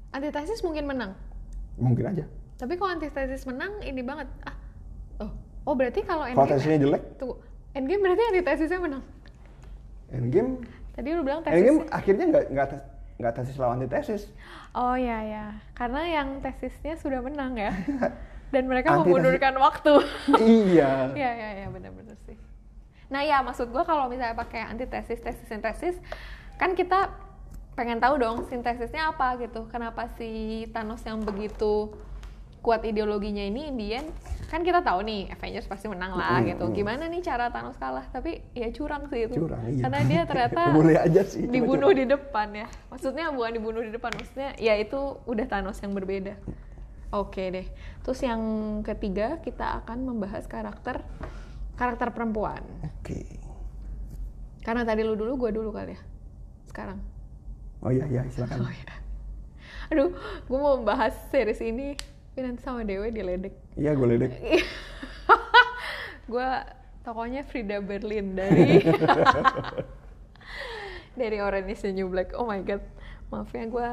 [0.09, 1.11] Antitesis mungkin menang.
[1.78, 2.26] Mungkin aja.
[2.57, 4.26] Tapi kalau antitesis menang ini banget.
[4.41, 4.55] Ah.
[5.20, 5.32] Oh.
[5.63, 7.36] Oh, berarti kalau Kalau endgame tesisnya jelek, Tunggu.
[7.72, 9.03] Endgame berarti antitesisnya menang.
[10.07, 10.51] endgame,
[10.95, 11.93] Tadi lu bilang endgame tesis.
[11.93, 12.88] akhirnya nggak nggak tes-
[13.18, 14.22] nggak tesis lawan antitesis.
[14.74, 15.45] Oh ya ya.
[15.74, 17.70] Karena yang tesisnya sudah menang ya.
[18.47, 19.93] Dan mereka Antitesis- memundurkan waktu.
[20.71, 21.11] iya.
[21.11, 22.37] Iya iya iya benar-benar sih.
[23.07, 25.95] Nah ya maksud gua kalau misalnya pakai antitesis, tesis, sintesis,
[26.55, 27.11] kan kita
[27.73, 29.67] pengen tahu dong sintesisnya apa gitu.
[29.67, 30.29] Kenapa si
[30.67, 31.93] Thanos yang begitu
[32.59, 34.03] kuat ideologinya ini Indian
[34.47, 36.65] kan kita tahu nih Avengers pasti menang lah Mm, gitu.
[36.65, 36.73] mm.
[36.73, 38.07] Gimana nih cara Thanos kalah?
[38.07, 39.35] Tapi ya curang sih itu.
[39.37, 39.83] Curang, iya.
[39.83, 41.43] Karena dia ternyata Boleh aja sih.
[41.45, 41.99] dibunuh curang.
[41.99, 42.67] di depan ya.
[42.87, 46.39] Maksudnya bukan dibunuh di depan, maksudnya ya itu udah Thanos yang berbeda.
[47.16, 47.68] Oke deh.
[48.03, 48.41] Terus yang
[48.84, 51.03] ketiga kita akan membahas karakter
[51.80, 52.64] karakter perempuan.
[52.84, 53.39] Oke.
[54.66, 56.01] Karena tadi lu dulu, gue dulu kali ya.
[56.68, 56.99] Sekarang.
[57.80, 58.68] Oh iya iya silakan.
[58.68, 58.93] Oh ya.
[59.88, 60.12] Aduh,
[60.43, 61.95] gue mau membahas series ini,
[62.36, 63.55] tapi nanti sama Dewe diledek.
[63.80, 64.32] Iya gue ledek.
[66.32, 66.49] gue
[67.08, 68.84] tokonya Frida Berlin dari
[71.20, 72.36] dari Orange is the New Black.
[72.36, 72.84] Oh my god,
[73.32, 73.89] maaf ya gue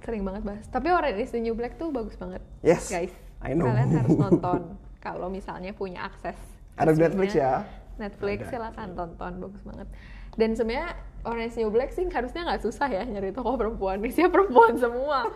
[0.00, 0.64] sering banget bahas.
[0.68, 3.12] Tapi Orange is the New Black tuh bagus banget, Yes, guys.
[3.40, 3.68] I know.
[3.68, 4.60] Kalian harus nonton
[5.00, 6.36] kalau misalnya punya akses.
[6.76, 6.96] Ada.
[6.96, 7.64] Netflix ya?
[8.00, 8.50] Netflix Ada.
[8.52, 9.88] silakan tonton, bagus banget.
[10.36, 14.00] Dan sebenarnya Orange is the New Black sih harusnya nggak susah ya nyari tokoh perempuan.
[14.08, 15.28] Isinya perempuan semua.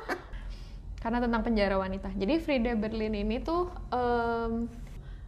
[1.05, 2.09] Karena tentang penjara wanita.
[2.17, 4.65] Jadi Frida Berlin ini tuh em,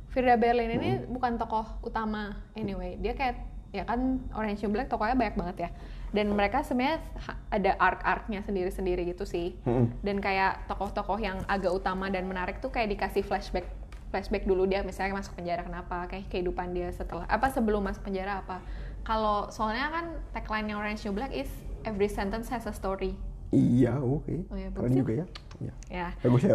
[0.08, 2.96] Frida Berlin ini bukan tokoh utama anyway.
[2.96, 3.36] Dia kayak
[3.76, 5.70] ya kan Orange is the New Black tokohnya banyak banget ya.
[6.14, 7.02] Dan mereka sebenarnya
[7.50, 9.58] ada arc-arcnya sendiri-sendiri gitu sih.
[9.66, 10.02] Mm-mm.
[10.02, 13.66] Dan kayak tokoh-tokoh yang agak utama dan menarik tuh kayak dikasih flashback
[14.06, 18.38] flashback dulu dia misalnya masuk penjara kenapa kayak kehidupan dia setelah apa sebelum masuk penjara
[18.38, 18.62] apa
[19.02, 21.50] kalau soalnya kan tagline nya Orange New Black is
[21.82, 23.18] every sentence has a story
[23.54, 24.50] Iya oke.
[24.50, 24.98] Oh iya, Keren ya.
[24.98, 25.26] juga ya.
[25.62, 25.74] Iya.
[25.86, 26.54] ya Bagus ya.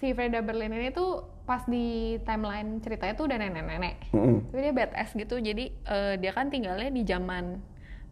[0.00, 4.50] Si Freda Berlin ini tuh pas di timeline ceritanya tuh udah nenek-nenek Mm-mm.
[4.50, 7.62] tapi dia badass gitu jadi eh, dia kan tinggalnya di zaman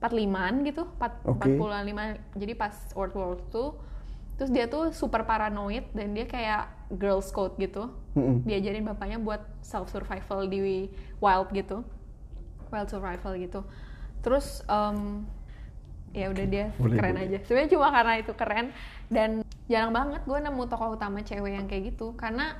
[0.02, 1.48] 45an gitu 4, Oke.
[1.56, 3.68] 45 jadi pas World War II
[4.34, 6.66] terus dia tuh super paranoid dan dia kayak
[6.98, 7.94] girl scout gitu.
[8.18, 8.42] Mm-mm.
[8.46, 10.90] diajarin bapaknya buat self survival di
[11.22, 11.86] wild gitu.
[12.74, 13.62] Wild survival gitu.
[14.26, 15.22] Terus em,
[16.10, 17.26] ya udah dia Boleh, keren boleh.
[17.30, 17.38] aja.
[17.46, 18.66] Sebenarnya cuma karena itu keren
[19.06, 19.30] dan
[19.70, 22.18] jarang banget gue nemu tokoh utama cewek yang kayak gitu.
[22.18, 22.58] Karena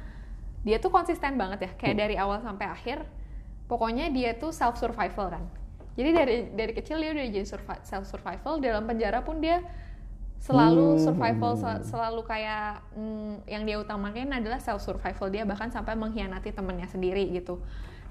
[0.63, 3.03] dia tuh konsisten banget ya kayak dari awal sampai akhir.
[3.67, 5.45] Pokoknya dia tuh self survival kan
[5.95, 7.47] jadi dari dari kecil dia udah jadi
[7.83, 9.63] self survival dalam penjara pun dia
[10.39, 11.01] selalu Hmm.
[11.01, 16.53] survival sel- selalu kayak mm, yang dia utamakan adalah self survival dia bahkan sampai mengkhianati
[16.53, 17.63] temennya sendiri gitu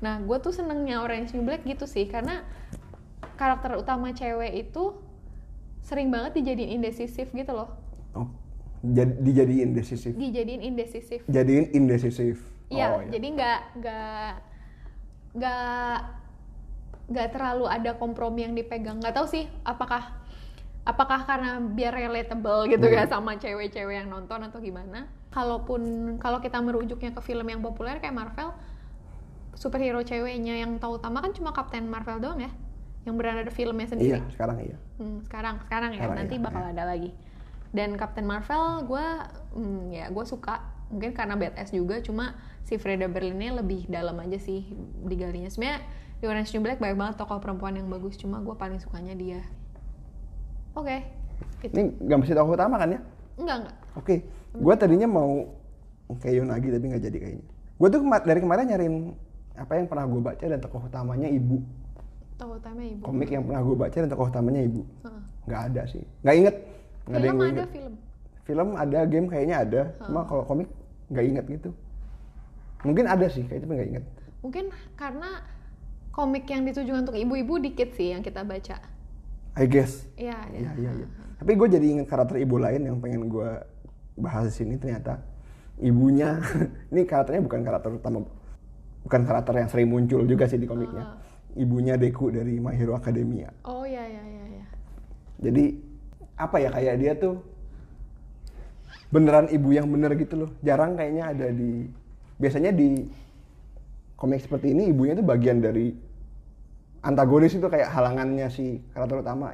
[0.01, 2.41] nah gue tuh senengnya Orange New Black gitu sih karena
[3.35, 4.97] karakter utama cewek itu
[5.79, 7.69] sering banget dijadiin indecisif gitu loh
[8.13, 8.29] Oh.
[8.83, 10.11] Jadi dijadiin decisif.
[10.13, 12.43] dijadiin indecisif Jadiin indecisif.
[12.67, 13.09] Iya, Oh, iya.
[13.09, 14.31] jadi nggak nggak
[15.33, 15.97] nggak
[17.09, 18.99] nggak terlalu ada kompromi yang dipegang.
[18.99, 20.13] Nggak tahu sih apakah
[20.83, 22.95] apakah karena biar relatable gitu Hmm.
[22.99, 25.07] ya sama cewek-cewek yang nonton atau gimana.
[25.31, 25.81] Kalaupun
[26.19, 28.51] kalau kita merujuknya ke film yang populer kayak Marvel,
[29.55, 32.51] superhero ceweknya yang tahu utama kan cuma Captain Marvel doang ya,
[33.07, 34.19] yang benar ada filmnya sendiri.
[34.19, 34.77] Iya, sekarang iya.
[34.99, 36.69] Hmm, sekarang sekarang ya Sekarang nanti ya, bakal ya.
[36.75, 37.09] ada lagi
[37.73, 39.05] dan Captain Marvel gue
[39.89, 40.61] ya gue suka
[40.93, 44.61] mungkin karena badass juga cuma si Freda Berlin ini lebih dalam aja sih
[45.09, 45.81] digalinya sebenarnya
[46.23, 49.43] di Orange New Black banyak banget tokoh perempuan yang bagus cuma gue paling sukanya dia
[50.71, 51.03] oke
[51.59, 51.75] gitu.
[51.75, 52.99] Ini nggak mesti tokoh utama kan ya?
[53.35, 54.15] enggak enggak Oke.
[54.55, 55.53] Gue tadinya mau
[56.17, 57.45] kayak Yonagi tapi nggak jadi kayaknya.
[57.77, 58.95] Gue tuh dari kemarin nyariin
[59.53, 61.61] apa yang pernah gue baca dan tokoh utamanya ibu.
[62.39, 64.81] tokoh utama ibu Komik yang pernah gue baca dan tokoh utamanya ibu.
[65.45, 66.03] Nggak ada sih.
[66.25, 66.55] Nggak inget.
[67.05, 67.69] Nggak ada yang ada inget.
[67.69, 67.93] film
[68.43, 69.81] Film ada, game kayaknya ada.
[70.07, 70.69] Cuma kalau komik
[71.11, 71.69] nggak inget gitu.
[72.83, 74.05] Mungkin ada sih, kayak tapi nggak inget.
[74.43, 74.67] mungkin
[74.99, 75.39] karena
[76.13, 78.77] komik yang ditujukan untuk ibu-ibu dikit sih yang kita baca
[79.53, 80.09] I guess.
[80.17, 81.07] Iya, Iya, iya, iya.
[81.37, 83.49] Tapi gue jadi inget karakter ibu lain yang pengen gue
[84.17, 85.21] bahas di sini ternyata
[85.77, 86.41] ibunya
[86.93, 88.25] ini karakternya bukan karakter utama
[89.05, 91.21] bukan karakter yang sering muncul juga sih di komiknya.
[91.53, 93.53] Ibunya Deku dari My Hero Academia.
[93.69, 94.65] oh ya ya ya ya
[95.37, 95.77] Jadi
[96.33, 97.37] apa ya kayak dia tuh
[99.13, 100.49] beneran ibu yang bener gitu loh.
[100.65, 101.85] Jarang kayaknya ada di
[102.41, 103.05] biasanya di
[104.23, 105.91] komik seperti ini ibunya itu bagian dari
[107.03, 109.51] antagonis itu kayak halangannya si karakter utama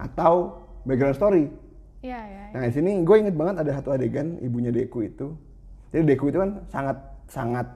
[0.00, 1.44] atau background story.
[2.00, 2.44] Iya, iya.
[2.48, 2.56] iya.
[2.56, 5.36] Nah di sini gue inget banget ada satu adegan ibunya Deku itu.
[5.92, 6.96] Jadi Deku itu kan sangat
[7.28, 7.68] sangat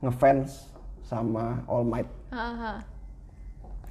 [0.00, 0.72] ngefans
[1.04, 2.08] sama All Might.
[2.32, 2.80] Haha.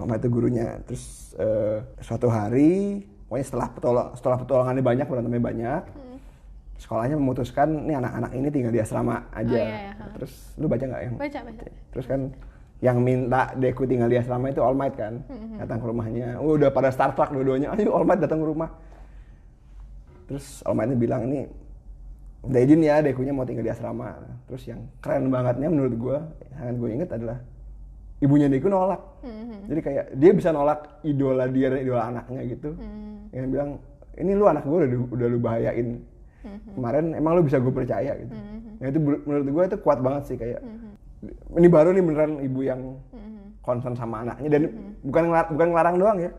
[0.01, 0.81] All Might itu gurunya.
[0.89, 5.81] Terus eh, suatu hari, pokoknya setelah petolong, setelah petolongannya banyak, berantemnya banyak,
[6.79, 9.51] sekolahnya memutuskan nih anak-anak ini tinggal di asrama aja.
[9.51, 10.05] Oh, iya, iya.
[10.15, 11.15] Terus lu baca nggak yang?
[11.19, 11.63] Baca, baca.
[11.91, 12.21] Terus kan
[12.79, 15.19] yang minta Deku tinggal di asrama itu All Might kan,
[15.59, 16.39] datang ke rumahnya.
[16.39, 18.71] Oh, udah pada start truck dua-duanya, ayo All Might datang ke rumah.
[20.31, 21.43] Terus All Might bilang ini
[22.39, 24.15] udah izin ya Dekunya mau tinggal di asrama.
[24.47, 26.17] Terus yang keren bangetnya menurut gue,
[26.55, 27.43] yang gue inget adalah
[28.23, 29.03] ibunya Deku nolak.
[29.67, 32.79] Jadi kayak dia bisa nolak idola dia dan idola anaknya gitu.
[33.35, 33.69] Yang bilang
[34.15, 35.99] ini lu anak gue udah, udah lu bahayain.
[36.73, 38.33] Kemarin emang lu bisa gue percaya gitu.
[38.79, 40.59] Nah itu menurut gue itu kuat banget sih kayak
[41.51, 42.81] ini baru nih beneran ibu yang
[43.59, 44.61] concern sama anaknya dan
[45.03, 46.31] bukan ngelar- bukan ngelarang doang ya.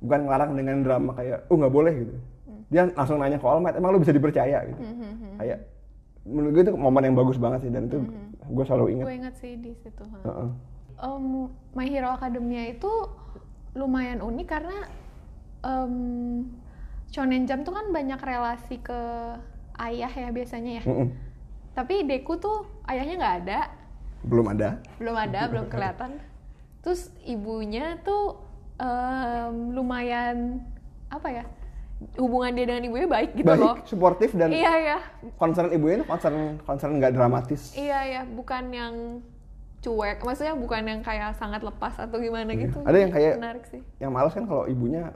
[0.00, 2.14] Bukan ngelarang dengan drama kayak oh nggak boleh gitu.
[2.72, 4.80] Dia langsung nanya ke All Might, emang lu bisa dipercaya gitu.
[5.36, 5.58] Kayak
[6.24, 8.00] menurut gue itu momen yang bagus banget sih dan itu
[8.44, 9.04] gue selalu ingat.
[9.04, 10.04] Gue inget sih di situ.
[10.24, 10.48] Heeh.
[10.94, 11.24] Em,
[11.76, 12.88] My Hero Academia itu
[13.74, 14.78] lumayan unik karena
[15.60, 15.94] em,
[17.14, 19.00] Shonen Jump tuh kan banyak relasi ke
[19.78, 20.84] ayah ya biasanya ya.
[20.84, 21.14] Mm-mm.
[21.72, 23.60] Tapi Deku tuh ayahnya nggak ada,
[24.20, 24.82] Belum ada.
[24.96, 26.18] belum ada, belum kelihatan.
[26.80, 28.42] Terus ibunya tuh
[28.76, 30.58] em, lumayan
[31.06, 31.44] apa ya?
[32.18, 33.76] Hubungan dia dengan ibunya baik gitu Baik, loh.
[33.84, 34.98] suportif dan Iya iya,
[35.36, 37.70] concern ibunya itu concern concern nggak dramatis.
[37.72, 38.94] iya iya, bukan yang
[39.80, 40.18] cuek.
[40.20, 42.60] Maksudnya bukan yang kayak sangat lepas atau gimana Iya.
[42.66, 42.78] gitu.
[42.82, 43.80] Ada yang kayak- menarik sih.
[43.98, 45.14] Yang males kan kalau ibunya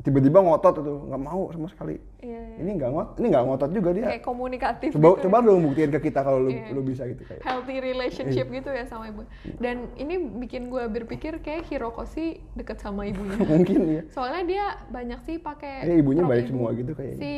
[0.00, 2.00] tiba-tiba ngotot itu nggak mau sama sekali.
[2.18, 2.56] Iya, iya.
[2.58, 4.04] Ini nggak ngot, ini nggak ngotot juga dia.
[4.06, 5.44] kayak komunikatif Coba gitu coba ya.
[5.44, 6.64] dong buktiin ke kita kalau lu Iya.
[6.70, 7.40] lu bisa gitu kayak.
[7.40, 8.56] healthy relationship Iya.
[8.56, 9.22] gitu ya sama ibu
[9.56, 14.02] dan ini bikin gue berpikir kayak Hirokoshi deket sama ibunya Mungkin ya.
[14.08, 16.50] soalnya dia banyak sih pakai Eh, ibunya baik ibu.
[16.54, 17.18] semua gitu kayaknya.
[17.18, 17.32] si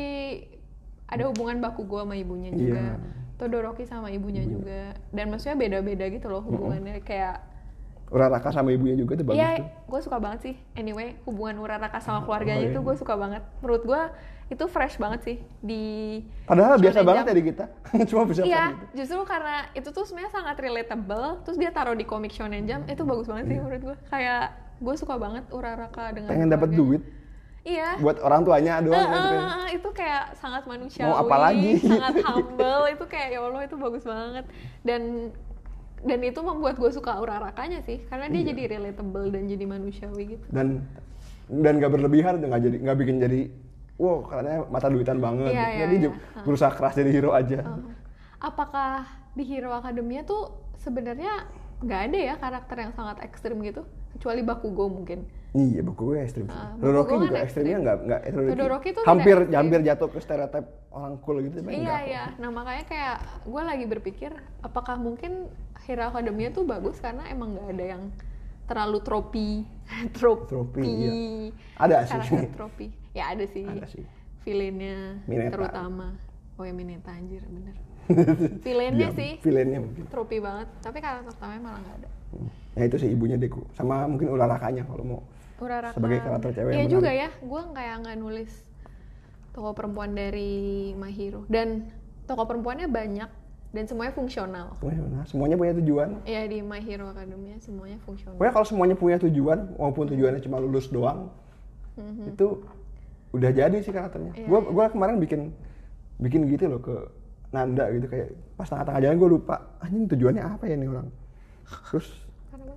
[1.05, 3.21] ada hubungan baku gue sama ibunya juga Iya.
[3.33, 7.43] Todoroki sama ibunya juga dan maksudnya beda-beda gitu loh hubungannya kayak
[8.13, 9.65] Uraraka sama ibunya juga itu bagus Iya, tuh.
[9.89, 10.55] gue suka banget sih.
[10.73, 12.85] Anyway, hubungan Uraraka sama keluarganya Oh, itu iya.
[12.85, 13.41] gue suka banget.
[13.59, 14.01] Menurut gue
[14.45, 15.83] itu fresh banget sih di
[16.45, 17.65] Padahal biasa Shonen banget ya di kita.
[18.09, 18.85] Cuma bisa Iya, gitu.
[18.95, 21.41] justru karena itu tuh sebenarnya sangat relatable.
[21.41, 23.97] Terus dia taruh di komik Shonen Jump, itu bagus banget sih menurut gue.
[24.07, 24.43] Kayak
[24.77, 26.33] gue suka banget Uraraka dengan Iya.
[26.37, 27.01] Pengen dapat keluarganya.
[27.01, 27.01] duit
[27.63, 27.89] Iya.
[27.97, 29.41] buat orang tuanya doang gitu kan.
[29.63, 31.71] eh, itu kayak sangat manusiawi, Mau apa lagi?
[31.79, 32.83] sangat humble.
[32.91, 34.45] itu kayak ya Allah itu bagus banget.
[34.81, 35.01] Dan
[36.03, 38.47] dan itu membuat gue suka Urarakanya sih, karena dia Iya.
[38.51, 40.45] jadi relatable dan jadi manusiawi gitu.
[40.49, 40.83] Dan
[41.45, 43.41] dan gak berlebihan nggak jadi nggak bikin jadi
[43.95, 45.51] wow karena mata duitan banget.
[45.51, 46.03] Iya, iya, Jadi iya.
[46.03, 47.59] ju- berusaha keras jadi hero aja.
[47.61, 47.91] Uh,
[48.39, 51.47] apakah di Hero Academia tuh sebenarnya
[51.79, 55.23] nggak ada ya karakter yang sangat ekstrim gitu kecuali Bakugo mungkin
[55.53, 56.45] Iya, buku gue ekstrim.
[56.45, 56.55] sih.
[56.55, 57.85] Ah, Todoroki gue juga kan ekstrimnya ekstrim.
[57.85, 59.53] nggak nggak Todoroki tuh hampir ekstrim.
[59.53, 61.57] hampir jatuh ke stereotip orang cool gitu.
[61.61, 62.01] iya enggak.
[62.03, 65.45] iya nah makanya kayak gue lagi berpikir apakah mungkin
[65.83, 68.03] Hero Academia tuh bagus karena emang nggak ada yang
[68.63, 69.49] terlalu tropi
[70.17, 71.11] tropi, Tropi, iya.
[71.75, 72.15] Ada sih.
[72.17, 74.05] karakter tropi ya ada sih Ada sih.
[74.41, 75.51] villainnya Mineta.
[75.53, 76.15] terutama
[76.55, 77.75] oh ya Mineta anjir bener
[78.65, 80.03] villainnya Iya, sih Villainnya mungkin.
[80.07, 82.09] tropi banget tapi karakter utamanya malah nggak ada
[82.73, 83.61] Ya itu sih ibunya Deku.
[83.69, 85.21] Sama mungkin Urarakanya kalau mau.
[85.61, 85.93] Uraraka.
[85.93, 88.49] Sebagai karakter cewek Iya juga ya, gue kayak nggak nulis
[89.53, 90.49] tokoh perempuan dari
[90.97, 91.93] My Hero dan
[92.25, 93.29] tokoh perempuannya banyak
[93.73, 94.77] dan semuanya fungsional.
[94.77, 96.21] Benar, semuanya punya tujuan.
[96.29, 98.37] Iya di My Hero Academia semuanya fungsional.
[98.37, 101.33] Pokoknya kalau semuanya punya tujuan, maupun tujuannya cuma lulus doang,
[102.29, 102.61] itu
[103.33, 104.37] udah jadi sih karakternya.
[104.37, 105.49] Iya, Gue gua kemarin bikin
[106.21, 106.95] bikin gitu loh ke
[107.49, 111.07] Nanda gitu kayak pas tengah-tengah jalan gue lupa, anjing tujuannya apa ya nih orang.
[111.89, 112.07] Terus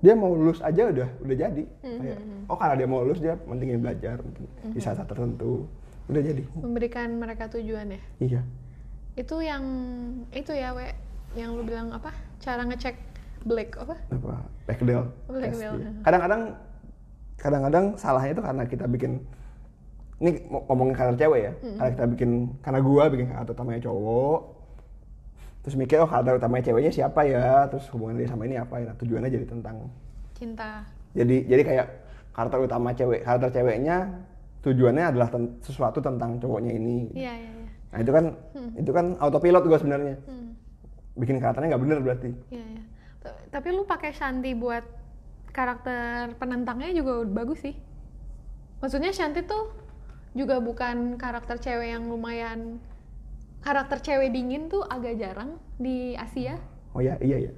[0.01, 1.65] dia mau lulus aja udah udah jadi.
[1.85, 5.69] Kayak, oh karena dia mau lulus dia pentingin belajar mungkin di saat tertentu.
[6.09, 6.45] Udah jadi.
[6.57, 8.01] Memberikan mereka tujuan ya.
[8.21, 8.43] Iya.
[9.17, 9.65] Itu yang
[10.31, 10.87] itu ya, we
[11.35, 12.13] yang lu bilang apa?
[12.39, 12.95] Cara ngecek
[13.47, 13.95] Black apa?
[14.11, 14.43] apa
[15.31, 15.87] Black Belt, iya.
[15.87, 15.91] ya.
[16.03, 16.43] kadang-kadang
[17.39, 19.13] kadang-kadang salahnya itu karena kita bikin
[20.19, 22.31] ini ngomongin karakter cewek ya karena kita bikin
[22.65, 24.41] karena gua bikin karakter utamanya cowok
[25.63, 28.91] terus mikir oh karakter utamanya ceweknya siapa ya terus hubungan dia sama ini apa ya
[28.91, 29.77] nah, tujuannya jadi tentang
[30.35, 30.83] Cinta.
[31.15, 31.87] jadi jadi kayak
[32.33, 33.97] karakter utama cewek karakter ceweknya
[34.65, 37.56] tujuannya adalah ten- sesuatu tentang cowoknya ini Iya, iya, iya.
[37.97, 38.25] Nah itu kan
[38.77, 40.53] itu kan autopilot gua sebenarnya Hmm.
[41.17, 42.83] bikin karakternya nggak bener berarti Iya, iya.
[43.25, 44.85] T- Tapi lu pakai Shanti buat
[45.49, 47.73] karakter penentangnya juga bagus sih.
[48.79, 49.73] Maksudnya Shanti tuh
[50.37, 52.77] juga bukan karakter cewek yang lumayan
[53.65, 56.61] karakter cewek dingin tuh agak jarang di Asia.
[56.93, 57.53] Oh ya, iya ya.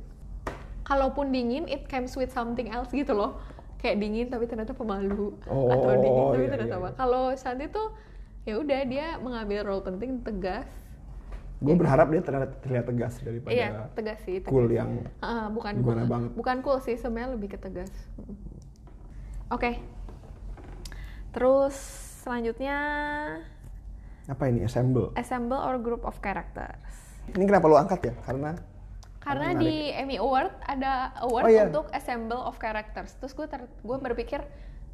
[0.87, 3.43] Kalaupun dingin, it comes with something else gitu loh.
[3.77, 6.89] Kayak dingin tapi ternyata pemalu Oh, atau dingin tapi iya, ternyata iya, apa.
[6.89, 6.97] iya.
[6.97, 7.87] Kalau Santi tuh
[8.49, 10.65] ya udah dia mengambil role penting tegas.
[11.59, 14.39] Gue berharap dia terlihat, terlihat tegas daripada iya, tegas sih.
[14.39, 14.49] Tegas.
[14.49, 16.09] cool yang Ah, bukan gimana cool.
[16.09, 16.31] banget.
[16.33, 17.91] Bukan cool sih, sebenarnya lebih ke tegas.
[19.49, 19.83] Oke.
[21.29, 21.75] Terus
[22.23, 22.79] selanjutnya
[24.25, 25.13] apa ini assemble.
[25.15, 26.79] assemble or group of characters.
[27.29, 28.15] Ini kenapa lu angkat ya?
[28.23, 28.53] Karena
[29.19, 29.61] Karena menarik.
[29.61, 31.65] di Emmy Award ada award Oh, iya.
[31.67, 33.13] untuk assemble of characters.
[33.19, 33.45] Terus gue
[33.83, 34.41] gue berpikir,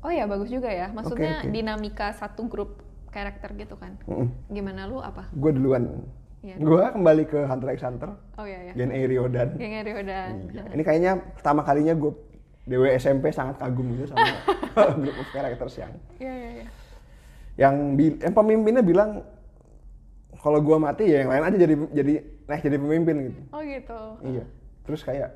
[0.01, 0.91] oh ya bagus juga ya.
[0.91, 1.55] Maksudnya Oke, oke.
[1.55, 2.83] dinamika satu grup
[3.15, 3.95] karakter gitu kan.
[4.05, 4.27] mm-mm.
[4.51, 5.31] Gimana lu apa?
[5.31, 6.03] gue duluan.
[6.45, 6.61] Iya.
[6.61, 8.73] Gue kembali ke Hunter x Hunter, Oh iya ya.
[8.75, 9.57] Gen A Ryodan.
[9.57, 10.63] Geng Rio dan Iya.
[10.77, 12.13] Ini kayaknya pertama kalinya gue
[12.65, 14.25] DW SMP sangat kagum gitu sama
[15.01, 16.67] group of characters yang Iya iya iya.
[17.57, 19.25] yang, bi- yang pemimpinnya bilang
[20.37, 23.41] kalau gua mati ya yang lain aja jadi jadi naik jadi pemimpin gitu.
[23.49, 24.01] Oh gitu.
[24.21, 24.45] Iya.
[24.85, 25.31] Terus kayak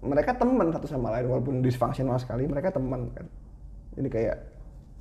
[0.00, 3.24] mereka teman satu sama lain walaupun dysfunctional sekali mereka teman kan.
[3.96, 4.36] Jadi kayak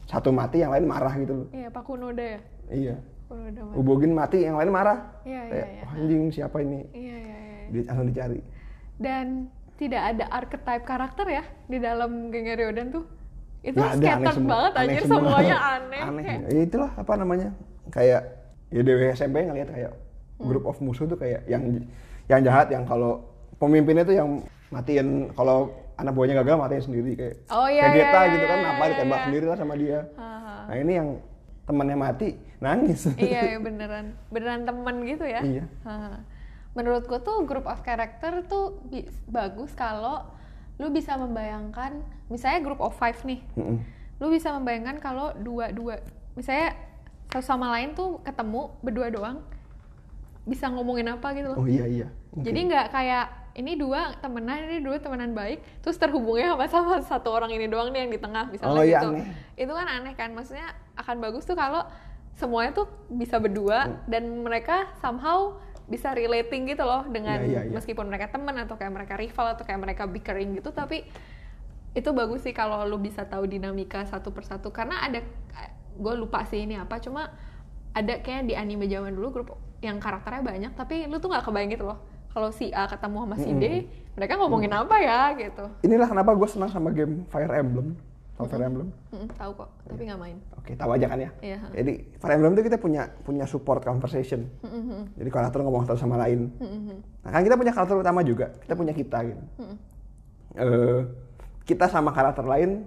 [0.06, 1.47] satu mati yang lain marah gitu loh.
[1.49, 2.39] Iya Pak Kunoda ya.
[2.68, 2.95] Iya.
[3.26, 3.74] Kunoda mah.
[3.74, 4.99] Ubogin mati yang lain marah.
[5.22, 5.84] Iya, iya, iya.
[5.84, 6.80] "Wah, anjing siapa ini?
[6.91, 7.66] Iya iya iya.
[7.68, 8.39] Di, langsung dicari.
[8.95, 9.26] Dan
[9.76, 13.03] tidak ada archetype karakter ya di dalam geng Ryodan tuh.
[13.60, 14.51] Itu Nggak ada, aneh scattered semua.
[14.51, 15.18] banget Aneh anjir semua.
[15.20, 16.01] semuanya aneh.
[16.01, 16.24] aneh.
[16.24, 17.49] Kayak, Ya, itulah apa namanya?
[17.89, 18.22] Kayak
[18.68, 19.93] ya DW SMP ngeliat kayak
[20.36, 20.45] Hmm.
[20.45, 21.64] group of musuh tuh kayak yang
[22.28, 23.24] yang jahat yang kalau
[23.56, 24.30] pemimpinnya tuh yang
[24.68, 28.46] matiin kalau anak buahnya gagal matiin sendiri kayak Oh, iya, kayak iya, Geta iya, gitu
[28.46, 29.26] kan iya, apa iya, ditembak iya.
[29.26, 30.00] sendiri lah sama dia.
[30.14, 30.56] Haha.
[30.68, 31.10] Nah ini yang
[31.66, 33.02] temannya mati nangis.
[33.22, 35.64] iya ya beneran beneran temen gitu ya Iya.
[36.72, 38.84] Menurutku tuh group of character tuh
[39.26, 40.28] bagus kalau
[40.76, 43.80] lu bisa membayangkan misalnya group of five nih Mm-mm.
[44.20, 46.04] lu bisa membayangkan kalau dua dua
[46.36, 46.76] misalnya
[47.32, 49.38] satu sama lain tuh ketemu berdua doang
[50.43, 52.08] bisa ngomongin apa gitu loh Oh iya iya.
[52.36, 52.43] Mungkin.
[52.43, 53.26] jadi nggak kayak
[53.56, 57.89] ini dua temenan ini dua temenan baik terus terhubungnya sama sama satu orang ini doang
[57.89, 59.26] nih yang di tengah misalnya Oh, iya, gitu aneh.
[59.56, 61.88] itu kan aneh kan maksudnya akan bagus tuh kalau
[62.36, 63.95] semuanya tuh bisa berdua Hmm.
[64.06, 67.74] dan mereka somehow bisa relating gitu loh dengan Iya, iya, iya.
[67.74, 71.08] meskipun mereka teman atau kayak mereka rival atau kayak mereka bickering gitu tapi
[71.93, 75.24] itu bagus sih kalau lu bisa tahu dinamika satu persatu karena ada
[75.95, 77.32] gue lupa sih ini apa cuma
[77.93, 79.47] ada kayak di anime zaman dulu grup
[79.80, 82.03] yang karakternya banyak tapi lu tuh nggak kebayang gitu loh
[82.36, 83.88] kalau si A ketemu sama si D
[84.19, 87.95] mereka ngomongin apa ya gitu Inilah kenapa gue senang sama game Fire Emblem.
[88.36, 88.91] Tahu Fire Emblem?
[89.15, 91.31] Mm, tahu kok tapi nggak main Oke, tahu aja kan ya.
[91.39, 91.57] Iya.
[91.71, 94.51] Jadi Fire Emblem itu kita punya punya support conversation.
[95.15, 96.51] Jadi karakter ngomong satu sama lain.
[97.23, 98.51] Nah kan kita punya karakter utama juga.
[98.59, 99.43] Kita punya kita gitu.
[100.59, 100.99] Eh,
[101.63, 102.83] kita sama karakter lain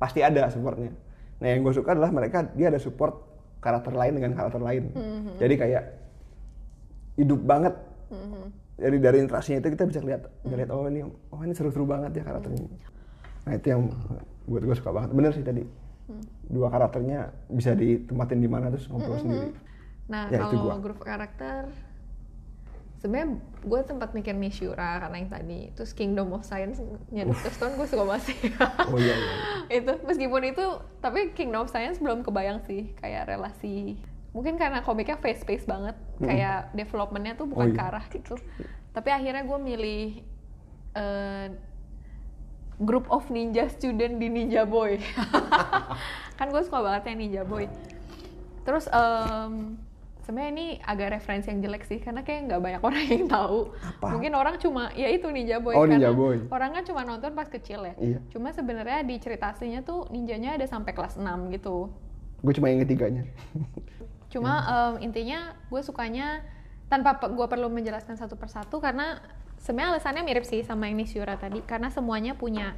[0.00, 0.96] pasti ada supportnya.
[1.44, 3.20] Nah yang gue suka adalah mereka dia ada support
[3.60, 4.88] karakter lain dengan karakter lain.
[5.36, 5.82] Jadi kayak
[7.20, 7.76] hidup banget.
[8.08, 12.22] Jadi dari interaksinya itu kita bisa lihat, lihat oh ini, oh ini seru-seru banget ya
[12.24, 12.64] karakternya.
[13.44, 13.92] Nah itu yang
[14.48, 15.10] buat gue suka banget.
[15.12, 15.62] Bener sih tadi.
[16.50, 19.52] Dua karakternya bisa ditempatin di mana terus ngobrol sendiri.
[20.10, 21.70] nah Ya, itu kalau grup karakter
[23.00, 27.52] sebenarnya gue sempat mikir Mishura karena yang tadi terus Kingdom of Science nya Dr.
[27.56, 28.38] Stone gue suka banget sih
[28.92, 29.34] Oh iya iya.
[29.80, 30.64] itu meskipun itu
[31.00, 33.96] tapi Kingdom of Science belum kebayang sih kayak relasi
[34.30, 37.76] mungkin karena komiknya face face banget kayak developmentnya tuh bukan Oh, iya.
[37.76, 38.34] ke arah gitu
[38.90, 40.02] tapi akhirnya gue milih
[40.92, 41.46] eh,
[42.78, 45.02] group of ninja student di Ninja Boy
[46.38, 47.66] kan gue suka banget yang Ninja Boy
[48.60, 49.76] terus em,
[50.20, 54.06] sebenarnya ini agak referensi yang jelek sih karena kayak nggak banyak orang yang tahu Apa?
[54.10, 56.38] mungkin orang cuma ya itu Ninja Boy Oh, karena Ninja Boy.
[56.48, 58.18] orang kan cuma nonton pas kecil ya Iya.
[58.30, 61.90] Cuma sebenarnya di cerita aslinya tuh ninjanya ada sampai kelas 6 gitu.
[62.40, 63.28] Gue cuma inget tiganya.
[64.30, 66.40] Cuma em, intinya gue sukanya
[66.86, 69.22] tanpa gue perlu menjelaskan satu persatu karena
[69.58, 72.74] sebenarnya alasannya mirip sih sama yang Nishura tadi karena semuanya punya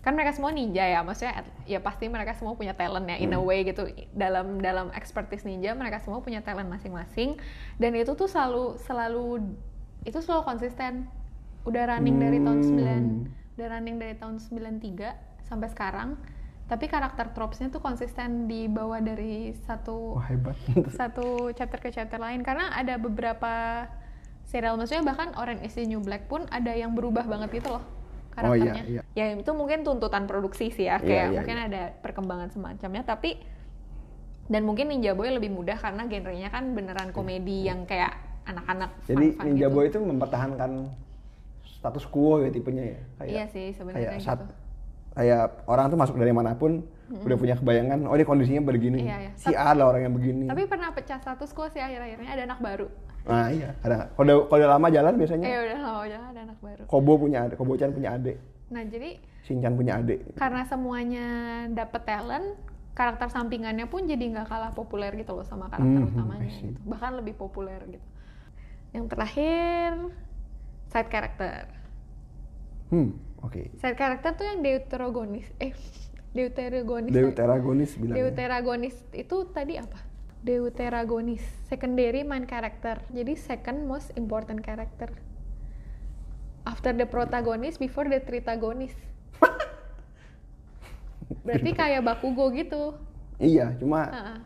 [0.00, 3.40] kan mereka semua ninja ya maksudnya ya pasti mereka semua punya talent ya in a
[3.42, 3.90] way gitu.
[4.16, 7.36] Dalam dalam expertise ninja mereka semua punya talent masing-masing.
[7.76, 9.52] Dan itu tuh selalu selalu
[10.08, 11.10] itu selalu konsisten.
[11.68, 16.16] Udah running dari tahun 9 udah running dari tahun 93 sampai sekarang
[16.70, 20.54] tapi karakter tropesnya tuh konsisten dibawa dari satu Wah hebat.
[21.00, 23.84] satu chapter ke chapter lain karena ada beberapa
[24.46, 27.82] serial maksudnya bahkan Orange is the New Black pun ada yang berubah banget gitu loh
[28.40, 28.84] Oh, iya, karakternya.
[28.86, 29.02] iya.
[29.18, 33.42] Ya itu mungkin tuntutan produksi sih ya Iya, kayak iya, mungkin ada perkembangan semacamnya tapi
[34.46, 38.14] dan mungkin Ninja Boy lebih mudah karena genrenya kan beneran komedi yang kayak
[38.46, 39.74] anak-anak Jadi fun-fun Ninja gitu.
[39.74, 40.70] Boy itu mempertahankan
[41.66, 43.00] status quo ya tipenya ya.
[43.18, 44.46] Kayak, Iya sih sebenarnya kayak gitu.
[45.12, 49.16] Kayak orang tuh masuk dari mana pun udah punya kebayangan oh ini kondisinya begini Iya,
[49.20, 49.30] iya.
[49.34, 52.60] si A lah orang yang begini Tapi pernah pecah status quo sih akhir-akhirnya ada anak
[52.60, 52.86] baru.
[53.20, 54.08] Nah iya, ada.
[54.14, 56.82] Kalau udah, lama jalan biasanya Eh udah lama jalan ada anak baru.
[56.86, 58.38] Kobo punya adik, Kobo-chan punya adik,
[58.70, 60.22] Nah jadi Shinchan punya adik.
[60.38, 61.26] karena semuanya
[61.68, 62.54] dapet talent,
[62.92, 66.78] karakter sampingannya pun jadi nggak kalah populer gitu loh sama karakter Mhm, utamanya gitu.
[66.86, 68.06] Bahkan lebih populer gitu.
[68.94, 69.90] Yang terakhir
[70.86, 71.66] side character.
[72.90, 73.14] Hmm,
[73.46, 73.70] oke.
[73.78, 75.46] Side character tuh yang deuterogonis.
[75.62, 75.72] Eh,
[76.36, 77.14] deuterogonis.
[77.14, 78.26] Deuteragonis bilangnya.
[78.26, 79.98] Deuteragonis itu tadi apa?
[80.42, 82.98] Deuteragonis, secondary main character.
[83.14, 85.14] Jadi second most important character.
[86.66, 88.98] After the protagonist, before the tritagonist.
[91.46, 92.98] Berarti kayak Bakugo gitu.
[93.40, 94.38] Iya, cuma Heeh.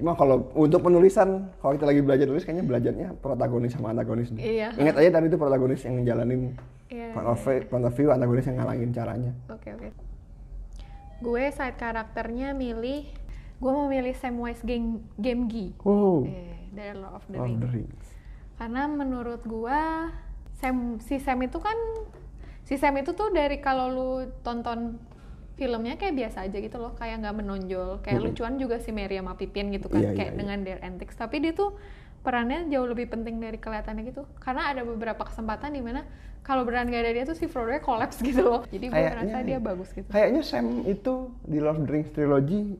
[0.00, 4.32] cuma kalau untuk penulisan kalau kita lagi belajar tulis kayaknya belajarnya protagonis sama antagonis.
[4.32, 4.72] Iya.
[4.80, 6.56] Ingat aja tadi itu protagonis yang ngejalanin
[6.90, 9.32] Iya, point of view, point of view, antagonis yang ngalangin caranya.
[9.46, 9.88] Oke oke.
[11.22, 13.06] Gue side karakternya milih,
[13.62, 15.70] gue mau milih Samwise Game Gamgee.
[15.86, 16.26] Wow.
[16.26, 17.62] Eh, dari Lord of the Lord of Rings.
[17.62, 18.06] the Rings.
[18.58, 20.10] Karena menurut gua
[20.58, 21.78] Sam si Sam itu kan
[22.66, 24.10] si Sam itu tuh dari kalau lu
[24.44, 25.00] tonton
[25.56, 28.32] filmnya kayak biasa aja gitu loh, kayak nggak menonjol, kayak Mm-mm.
[28.32, 30.40] lucuan juga si Mary sama Pippin gitu kan, Iya, kayak iya, iya.
[30.40, 31.20] dengan their antics.
[31.20, 31.76] Tapi dia tuh
[32.24, 36.04] perannya jauh lebih penting dari kelihatannya gitu, karena ada beberapa kesempatan di mana
[36.40, 38.62] kalau beneran gak ada dia tuh si Frodo nya collapse gitu loh.
[38.66, 40.08] Jadi gue Kayaknya merasa dia bagus gitu.
[40.08, 42.76] Kayaknya Sam itu di Lord of the Rings trilogy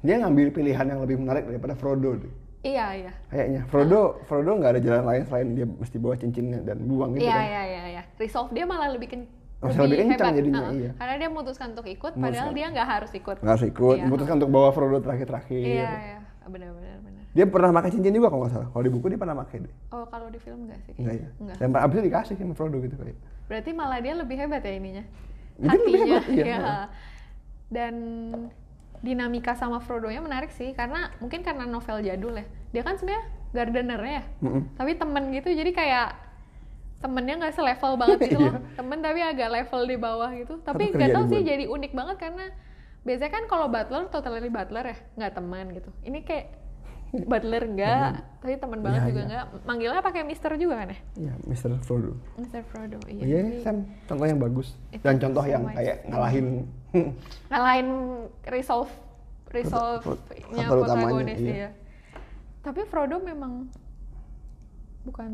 [0.00, 2.32] dia ngambil pilihan yang lebih menarik daripada Frodo deh.
[2.62, 3.12] Iya iya.
[3.26, 7.22] Kayaknya Frodo Frodo nggak ada jalan lain selain dia mesti bawa cincinnya dan buang gitu
[7.22, 7.42] Iya kan.
[7.44, 8.02] iya iya iya.
[8.16, 9.22] Resolve dia malah lebih ken
[9.58, 10.38] Masih lebih kencang hebat.
[10.42, 10.74] jadinya, Heeh.
[10.76, 10.90] iya.
[10.98, 13.36] Karena dia memutuskan untuk ikut, padahal dia nggak harus ikut.
[13.38, 14.04] Nggak harus ikut, Iya.
[14.06, 15.62] memutuskan untuk bawa Frodo terakhir-terakhir.
[15.62, 16.18] Iya iya.
[16.42, 16.91] Benar benar benar.
[17.32, 18.68] Dia pernah pakai cincin juga kalau nggak salah.
[18.68, 19.74] Kalau di buku dia pernah pakai deh.
[19.88, 20.94] Oh kalau di film nggak sih?
[21.00, 21.28] Enggak ya?
[21.40, 21.56] Nggak.
[21.56, 23.18] Dan abis itu dikasih sama Frodo gitu kayak.
[23.48, 25.04] Berarti malah dia lebih hebat ya ininya.
[25.56, 26.20] Lebih Hatinya.
[26.20, 26.44] hebat, iya.
[26.44, 26.76] iya.
[27.72, 27.94] Dan
[29.02, 32.44] dinamika sama Frodo-nya menarik sih karena mungkin karena novel jadul ya.
[32.76, 33.24] Dia kan sebenarnya
[33.56, 34.22] gardener ya.
[34.76, 36.08] Tapi temen gitu jadi kayak
[37.02, 38.60] temennya nggak selevel banget gitu loh.
[38.60, 38.76] Iya.
[38.76, 40.60] Temen tapi agak level di bawah gitu.
[40.60, 42.52] Tapi nggak tahu sih jadi unik banget karena
[43.02, 45.90] biasanya kan kalau butler totally butler ya nggak teman gitu.
[46.06, 46.46] Ini kayak
[47.30, 49.26] butler enggak, tapi teman banget Iya, juga iya.
[49.28, 49.44] enggak.
[49.68, 50.98] Manggilnya pakai Mister juga kan ya?
[51.20, 51.70] Iya, Mr.
[51.84, 52.12] Frodo.
[52.40, 52.60] Mr.
[52.64, 52.98] Frodo.
[53.04, 53.22] Iya.
[53.22, 55.76] Iya, Sam contoh yang bagus Itu dan contoh yang Samwise.
[55.76, 56.46] kayak ngalahin
[57.52, 57.88] ngalahin
[58.48, 58.92] resolve
[59.52, 60.00] resolve
[60.56, 61.52] nya protagonis iya.
[61.52, 61.70] iya.
[62.64, 63.68] Tapi Frodo memang
[65.04, 65.32] bukan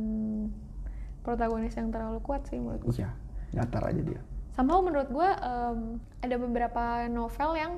[1.23, 3.05] protagonis yang terlalu kuat sih menurut gue.
[3.05, 3.11] Iya,
[3.55, 4.21] nyatar aja dia.
[4.57, 7.73] Somehow menurut gue em, ada beberapa novel yang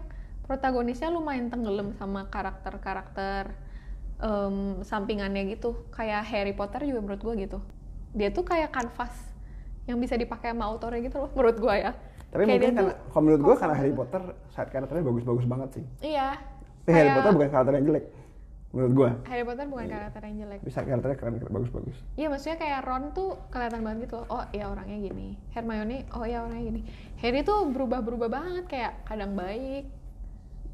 [0.48, 3.52] protagonisnya lumayan tenggelam sama karakter-karakter
[4.20, 5.88] em, sampingannya gitu.
[5.90, 7.58] Kayak Harry Potter juga menurut gue gitu.
[8.12, 9.12] Dia tuh kayak kanvas
[9.88, 11.92] yang bisa dipakai sama autornya gitu loh menurut gue ya.
[12.30, 13.90] Tapi Kayak mungkin karena, kalau menurut gue karena Harry.
[13.90, 14.22] Potter
[14.54, 15.84] side karakternya bagus-bagus banget sih.
[15.98, 16.38] Iya.
[16.86, 18.04] Tapi Harry Potter bukan karakter yang jelek,
[18.70, 19.10] menurut gue.
[19.26, 20.60] Harry Potter bukan karakter yang jelek.
[20.62, 21.98] Bisa karakternya keren, keren bagus-bagus.
[22.14, 24.26] Iya maksudnya kayak Ron tuh kelihatan banget gitu loh.
[24.30, 25.28] Oh iya orangnya gini.
[25.50, 26.80] Hermione oh iya orangnya gini.
[27.18, 29.90] Harry tuh berubah-berubah banget kayak kadang baik,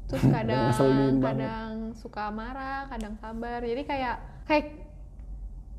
[0.07, 0.71] terus kadang
[1.19, 3.59] kadang suka marah, kadang sabar.
[3.59, 4.65] Jadi kayak kayak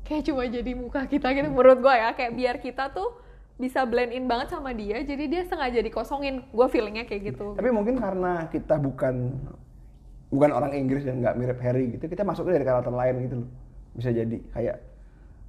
[0.03, 2.13] kayak cuma jadi muka kita gitu menurut gue ya.
[2.13, 3.17] Kayak biar kita tuh
[3.55, 6.45] bisa blend in banget sama dia jadi dia sengaja dikosongin.
[6.47, 7.53] Gue feelingnya kayak gitu.
[7.53, 9.35] Tapi mungkin karena kita bukan
[10.29, 13.49] bukan orang Inggris dan nggak mirip Harry gitu, kita masuknya dari karakter lain gitu loh.
[13.91, 14.77] Bisa jadi kayak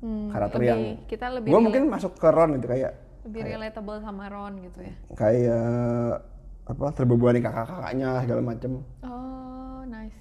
[0.01, 4.01] Hmm, karakter lebih- yang kita lebih gue mungkin masuk ke Ron gitu kayak lebih relatable
[4.01, 4.95] sama Ron gitu ya.
[5.13, 6.25] kayak
[6.71, 8.73] apa terbebani kakak-kakaknya segala macem.
[9.03, 10.19] oh nice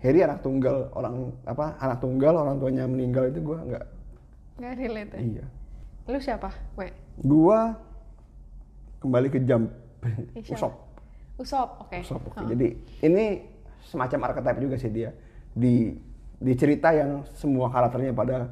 [0.00, 3.84] Harry anak tunggal orang apa anak tunggal orang tuanya meninggal itu gue nggak
[4.62, 5.46] nggak relate ya iya.
[6.06, 6.88] lu siapa we
[7.20, 7.76] Gua
[9.04, 9.68] kembali ke jam
[10.40, 10.56] siapa?
[10.56, 10.74] Usop.
[11.40, 11.96] Usop, oke.
[12.00, 12.36] Usop, oke.
[12.40, 12.48] Heeh.
[12.56, 12.68] Jadi
[13.04, 13.24] ini
[13.84, 15.10] semacam archetype juga sih dia
[15.52, 15.92] di
[16.40, 18.48] di cerita yang semua karakternya pada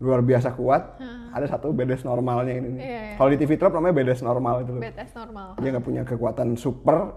[0.00, 0.96] luar biasa kuat.
[1.30, 2.68] Ada satu bedes normalnya ini.
[2.74, 3.14] Iya, iya.
[3.14, 4.72] Kalau di TV Trop namanya bedes normal itu.
[4.74, 5.54] Badass normal.
[5.56, 7.14] Dia nggak punya kekuatan super,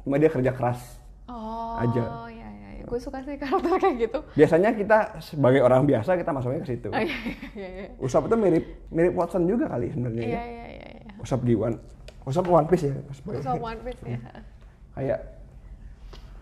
[0.00, 1.00] cuma dia kerja keras.
[1.24, 2.28] Oh, Aja.
[2.28, 2.68] iya iya.
[2.78, 2.84] iya.
[2.84, 4.18] Gue suka sih karakter kayak gitu.
[4.32, 6.88] Biasanya kita sebagai orang biasa kita masuknya ke situ.
[6.88, 7.18] Oh, iya
[7.52, 7.86] iya iya.
[7.98, 10.44] Usop itu mirip mirip Watson juga kali sebenarnya Iya ya.
[10.44, 10.88] iya iya.
[11.02, 11.12] iya.
[11.18, 11.76] Usop di One
[12.22, 12.94] Usop One Piece ya.
[13.26, 14.20] Usop One Piece ya.
[14.94, 15.18] kayak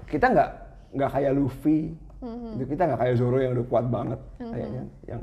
[0.06, 0.50] kita nggak
[0.92, 2.56] nggak kayak Luffy Mm-hmm.
[2.56, 2.72] gitu.
[2.72, 5.20] kita nggak kayak Zoro yang udah kuat banget kayaknya yang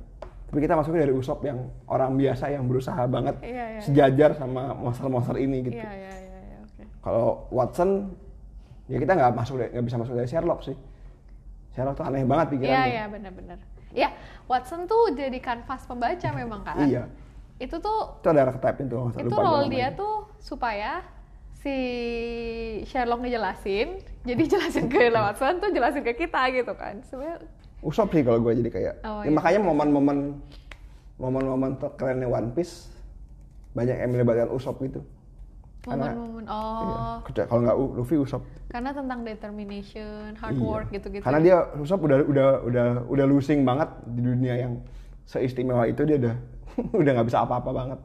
[0.53, 3.81] tapi kita masuknya dari Usop yang orang biasa yang berusaha banget Iya, iya, iya.
[3.81, 6.83] sejajar sama monster-monster ini gitu Iya iya iya iya, oke.
[7.01, 8.13] kalau Watson
[8.85, 10.77] ya kita nggak masuk nggak bisa masuk dari Sherlock sih
[11.73, 13.57] Sherlock tuh aneh banget Iya pikirannya iya benar-benar.
[13.93, 14.09] Iya,
[14.45, 16.85] Watson tuh jadi kanvas pembaca memang kan.
[16.85, 17.09] Iya.
[17.57, 21.01] Itu tuh itu ada archetype itu itu role dia tuh supaya
[21.65, 21.77] si
[22.85, 27.01] Sherlock ngejelasin, jadi jelasin ke Watson tuh jelasin ke kita gitu kan.
[27.09, 27.41] Sebenarnya
[27.83, 28.93] Usop sih kalau gue jadi kayak.
[29.03, 29.31] Oh, ya, iya.
[29.31, 30.17] Makanya momen-momen
[31.15, 32.89] momen-momen terkerennya One Piece
[33.73, 35.03] banyak yang melibatkan Usop gitu.
[35.83, 36.55] Momen-momen Iya.
[36.55, 38.41] oh Kecuali- Kalau nggak Luffy Usop.
[38.67, 40.63] karena tentang determination, hard Iya.
[40.63, 41.21] work gitu-gitu.
[41.21, 41.45] Karena ya.
[41.45, 44.73] dia Usop udah udah udah udah losing banget di dunia yang
[45.25, 46.35] seistimewa itu dia udah
[47.03, 47.99] udah nggak bisa apa-apa banget.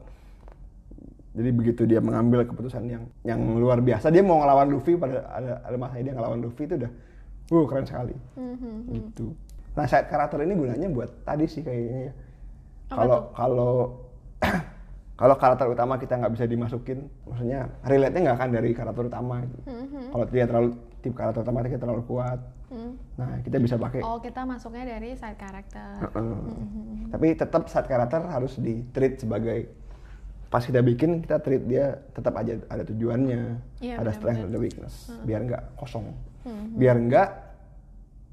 [1.29, 5.61] Jadi begitu dia mengambil keputusan yang yang luar biasa, dia mau ngelawan Luffy pada ada
[5.63, 6.91] ada masanya dia ngelawan Luffy itu udah,
[7.49, 8.15] uh keren sekali.
[8.35, 8.73] Mhm.
[8.91, 9.25] Gitu.
[9.75, 12.13] Nah side karakter ini gunanya buat tadi sih kayaknya ya.
[12.89, 13.73] Kalau kalau
[15.19, 19.35] kalau karakter utama kita nggak bisa dimasukin, maksudnya relate-nya nggak akan dari karakter utama.
[19.43, 19.59] Gitu.
[19.67, 20.01] Mhm.
[20.09, 22.39] Kalau dia terlalu tim karakter utama kita terlalu kuat,
[22.69, 22.93] Hmm.
[23.17, 23.99] nah kita bisa pakai.
[24.05, 26.05] Oh kita masuknya dari side character.
[26.05, 26.37] Heeh.
[27.09, 29.69] Tapi tetap side karakter harus di treat sebagai
[30.49, 33.41] pas kita bikin kita treat dia tetap aja ada tujuannya,
[33.85, 36.09] Iya, ada strength ada weakness, biar nggak kosong.
[36.45, 36.77] Mhm.
[36.77, 37.29] Biar nggak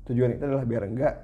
[0.06, 1.14] tujuan itu adalah biar nggak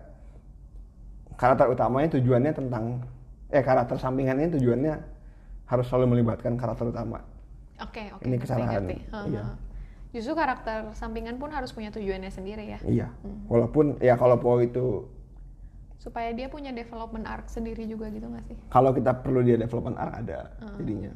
[1.43, 3.03] karakter utamanya tujuannya tentang
[3.51, 4.95] eh karakter sampingannya tujuannya
[5.67, 7.19] harus selalu melibatkan karakter utama.
[7.83, 8.23] Oke oke.
[8.23, 8.97] Ini ngerti, kesalahan, ngerti.
[9.11, 9.27] Heeh.
[9.35, 9.43] iya.
[10.15, 13.09] Justru karakter sampingan pun harus punya tujuannya sendiri ya, Iya.
[13.49, 15.09] Walaupun ya kalau Po itu
[15.97, 18.59] supaya dia punya development arc sendiri juga gitu nggak sih?
[18.75, 21.15] kalau kita perlu dia development arc ada jadinya.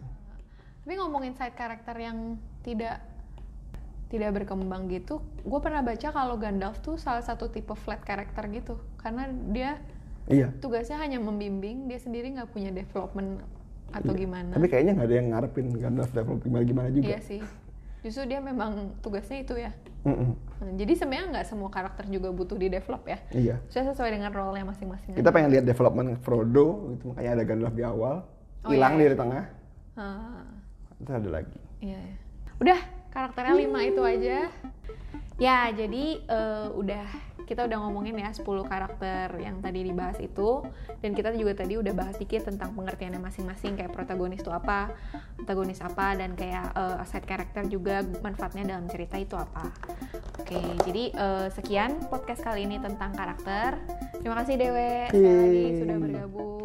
[0.86, 3.02] Tapi ngomongin side karakter yang tidak
[4.06, 8.78] tidak berkembang gitu, gue pernah baca kalau Gandalf tuh salah satu tipe flat karakter gitu,
[9.02, 9.82] karena dia
[10.26, 10.50] Iya.
[10.58, 13.40] tugasnya hanya membimbing, dia sendiri nggak punya development
[13.94, 14.50] atau gimana.
[14.50, 17.06] Tapi kayaknya nggak ada yang ngarepin Gandalf develop gimana gimana juga.
[17.06, 17.40] Iya sih,
[18.02, 19.70] justru dia memang tugasnya itu ya.
[20.02, 20.34] Mm-mm.
[20.34, 23.18] Nah, jadi sebenarnya nggak semua karakter juga butuh di develop ya.
[23.30, 23.56] Iya.
[23.66, 25.14] Saya sesuai dengan role-nya masing-masing.
[25.14, 25.34] Kita aja.
[25.34, 28.16] pengen lihat development Frodo, gitu makanya ada Gandalf di awal,
[28.62, 29.10] Oh, hilang iya, iya.
[29.10, 29.44] di tengah,
[29.94, 30.42] Ah.
[30.98, 31.58] terus ada lagi.
[31.78, 32.16] Iya, iya.
[32.58, 32.78] Udah,
[33.10, 34.50] karakternya lima itu aja.
[35.36, 37.06] Ya, jadi eh, udah
[37.47, 40.66] kita udah ngomongin ya 10 karakter yang tadi dibahas itu
[40.99, 44.90] dan kita juga tadi udah bahas dikit tentang pengertiannya masing-masing kayak protagonis itu apa,
[45.38, 49.70] antagonis apa dan kayak eh, side karakter juga manfaatnya dalam cerita itu apa.
[50.42, 53.78] Oke, jadi eh, sekian podcast kali ini tentang karakter.
[54.18, 56.57] Terima kasih Dewe sekali lagi sudah bergabung.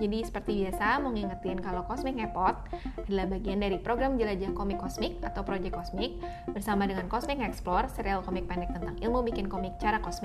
[0.00, 2.56] Jadi seperti biasa mau ngingetin kalau Cosmic Ngepot
[3.04, 6.16] adalah bagian dari program jelajah komik kosmik atau Project Kosmik
[6.48, 10.19] bersama dengan Cosmic Explore, serial komik pendek tentang ilmu bikin komik cara kosmik.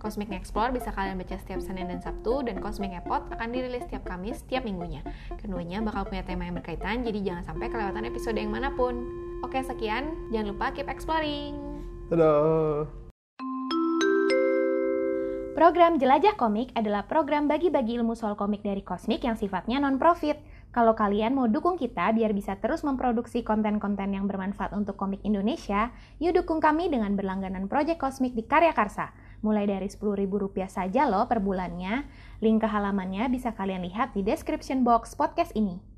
[0.00, 4.08] Cosmic Explore bisa kalian baca setiap Senin dan Sabtu dan Cosmic Ngepot akan dirilis setiap
[4.08, 5.04] Kamis setiap minggunya.
[5.36, 9.04] Keduanya bakal punya tema yang berkaitan, jadi jangan sampai kelewatan episode yang mana pun.
[9.44, 11.60] Oke sekian, jangan lupa keep exploring.
[12.08, 13.04] Dadah.
[15.54, 20.34] Program Jelajah Komik adalah program bagi-bagi ilmu soal komik dari Kosmik yang sifatnya non-profit.
[20.74, 25.94] Kalau kalian mau dukung kita biar bisa terus memproduksi konten-konten yang bermanfaat untuk komik Indonesia,
[26.18, 29.14] yuk dukung kami dengan berlangganan Project Kosmik di Karya Karsa.
[29.44, 32.08] Mulai dari Rp10.000 saja loh per bulannya.
[32.40, 35.93] Link ke halamannya bisa kalian lihat di description box podcast ini.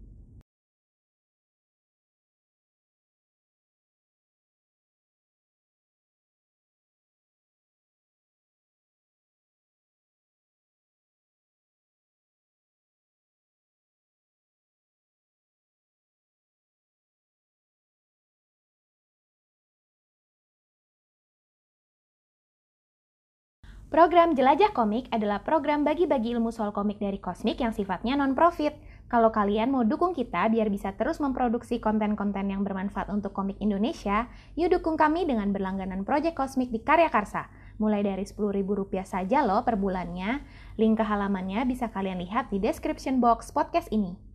[23.97, 28.77] Program Jelajah Komik adalah program bagi-bagi ilmu soal komik dari Kosmik yang sifatnya non-profit.
[29.09, 34.29] Kalau kalian mau dukung kita biar bisa terus memproduksi konten-konten yang bermanfaat untuk komik Indonesia,
[34.53, 37.49] yuk dukung kami dengan berlangganan Project Kosmik di Karya Karsa.
[37.81, 40.45] Mulai dari Rp10.000 saja loh per bulannya.
[40.77, 44.26] Link ke halamannya bisa kalian lihat di description box podcast ini.